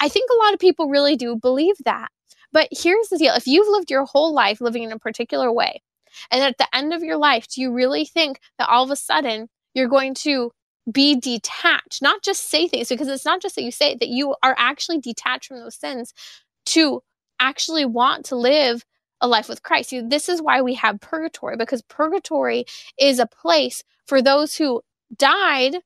I 0.00 0.08
think 0.08 0.30
a 0.30 0.44
lot 0.44 0.54
of 0.54 0.60
people 0.60 0.88
really 0.88 1.16
do 1.16 1.36
believe 1.36 1.76
that. 1.84 2.08
But 2.52 2.68
here's 2.70 3.08
the 3.08 3.18
deal 3.18 3.34
if 3.34 3.46
you've 3.46 3.68
lived 3.68 3.90
your 3.90 4.04
whole 4.04 4.32
life 4.32 4.60
living 4.60 4.84
in 4.84 4.92
a 4.92 4.98
particular 4.98 5.52
way, 5.52 5.82
and 6.30 6.42
at 6.42 6.58
the 6.58 6.76
end 6.76 6.92
of 6.92 7.02
your 7.02 7.16
life, 7.16 7.46
do 7.48 7.60
you 7.60 7.72
really 7.72 8.04
think 8.04 8.40
that 8.58 8.68
all 8.68 8.84
of 8.84 8.90
a 8.90 8.96
sudden 8.96 9.48
you're 9.74 9.88
going 9.88 10.14
to 10.14 10.52
be 10.92 11.18
detached, 11.18 12.02
not 12.02 12.22
just 12.22 12.50
say 12.50 12.68
things, 12.68 12.88
because 12.88 13.08
it's 13.08 13.24
not 13.24 13.40
just 13.40 13.54
that 13.56 13.62
you 13.62 13.70
say 13.70 13.92
it, 13.92 14.00
that 14.00 14.08
you 14.08 14.34
are 14.42 14.54
actually 14.58 14.98
detached 14.98 15.46
from 15.46 15.58
those 15.58 15.76
sins 15.76 16.12
to 16.66 17.02
actually 17.40 17.84
want 17.84 18.26
to 18.26 18.36
live 18.36 18.84
a 19.20 19.28
life 19.28 19.48
with 19.48 19.62
Christ. 19.62 19.90
See, 19.90 20.00
this 20.00 20.28
is 20.28 20.42
why 20.42 20.60
we 20.60 20.74
have 20.74 21.00
purgatory, 21.00 21.56
because 21.56 21.82
purgatory 21.82 22.66
is 22.98 23.18
a 23.18 23.26
place 23.26 23.82
for 24.06 24.20
those 24.20 24.56
who 24.56 24.82
died 25.16 25.76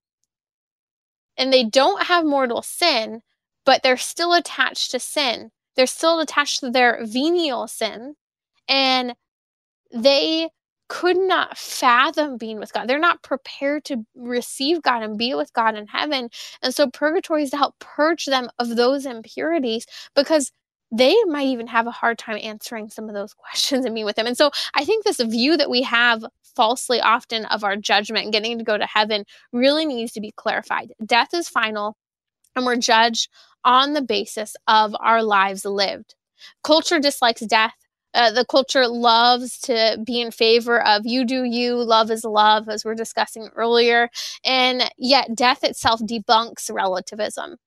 and 1.37 1.53
they 1.53 1.65
don't 1.65 2.03
have 2.03 2.25
mortal 2.25 2.63
sin, 2.63 3.23
but 3.65 3.83
they're 3.83 3.97
still 3.97 4.33
attached 4.35 4.91
to 4.91 4.99
sin. 4.99 5.51
They're 5.77 5.87
still 5.87 6.19
attached 6.19 6.61
to 6.61 6.71
their 6.71 6.99
venial 7.05 7.69
sin. 7.69 8.17
And 8.67 9.15
they 9.93 10.49
could 10.89 11.19
not 11.19 11.57
fathom 11.57 12.39
being 12.39 12.59
with 12.59 12.73
God. 12.73 12.89
They're 12.89 12.99
not 12.99 13.23
prepared 13.23 13.85
to 13.87 14.05
receive 14.15 14.83
God 14.83 15.03
and 15.03 15.19
be 15.19 15.35
with 15.35 15.53
God 15.53 15.77
in 15.77 15.87
heaven. 15.87 16.31
And 16.63 16.75
so 16.75 16.89
purgatory 16.91 17.43
is 17.43 17.51
to 17.51 17.59
help 17.59 17.79
purge 17.79 18.25
them 18.25 18.49
of 18.59 18.75
those 18.77 19.05
impurities 19.05 19.87
because 20.17 20.51
they 20.91 21.15
might 21.27 21.49
even 21.49 21.67
have 21.67 21.87
a 21.87 21.91
hard 21.91 22.19
time 22.19 22.39
answering 22.43 22.89
some 22.89 23.09
of 23.09 23.15
those 23.15 23.35
questions 23.35 23.85
and 23.85 23.95
meet 23.95 24.05
with 24.05 24.19
Him. 24.19 24.27
And 24.27 24.37
so 24.37 24.51
I 24.75 24.85
think 24.85 25.05
this 25.05 25.21
view 25.21 25.57
that 25.57 25.71
we 25.71 25.83
have 25.83 26.25
falsely 26.57 27.01
often 27.01 27.45
of 27.47 27.63
our 27.63 27.77
judgment 27.77 28.25
and 28.25 28.33
getting 28.33 28.59
to 28.59 28.65
go 28.65 28.79
to 28.79 28.87
heaven 28.87 29.25
really 29.53 29.85
needs 29.85 30.13
to 30.13 30.21
be 30.21 30.33
clarified. 30.33 30.93
Death 31.05 31.35
is 31.35 31.49
final, 31.49 31.97
and 32.57 32.65
we're 32.65 32.77
judged 32.77 33.29
on 33.65 33.93
the 33.93 34.03
basis 34.03 34.57
of 34.67 34.97
our 34.99 35.23
lives 35.23 35.65
lived. 35.65 36.15
Culture 36.65 36.99
dislikes 36.99 37.43
death 37.43 37.75
uh, 38.19 38.33
the 38.33 38.45
culture 38.45 38.89
loves 38.89 39.61
to 39.61 39.97
be 40.05 40.21
in 40.21 40.33
favor 40.33 40.85
of 40.85 41.07
you 41.07 41.25
do 41.25 41.45
you, 41.45 41.77
love 41.77 42.11
is 42.11 42.25
love, 42.25 42.69
as 42.69 42.85
we're 42.85 42.97
discussing 42.97 43.49
earlier. 43.55 44.11
And 44.45 44.91
yet, 44.99 45.37
death 45.37 45.63
itself 45.63 46.01
debunks 46.01 46.69
relativism. 46.69 47.59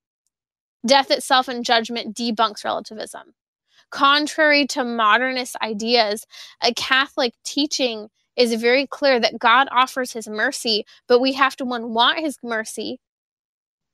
Death 0.86 1.10
itself 1.10 1.48
and 1.48 1.64
judgment 1.64 2.18
debunks 2.18 2.66
relativism. 2.66 3.34
Contrary 3.92 4.68
to 4.68 4.84
modernist 4.84 5.56
ideas, 5.62 6.28
a 6.62 6.74
Catholic 6.74 7.34
teaching 7.46 8.10
is 8.36 8.54
very 8.56 8.86
clear 8.86 9.22
that 9.22 9.40
God 9.40 9.70
offers 9.72 10.12
his 10.12 10.28
mercy, 10.28 10.86
but 11.08 11.22
we 11.22 11.32
have 11.32 11.56
to 11.58 11.66
one 11.66 11.94
want 11.94 12.20
his 12.20 12.38
mercy 12.44 13.00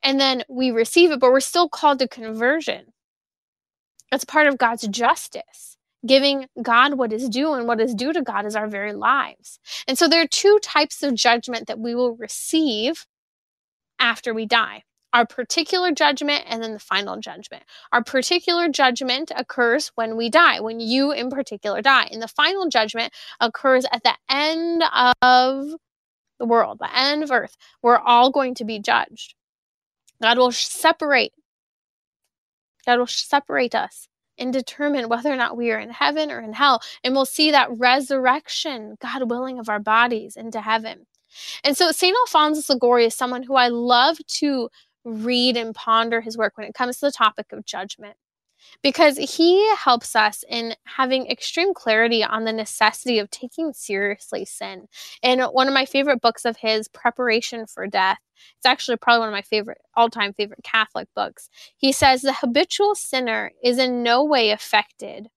and 0.02 0.20
then 0.20 0.44
we 0.50 0.72
receive 0.72 1.12
it, 1.12 1.20
but 1.20 1.32
we're 1.32 1.40
still 1.40 1.70
called 1.70 2.00
to 2.00 2.08
conversion. 2.08 2.94
That's 4.10 4.26
part 4.26 4.48
of 4.48 4.58
God's 4.58 4.88
justice 4.88 5.77
giving 6.08 6.48
God 6.62 6.98
what 6.98 7.14
is 7.14 7.30
due, 7.30 7.54
and 7.54 7.68
what 7.68 7.82
is 7.82 7.94
due 7.94 8.14
to 8.14 8.22
God 8.22 8.46
is 8.46 8.56
our 8.56 8.68
very 8.68 8.94
lives. 8.94 9.60
And 9.88 9.98
so 9.98 10.08
there 10.08 10.22
are 10.22 10.28
two 10.28 10.60
types 10.64 11.04
of 11.04 11.14
judgment 11.14 11.68
that 11.68 11.80
we 11.80 11.94
will 11.94 12.16
receive 12.16 13.06
after 14.00 14.34
we 14.34 14.46
die 14.46 14.84
our 15.14 15.26
particular 15.26 15.92
judgment 15.92 16.44
and 16.48 16.62
then 16.62 16.74
the 16.74 16.80
final 16.80 17.20
judgment. 17.20 17.64
Our 17.92 18.04
particular 18.04 18.70
judgment 18.70 19.32
occurs 19.36 19.92
when 19.96 20.18
we 20.18 20.30
die, 20.30 20.60
when 20.60 20.80
you 20.80 21.12
in 21.12 21.30
particular 21.30 21.82
die. 21.82 22.08
And 22.12 22.22
the 22.22 22.28
final 22.28 22.70
judgment 22.70 23.14
occurs 23.40 23.86
at 23.92 24.04
the 24.04 24.14
end 24.30 24.84
of 25.22 25.74
the 26.40 26.46
world, 26.46 26.80
the 26.80 26.96
end 26.96 27.24
of 27.24 27.32
earth. 27.32 27.58
We're 27.82 27.98
all 27.98 28.32
going 28.32 28.54
to 28.56 28.66
be 28.66 28.80
judged. 28.80 29.34
God 30.22 30.38
will 30.38 30.52
separate. 30.52 31.34
God 32.86 33.00
will 33.00 33.08
separate 33.08 33.76
us 33.76 34.08
and 34.38 34.54
determine 34.54 35.10
whether 35.10 35.32
or 35.32 35.36
not 35.36 35.58
we 35.58 35.72
are 35.72 35.80
in 35.80 35.90
heaven 35.90 36.32
or 36.32 36.40
in 36.40 36.54
hell. 36.54 36.82
And 37.04 37.14
we'll 37.14 37.26
see 37.26 37.52
that 37.52 37.70
resurrection, 37.72 38.96
God 39.02 39.30
willing, 39.30 39.60
of 39.60 39.70
our 39.70 39.80
bodies 39.80 40.36
into 40.36 40.62
heaven. 40.62 41.06
And 41.64 41.76
so 41.76 41.92
St. 41.92 42.16
Alphonsus 42.16 42.70
Liguori 42.70 43.06
is 43.06 43.16
someone 43.16 43.44
who 43.44 43.56
I 43.56 43.68
love 43.68 44.18
to 44.28 44.70
read 45.04 45.58
and 45.58 45.74
ponder 45.74 46.22
his 46.22 46.38
work 46.38 46.58
when 46.58 46.68
it 46.68 46.74
comes 46.74 47.00
to 47.00 47.08
the 47.08 47.12
topic 47.12 47.48
of 47.52 47.66
judgment 47.66 48.18
because 48.82 49.18
he 49.18 49.68
helps 49.76 50.16
us 50.16 50.44
in 50.50 50.76
having 50.84 51.28
extreme 51.28 51.74
clarity 51.74 52.24
on 52.24 52.46
the 52.46 52.54
necessity 52.54 53.20
of 53.20 53.30
taking 53.30 53.74
seriously 53.74 54.46
sin. 54.46 54.88
In 55.22 55.40
one 55.40 55.68
of 55.68 55.74
my 55.74 55.86
favorite 55.86 56.22
books 56.22 56.46
of 56.46 56.58
his, 56.58 56.88
Preparation 56.88 57.66
for 57.66 57.88
Death, 57.88 58.20
it's 58.58 58.66
actually 58.66 58.98
probably 58.98 59.20
one 59.20 59.30
of 59.30 59.34
my 59.34 59.42
favorite, 59.42 59.80
all 59.96 60.10
time 60.10 60.34
favorite 60.34 60.64
Catholic 60.64 61.08
books. 61.16 61.50
He 61.76 61.92
says 61.92 62.22
the 62.22 62.34
habitual 62.34 62.96
sinner 62.96 63.52
is 63.64 63.80
in 63.80 64.04
no 64.04 64.24
way 64.24 64.52
affected 64.52 65.30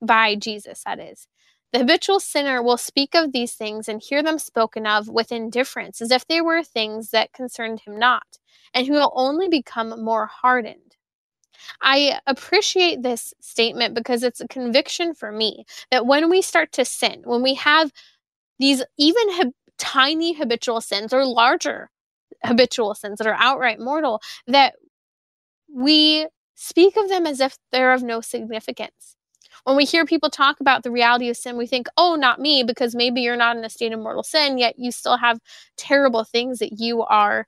by 0.00 0.34
Jesus, 0.34 0.82
that 0.84 1.00
is. 1.00 1.26
The 1.72 1.80
habitual 1.80 2.20
sinner 2.20 2.62
will 2.62 2.76
speak 2.76 3.16
of 3.16 3.32
these 3.32 3.54
things 3.54 3.88
and 3.88 4.00
hear 4.00 4.22
them 4.22 4.38
spoken 4.38 4.86
of 4.86 5.08
with 5.08 5.32
indifference, 5.32 6.00
as 6.00 6.12
if 6.12 6.24
they 6.26 6.40
were 6.40 6.62
things 6.62 7.10
that 7.10 7.32
concerned 7.32 7.80
him 7.80 7.98
not, 7.98 8.38
and 8.72 8.86
he 8.86 8.92
will 8.92 9.12
only 9.16 9.48
become 9.48 10.04
more 10.04 10.26
hardened. 10.26 10.94
I 11.80 12.18
appreciate 12.26 13.02
this 13.02 13.34
statement 13.40 13.94
because 13.94 14.22
it's 14.22 14.40
a 14.40 14.48
conviction 14.48 15.14
for 15.14 15.32
me 15.32 15.64
that 15.90 16.06
when 16.06 16.30
we 16.30 16.42
start 16.42 16.72
to 16.72 16.84
sin, 16.84 17.22
when 17.24 17.42
we 17.42 17.54
have 17.54 17.92
these 18.58 18.82
even 18.98 19.52
tiny 19.78 20.34
habitual 20.34 20.80
sins 20.80 21.12
or 21.12 21.26
larger 21.26 21.90
habitual 22.44 22.94
sins 22.94 23.18
that 23.18 23.26
are 23.26 23.36
outright 23.38 23.80
mortal, 23.80 24.20
that 24.46 24.74
we 25.72 26.26
speak 26.54 26.96
of 26.96 27.08
them 27.08 27.26
as 27.26 27.40
if 27.40 27.56
they're 27.72 27.92
of 27.92 28.02
no 28.02 28.20
significance. 28.20 29.16
When 29.64 29.76
we 29.76 29.84
hear 29.84 30.04
people 30.04 30.30
talk 30.30 30.60
about 30.60 30.82
the 30.82 30.90
reality 30.90 31.28
of 31.30 31.36
sin, 31.36 31.56
we 31.56 31.66
think, 31.66 31.88
oh, 31.96 32.16
not 32.16 32.40
me, 32.40 32.62
because 32.62 32.94
maybe 32.94 33.22
you're 33.22 33.36
not 33.36 33.56
in 33.56 33.64
a 33.64 33.70
state 33.70 33.92
of 33.92 34.00
mortal 34.00 34.22
sin, 34.22 34.58
yet 34.58 34.78
you 34.78 34.92
still 34.92 35.16
have 35.16 35.38
terrible 35.76 36.24
things 36.24 36.58
that 36.58 36.78
you 36.78 37.02
are 37.02 37.46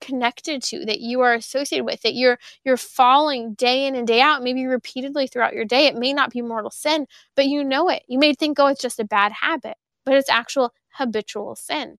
connected 0.00 0.62
to 0.62 0.84
that 0.84 1.00
you 1.00 1.20
are 1.20 1.34
associated 1.34 1.84
with 1.84 2.02
that 2.02 2.14
you're 2.14 2.38
you're 2.64 2.76
falling 2.76 3.54
day 3.54 3.86
in 3.86 3.94
and 3.94 4.06
day 4.06 4.20
out 4.20 4.42
maybe 4.42 4.66
repeatedly 4.66 5.26
throughout 5.26 5.54
your 5.54 5.64
day 5.64 5.86
it 5.86 5.96
may 5.96 6.12
not 6.12 6.30
be 6.30 6.42
mortal 6.42 6.70
sin 6.70 7.06
but 7.34 7.46
you 7.46 7.64
know 7.64 7.88
it 7.88 8.02
you 8.08 8.18
may 8.18 8.34
think 8.34 8.58
oh 8.58 8.66
it's 8.66 8.82
just 8.82 9.00
a 9.00 9.04
bad 9.04 9.32
habit 9.32 9.76
but 10.04 10.14
it's 10.14 10.30
actual 10.30 10.72
habitual 10.90 11.56
sin 11.56 11.98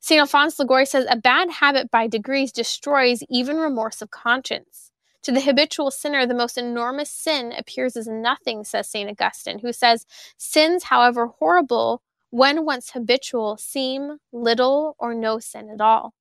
St. 0.00 0.20
Alphonse 0.20 0.58
Liguori 0.58 0.86
says 0.86 1.06
a 1.10 1.16
bad 1.16 1.50
habit 1.50 1.90
by 1.90 2.06
degrees 2.06 2.52
destroys 2.52 3.22
even 3.28 3.56
remorse 3.56 4.00
of 4.00 4.10
conscience. 4.10 4.92
To 5.22 5.32
the 5.32 5.40
habitual 5.40 5.90
sinner, 5.90 6.24
the 6.24 6.34
most 6.34 6.56
enormous 6.56 7.10
sin 7.10 7.52
appears 7.52 7.96
as 7.96 8.06
nothing, 8.06 8.64
says 8.64 8.88
St. 8.88 9.10
Augustine, 9.10 9.58
who 9.58 9.72
says, 9.72 10.06
Sins, 10.36 10.84
however 10.84 11.26
horrible, 11.26 12.02
when 12.30 12.64
once 12.64 12.90
habitual, 12.90 13.56
seem 13.56 14.18
little 14.32 14.96
or 14.98 15.14
no 15.14 15.38
sin 15.38 15.70
at 15.70 15.80
all. 15.80 16.14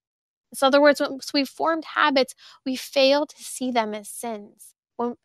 In 0.51 0.65
other 0.65 0.81
words, 0.81 1.01
once 1.01 1.33
we've 1.33 1.49
formed 1.49 1.85
habits, 1.95 2.33
we 2.65 2.75
fail 2.75 3.25
to 3.25 3.43
see 3.43 3.71
them 3.71 3.93
as 3.93 4.09
sins. 4.09 4.73
When, 4.95 5.15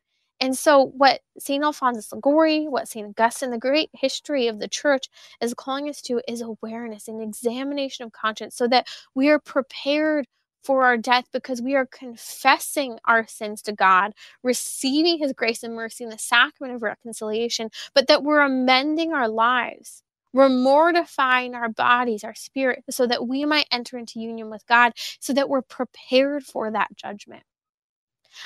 and 0.40 0.58
so, 0.58 0.86
what 0.96 1.20
St. 1.38 1.62
Alphonsus 1.62 2.12
Liguori, 2.12 2.66
what 2.66 2.88
St. 2.88 3.06
Augustine, 3.06 3.50
the 3.50 3.58
great 3.58 3.90
history 3.94 4.48
of 4.48 4.58
the 4.58 4.68
church 4.68 5.06
is 5.40 5.54
calling 5.54 5.88
us 5.88 6.02
to 6.02 6.20
is 6.26 6.40
awareness 6.40 7.06
and 7.06 7.22
examination 7.22 8.04
of 8.04 8.12
conscience 8.12 8.56
so 8.56 8.66
that 8.68 8.88
we 9.14 9.28
are 9.28 9.38
prepared 9.38 10.26
for 10.64 10.84
our 10.84 10.96
death 10.96 11.26
because 11.32 11.62
we 11.62 11.74
are 11.76 11.86
confessing 11.86 12.98
our 13.04 13.26
sins 13.26 13.62
to 13.62 13.72
God, 13.72 14.14
receiving 14.42 15.18
His 15.18 15.32
grace 15.32 15.62
and 15.62 15.74
mercy 15.74 16.04
in 16.04 16.10
the 16.10 16.18
sacrament 16.18 16.74
of 16.74 16.82
reconciliation, 16.82 17.70
but 17.94 18.08
that 18.08 18.24
we're 18.24 18.40
amending 18.40 19.12
our 19.12 19.28
lives. 19.28 20.02
We're 20.32 20.48
mortifying 20.48 21.54
our 21.54 21.68
bodies, 21.68 22.24
our 22.24 22.34
spirit, 22.34 22.84
so 22.90 23.06
that 23.06 23.26
we 23.28 23.44
might 23.44 23.66
enter 23.70 23.98
into 23.98 24.20
union 24.20 24.50
with 24.50 24.66
God, 24.66 24.92
so 25.20 25.32
that 25.32 25.48
we're 25.48 25.62
prepared 25.62 26.44
for 26.44 26.70
that 26.70 26.96
judgment. 26.96 27.42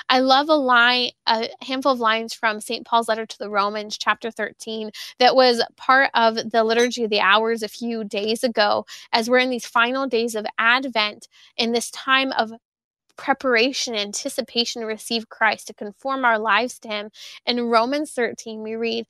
I 0.08 0.18
love 0.18 0.48
a 0.48 0.54
line, 0.54 1.10
a 1.26 1.48
handful 1.62 1.92
of 1.92 2.00
lines 2.00 2.34
from 2.34 2.60
St. 2.60 2.84
Paul's 2.84 3.08
letter 3.08 3.26
to 3.26 3.38
the 3.38 3.50
Romans, 3.50 3.96
chapter 3.96 4.30
13, 4.30 4.90
that 5.18 5.36
was 5.36 5.62
part 5.76 6.10
of 6.14 6.50
the 6.50 6.64
Liturgy 6.64 7.04
of 7.04 7.10
the 7.10 7.20
Hours 7.20 7.62
a 7.62 7.68
few 7.68 8.04
days 8.04 8.42
ago, 8.42 8.84
as 9.12 9.30
we're 9.30 9.38
in 9.38 9.50
these 9.50 9.66
final 9.66 10.06
days 10.06 10.34
of 10.34 10.46
Advent, 10.58 11.28
in 11.56 11.72
this 11.72 11.90
time 11.90 12.32
of 12.32 12.52
preparation, 13.16 13.94
anticipation 13.94 14.82
to 14.82 14.86
receive 14.86 15.28
Christ, 15.28 15.68
to 15.68 15.74
conform 15.74 16.24
our 16.24 16.38
lives 16.38 16.78
to 16.80 16.88
Him. 16.88 17.10
In 17.46 17.60
Romans 17.62 18.12
13, 18.12 18.62
we 18.62 18.74
read, 18.74 19.06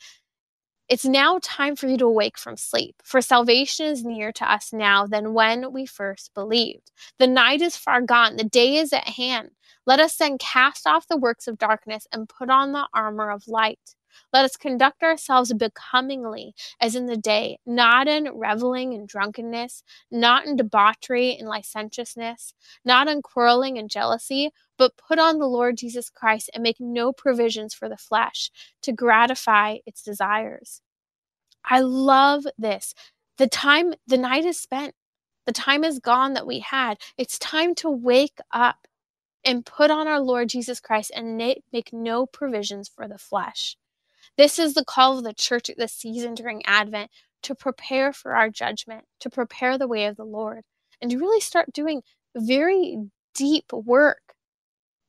it's 0.89 1.05
now 1.05 1.39
time 1.43 1.75
for 1.75 1.89
you 1.89 1.97
to 1.99 2.07
awake 2.07 2.39
from 2.39 2.57
sleep, 2.57 2.95
for 3.03 3.21
salvation 3.21 3.87
is 3.87 4.05
nearer 4.05 4.33
to 4.33 4.51
us 4.51 4.73
now 4.73 5.07
than 5.07 5.35
when 5.35 5.73
we 5.73 5.87
first 5.87 6.33
believed. 6.35 6.93
The 7.19 7.27
night 7.27 7.61
is 7.61 7.77
far 7.77 8.01
gone, 8.01 8.37
the 8.37 8.45
day 8.45 8.77
is 8.77 8.93
at 8.93 9.09
hand. 9.09 9.51
Let 9.87 10.01
us 10.01 10.17
then 10.17 10.39
cast 10.39 10.87
off 10.87 11.09
the 11.09 11.17
works 11.17 11.49
of 11.49 11.59
darkness 11.59 12.07
and 12.13 12.29
put 12.29 12.51
on 12.51 12.73
the 12.73 12.87
armor 12.95 13.31
of 13.31 13.49
light. 13.49 13.95
Let 14.33 14.45
us 14.45 14.57
conduct 14.57 15.03
ourselves 15.03 15.53
becomingly 15.53 16.55
as 16.81 16.95
in 16.95 17.07
the 17.07 17.17
day, 17.17 17.59
not 17.67 18.09
in 18.09 18.25
reveling 18.35 18.95
and 18.95 19.07
drunkenness, 19.07 19.83
not 20.11 20.47
in 20.47 20.57
debauchery 20.57 21.37
and 21.37 21.49
licentiousness, 21.49 22.55
not 22.85 23.09
in 23.09 23.23
quarreling 23.23 23.79
and 23.79 23.91
jealousy, 23.91 24.51
but 24.79 24.97
put 24.97 25.19
on 25.19 25.39
the 25.39 25.47
Lord 25.47 25.77
Jesus 25.77 26.11
Christ 26.11 26.51
and 26.55 26.63
make 26.63 26.81
no 26.81 27.13
provisions 27.13 27.75
for 27.75 27.89
the 27.89 27.97
flesh 27.97 28.51
to 28.83 28.93
gratify 28.93 29.79
its 29.87 30.03
desires. 30.03 30.81
I 31.65 31.81
love 31.81 32.45
this. 32.59 32.95
The 33.39 33.49
time, 33.49 33.95
the 34.07 34.19
night 34.19 34.45
is 34.45 34.59
spent. 34.59 34.95
The 35.47 35.53
time 35.53 35.85
is 35.85 35.99
gone 35.99 36.35
that 36.35 36.47
we 36.47 36.61
had. 36.61 36.99
It's 37.17 37.39
time 37.39 37.75
to 37.77 37.91
wake 37.91 38.39
up 38.53 38.87
and 39.45 39.65
put 39.65 39.91
on 39.91 40.09
our 40.09 40.21
Lord 40.21 40.49
Jesus 40.49 40.81
Christ 40.81 41.13
and 41.15 41.37
make 41.37 41.93
no 41.93 42.27
provisions 42.27 42.89
for 42.89 43.07
the 43.07 43.19
flesh. 43.19 43.77
This 44.37 44.59
is 44.59 44.75
the 44.75 44.85
call 44.85 45.19
of 45.19 45.25
the 45.25 45.33
church 45.33 45.71
at 45.71 45.79
this 45.79 45.93
season 45.93 46.35
during 46.35 46.65
Advent 46.67 47.11
to 47.43 47.55
prepare 47.55 48.13
for 48.13 48.35
our 48.35 48.51
judgment, 48.51 49.05
to 49.21 49.31
prepare 49.31 49.79
the 49.79 49.87
way 49.87 50.07
of 50.07 50.17
the 50.17 50.25
Lord, 50.25 50.65
and 51.01 51.11
to 51.11 51.19
really 51.19 51.41
start 51.41 51.73
doing 51.73 52.03
very 52.35 52.99
deep 53.35 53.73
work 53.73 54.35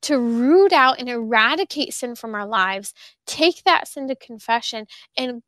to 0.02 0.18
root 0.18 0.72
out 0.72 0.98
and 0.98 1.08
eradicate 1.08 1.92
sin 1.94 2.14
from 2.14 2.34
our 2.34 2.46
lives, 2.46 2.94
take 3.26 3.64
that 3.64 3.88
sin 3.88 4.08
to 4.08 4.16
confession, 4.16 4.86
and 5.16 5.42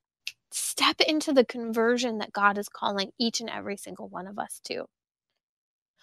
step 0.51 1.01
into 1.01 1.33
the 1.33 1.45
conversion 1.45 2.19
that 2.19 2.33
God 2.33 2.59
is 2.59 2.69
calling 2.69 3.13
each 3.19 3.41
and 3.41 3.51
every 3.51 3.77
single 3.77 4.09
one 4.09 4.27
of 4.27 4.39
us 4.39 4.61
to. 4.65 4.87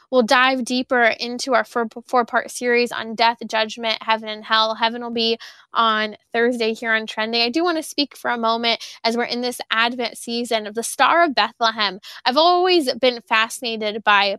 We'll 0.10 0.24
dive 0.24 0.64
deeper 0.64 1.04
into 1.04 1.54
our 1.54 1.66
four 1.66 2.26
part 2.26 2.50
series 2.50 2.94
on 2.94 3.16
death, 3.16 3.40
judgment, 3.46 4.02
heaven, 4.02 4.30
and 4.30 4.46
hell. 4.46 4.74
Heaven 4.76 5.02
will 5.02 5.12
be 5.12 5.38
on 5.74 6.16
Thursday 6.32 6.74
here 6.74 6.94
on 6.94 7.08
Trending. 7.08 7.42
I 7.42 7.50
do 7.50 7.62
want 7.62 7.78
to 7.78 7.84
speak 7.84 8.16
for 8.16 8.32
a 8.32 8.38
moment 8.38 8.86
as 9.04 9.18
we're 9.18 9.26
in 9.26 9.42
this 9.42 9.60
Advent 9.70 10.18
season 10.18 10.66
of 10.66 10.76
the 10.76 10.84
Star 10.84 11.26
of 11.26 11.36
Bethlehem. 11.36 12.00
I've 12.24 12.38
always 12.38 12.94
been 12.94 13.20
fascinated 13.28 14.02
by 14.02 14.38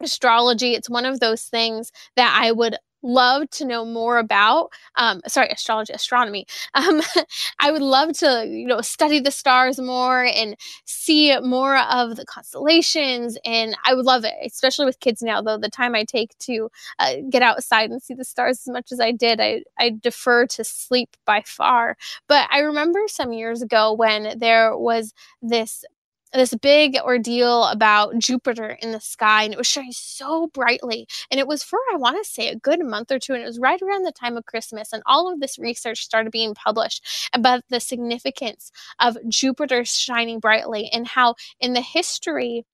astrology. 0.00 0.74
It's 0.74 0.90
one 0.90 1.04
of 1.04 1.18
those 1.18 1.42
things 1.44 1.90
that 2.14 2.38
I 2.40 2.52
would 2.52 2.76
love 3.02 3.48
to 3.50 3.64
know 3.64 3.84
more 3.84 4.18
about 4.18 4.70
um, 4.96 5.20
sorry 5.26 5.48
astrology 5.48 5.92
astronomy. 5.92 6.46
Um, 6.74 7.02
i 7.60 7.70
would 7.70 7.82
love 7.82 8.12
to 8.18 8.46
you 8.48 8.66
know 8.66 8.80
study 8.80 9.20
the 9.20 9.30
stars 9.30 9.78
more 9.78 10.24
and 10.24 10.56
see 10.86 11.38
more 11.40 11.76
of 11.78 12.16
the 12.16 12.24
constellations 12.24 13.36
and 13.44 13.76
i 13.84 13.94
would 13.94 14.06
love 14.06 14.24
it 14.24 14.34
especially 14.44 14.86
with 14.86 15.00
kids 15.00 15.22
now 15.22 15.42
though 15.42 15.58
the 15.58 15.68
time 15.68 15.94
i 15.94 16.04
take 16.04 16.36
to 16.38 16.70
uh, 16.98 17.14
get 17.30 17.42
outside 17.42 17.90
and 17.90 18.02
see 18.02 18.14
the 18.14 18.24
stars 18.24 18.60
as 18.60 18.72
much 18.72 18.90
as 18.92 19.00
i 19.00 19.12
did 19.12 19.40
I, 19.40 19.62
I 19.78 19.90
defer 19.90 20.46
to 20.46 20.64
sleep 20.64 21.16
by 21.26 21.42
far. 21.46 21.96
But 22.28 22.48
i 22.50 22.60
remember 22.60 23.00
some 23.06 23.32
years 23.32 23.62
ago 23.62 23.92
when 23.92 24.38
there 24.38 24.76
was 24.76 25.12
this 25.40 25.84
this 26.32 26.54
big 26.54 26.96
ordeal 26.96 27.64
about 27.64 28.18
Jupiter 28.18 28.78
in 28.80 28.92
the 28.92 29.00
sky, 29.00 29.44
and 29.44 29.52
it 29.52 29.58
was 29.58 29.66
shining 29.66 29.92
so 29.92 30.48
brightly. 30.48 31.06
And 31.30 31.38
it 31.38 31.46
was 31.46 31.62
for, 31.62 31.78
I 31.92 31.96
want 31.96 32.22
to 32.22 32.28
say, 32.28 32.48
a 32.48 32.56
good 32.56 32.84
month 32.84 33.10
or 33.12 33.18
two, 33.18 33.34
and 33.34 33.42
it 33.42 33.46
was 33.46 33.58
right 33.58 33.80
around 33.82 34.04
the 34.04 34.12
time 34.12 34.36
of 34.36 34.46
Christmas. 34.46 34.92
And 34.92 35.02
all 35.06 35.32
of 35.32 35.40
this 35.40 35.58
research 35.58 36.02
started 36.02 36.32
being 36.32 36.54
published 36.54 37.28
about 37.34 37.62
the 37.68 37.80
significance 37.80 38.70
of 38.98 39.16
Jupiter 39.28 39.84
shining 39.84 40.40
brightly 40.40 40.88
and 40.92 41.06
how, 41.06 41.34
in 41.60 41.74
the 41.74 41.80
history 41.80 42.64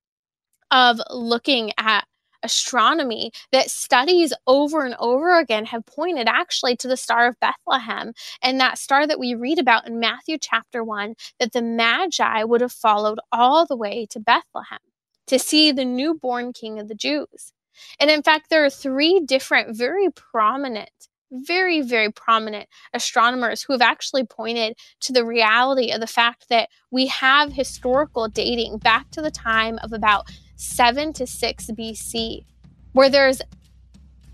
of 0.70 1.00
looking 1.10 1.72
at 1.78 2.04
astronomy 2.42 3.32
that 3.52 3.70
studies 3.70 4.32
over 4.46 4.84
and 4.84 4.94
over 4.98 5.38
again 5.38 5.64
have 5.66 5.86
pointed 5.86 6.28
actually 6.28 6.76
to 6.76 6.88
the 6.88 6.96
Star 6.96 7.26
of 7.26 7.40
Bethlehem 7.40 8.12
and 8.42 8.60
that 8.60 8.78
star 8.78 9.06
that 9.06 9.18
we 9.18 9.34
read 9.34 9.58
about 9.58 9.86
in 9.86 9.98
Matthew 9.98 10.38
chapter 10.38 10.84
1 10.84 11.14
that 11.40 11.52
the 11.52 11.62
Magi 11.62 12.44
would 12.44 12.60
have 12.60 12.72
followed 12.72 13.18
all 13.32 13.66
the 13.66 13.76
way 13.76 14.06
to 14.10 14.20
Bethlehem 14.20 14.78
to 15.26 15.38
see 15.38 15.72
the 15.72 15.84
newborn 15.84 16.52
king 16.52 16.78
of 16.78 16.88
the 16.88 16.94
Jews. 16.94 17.52
And 18.00 18.10
in 18.10 18.22
fact, 18.22 18.50
there 18.50 18.64
are 18.64 18.70
three 18.70 19.20
different, 19.20 19.76
very 19.76 20.08
prominent 20.10 20.90
very, 21.30 21.82
very 21.82 22.10
prominent 22.10 22.68
astronomers 22.94 23.62
who 23.62 23.72
have 23.72 23.82
actually 23.82 24.24
pointed 24.24 24.76
to 25.00 25.12
the 25.12 25.24
reality 25.24 25.90
of 25.90 26.00
the 26.00 26.06
fact 26.06 26.46
that 26.48 26.68
we 26.90 27.06
have 27.06 27.52
historical 27.52 28.28
dating 28.28 28.78
back 28.78 29.10
to 29.10 29.20
the 29.20 29.30
time 29.30 29.78
of 29.82 29.92
about 29.92 30.30
7 30.58 31.12
to 31.14 31.26
6 31.26 31.66
BC, 31.68 32.44
where 32.92 33.08
there's 33.08 33.40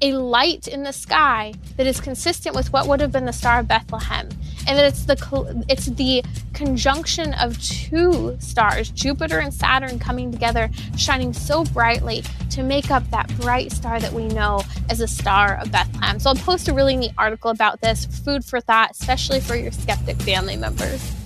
a 0.01 0.12
light 0.12 0.66
in 0.66 0.83
the 0.83 0.93
sky 0.93 1.55
that 1.77 1.87
is 1.87 2.01
consistent 2.01 2.57
with 2.57 2.72
what 2.72 2.87
would 2.89 3.01
have 3.01 3.12
been 3.12 3.27
the 3.27 3.33
Star 3.33 3.61
of 3.61 3.68
Bethlehem, 3.68 4.29
and 4.66 4.79
that 4.79 4.87
it's 4.87 5.05
the 5.05 5.64
it's 5.68 5.87
the 5.87 6.25
conjunction 6.53 7.35
of 7.35 7.61
two 7.61 8.37
stars, 8.41 8.91
Jupiter 8.91 9.39
and 9.39 9.53
Saturn, 9.53 9.99
coming 9.99 10.33
together, 10.33 10.70
shining 10.97 11.33
so 11.33 11.64
brightly 11.64 12.25
to 12.51 12.62
make 12.62 12.91
up 12.91 13.09
that 13.11 13.29
bright 13.37 13.70
star 13.70 14.01
that 14.01 14.12
we 14.12 14.29
know 14.29 14.62
as 14.91 14.99
the 14.99 15.09
Star 15.09 15.59
of 15.59 15.70
Bethlehem. 15.70 16.18
So 16.18 16.31
I'll 16.31 16.37
post 16.37 16.68
a 16.68 16.72
really 16.72 16.97
neat 16.97 17.12
article 17.18 17.51
about 17.51 17.81
this, 17.81 18.07
food 18.07 18.45
for 18.45 18.61
thought, 18.61 18.93
especially 18.93 19.41
for 19.41 19.57
your 19.57 19.72
skeptic 19.72 20.16
family 20.22 20.57
members. 20.57 21.24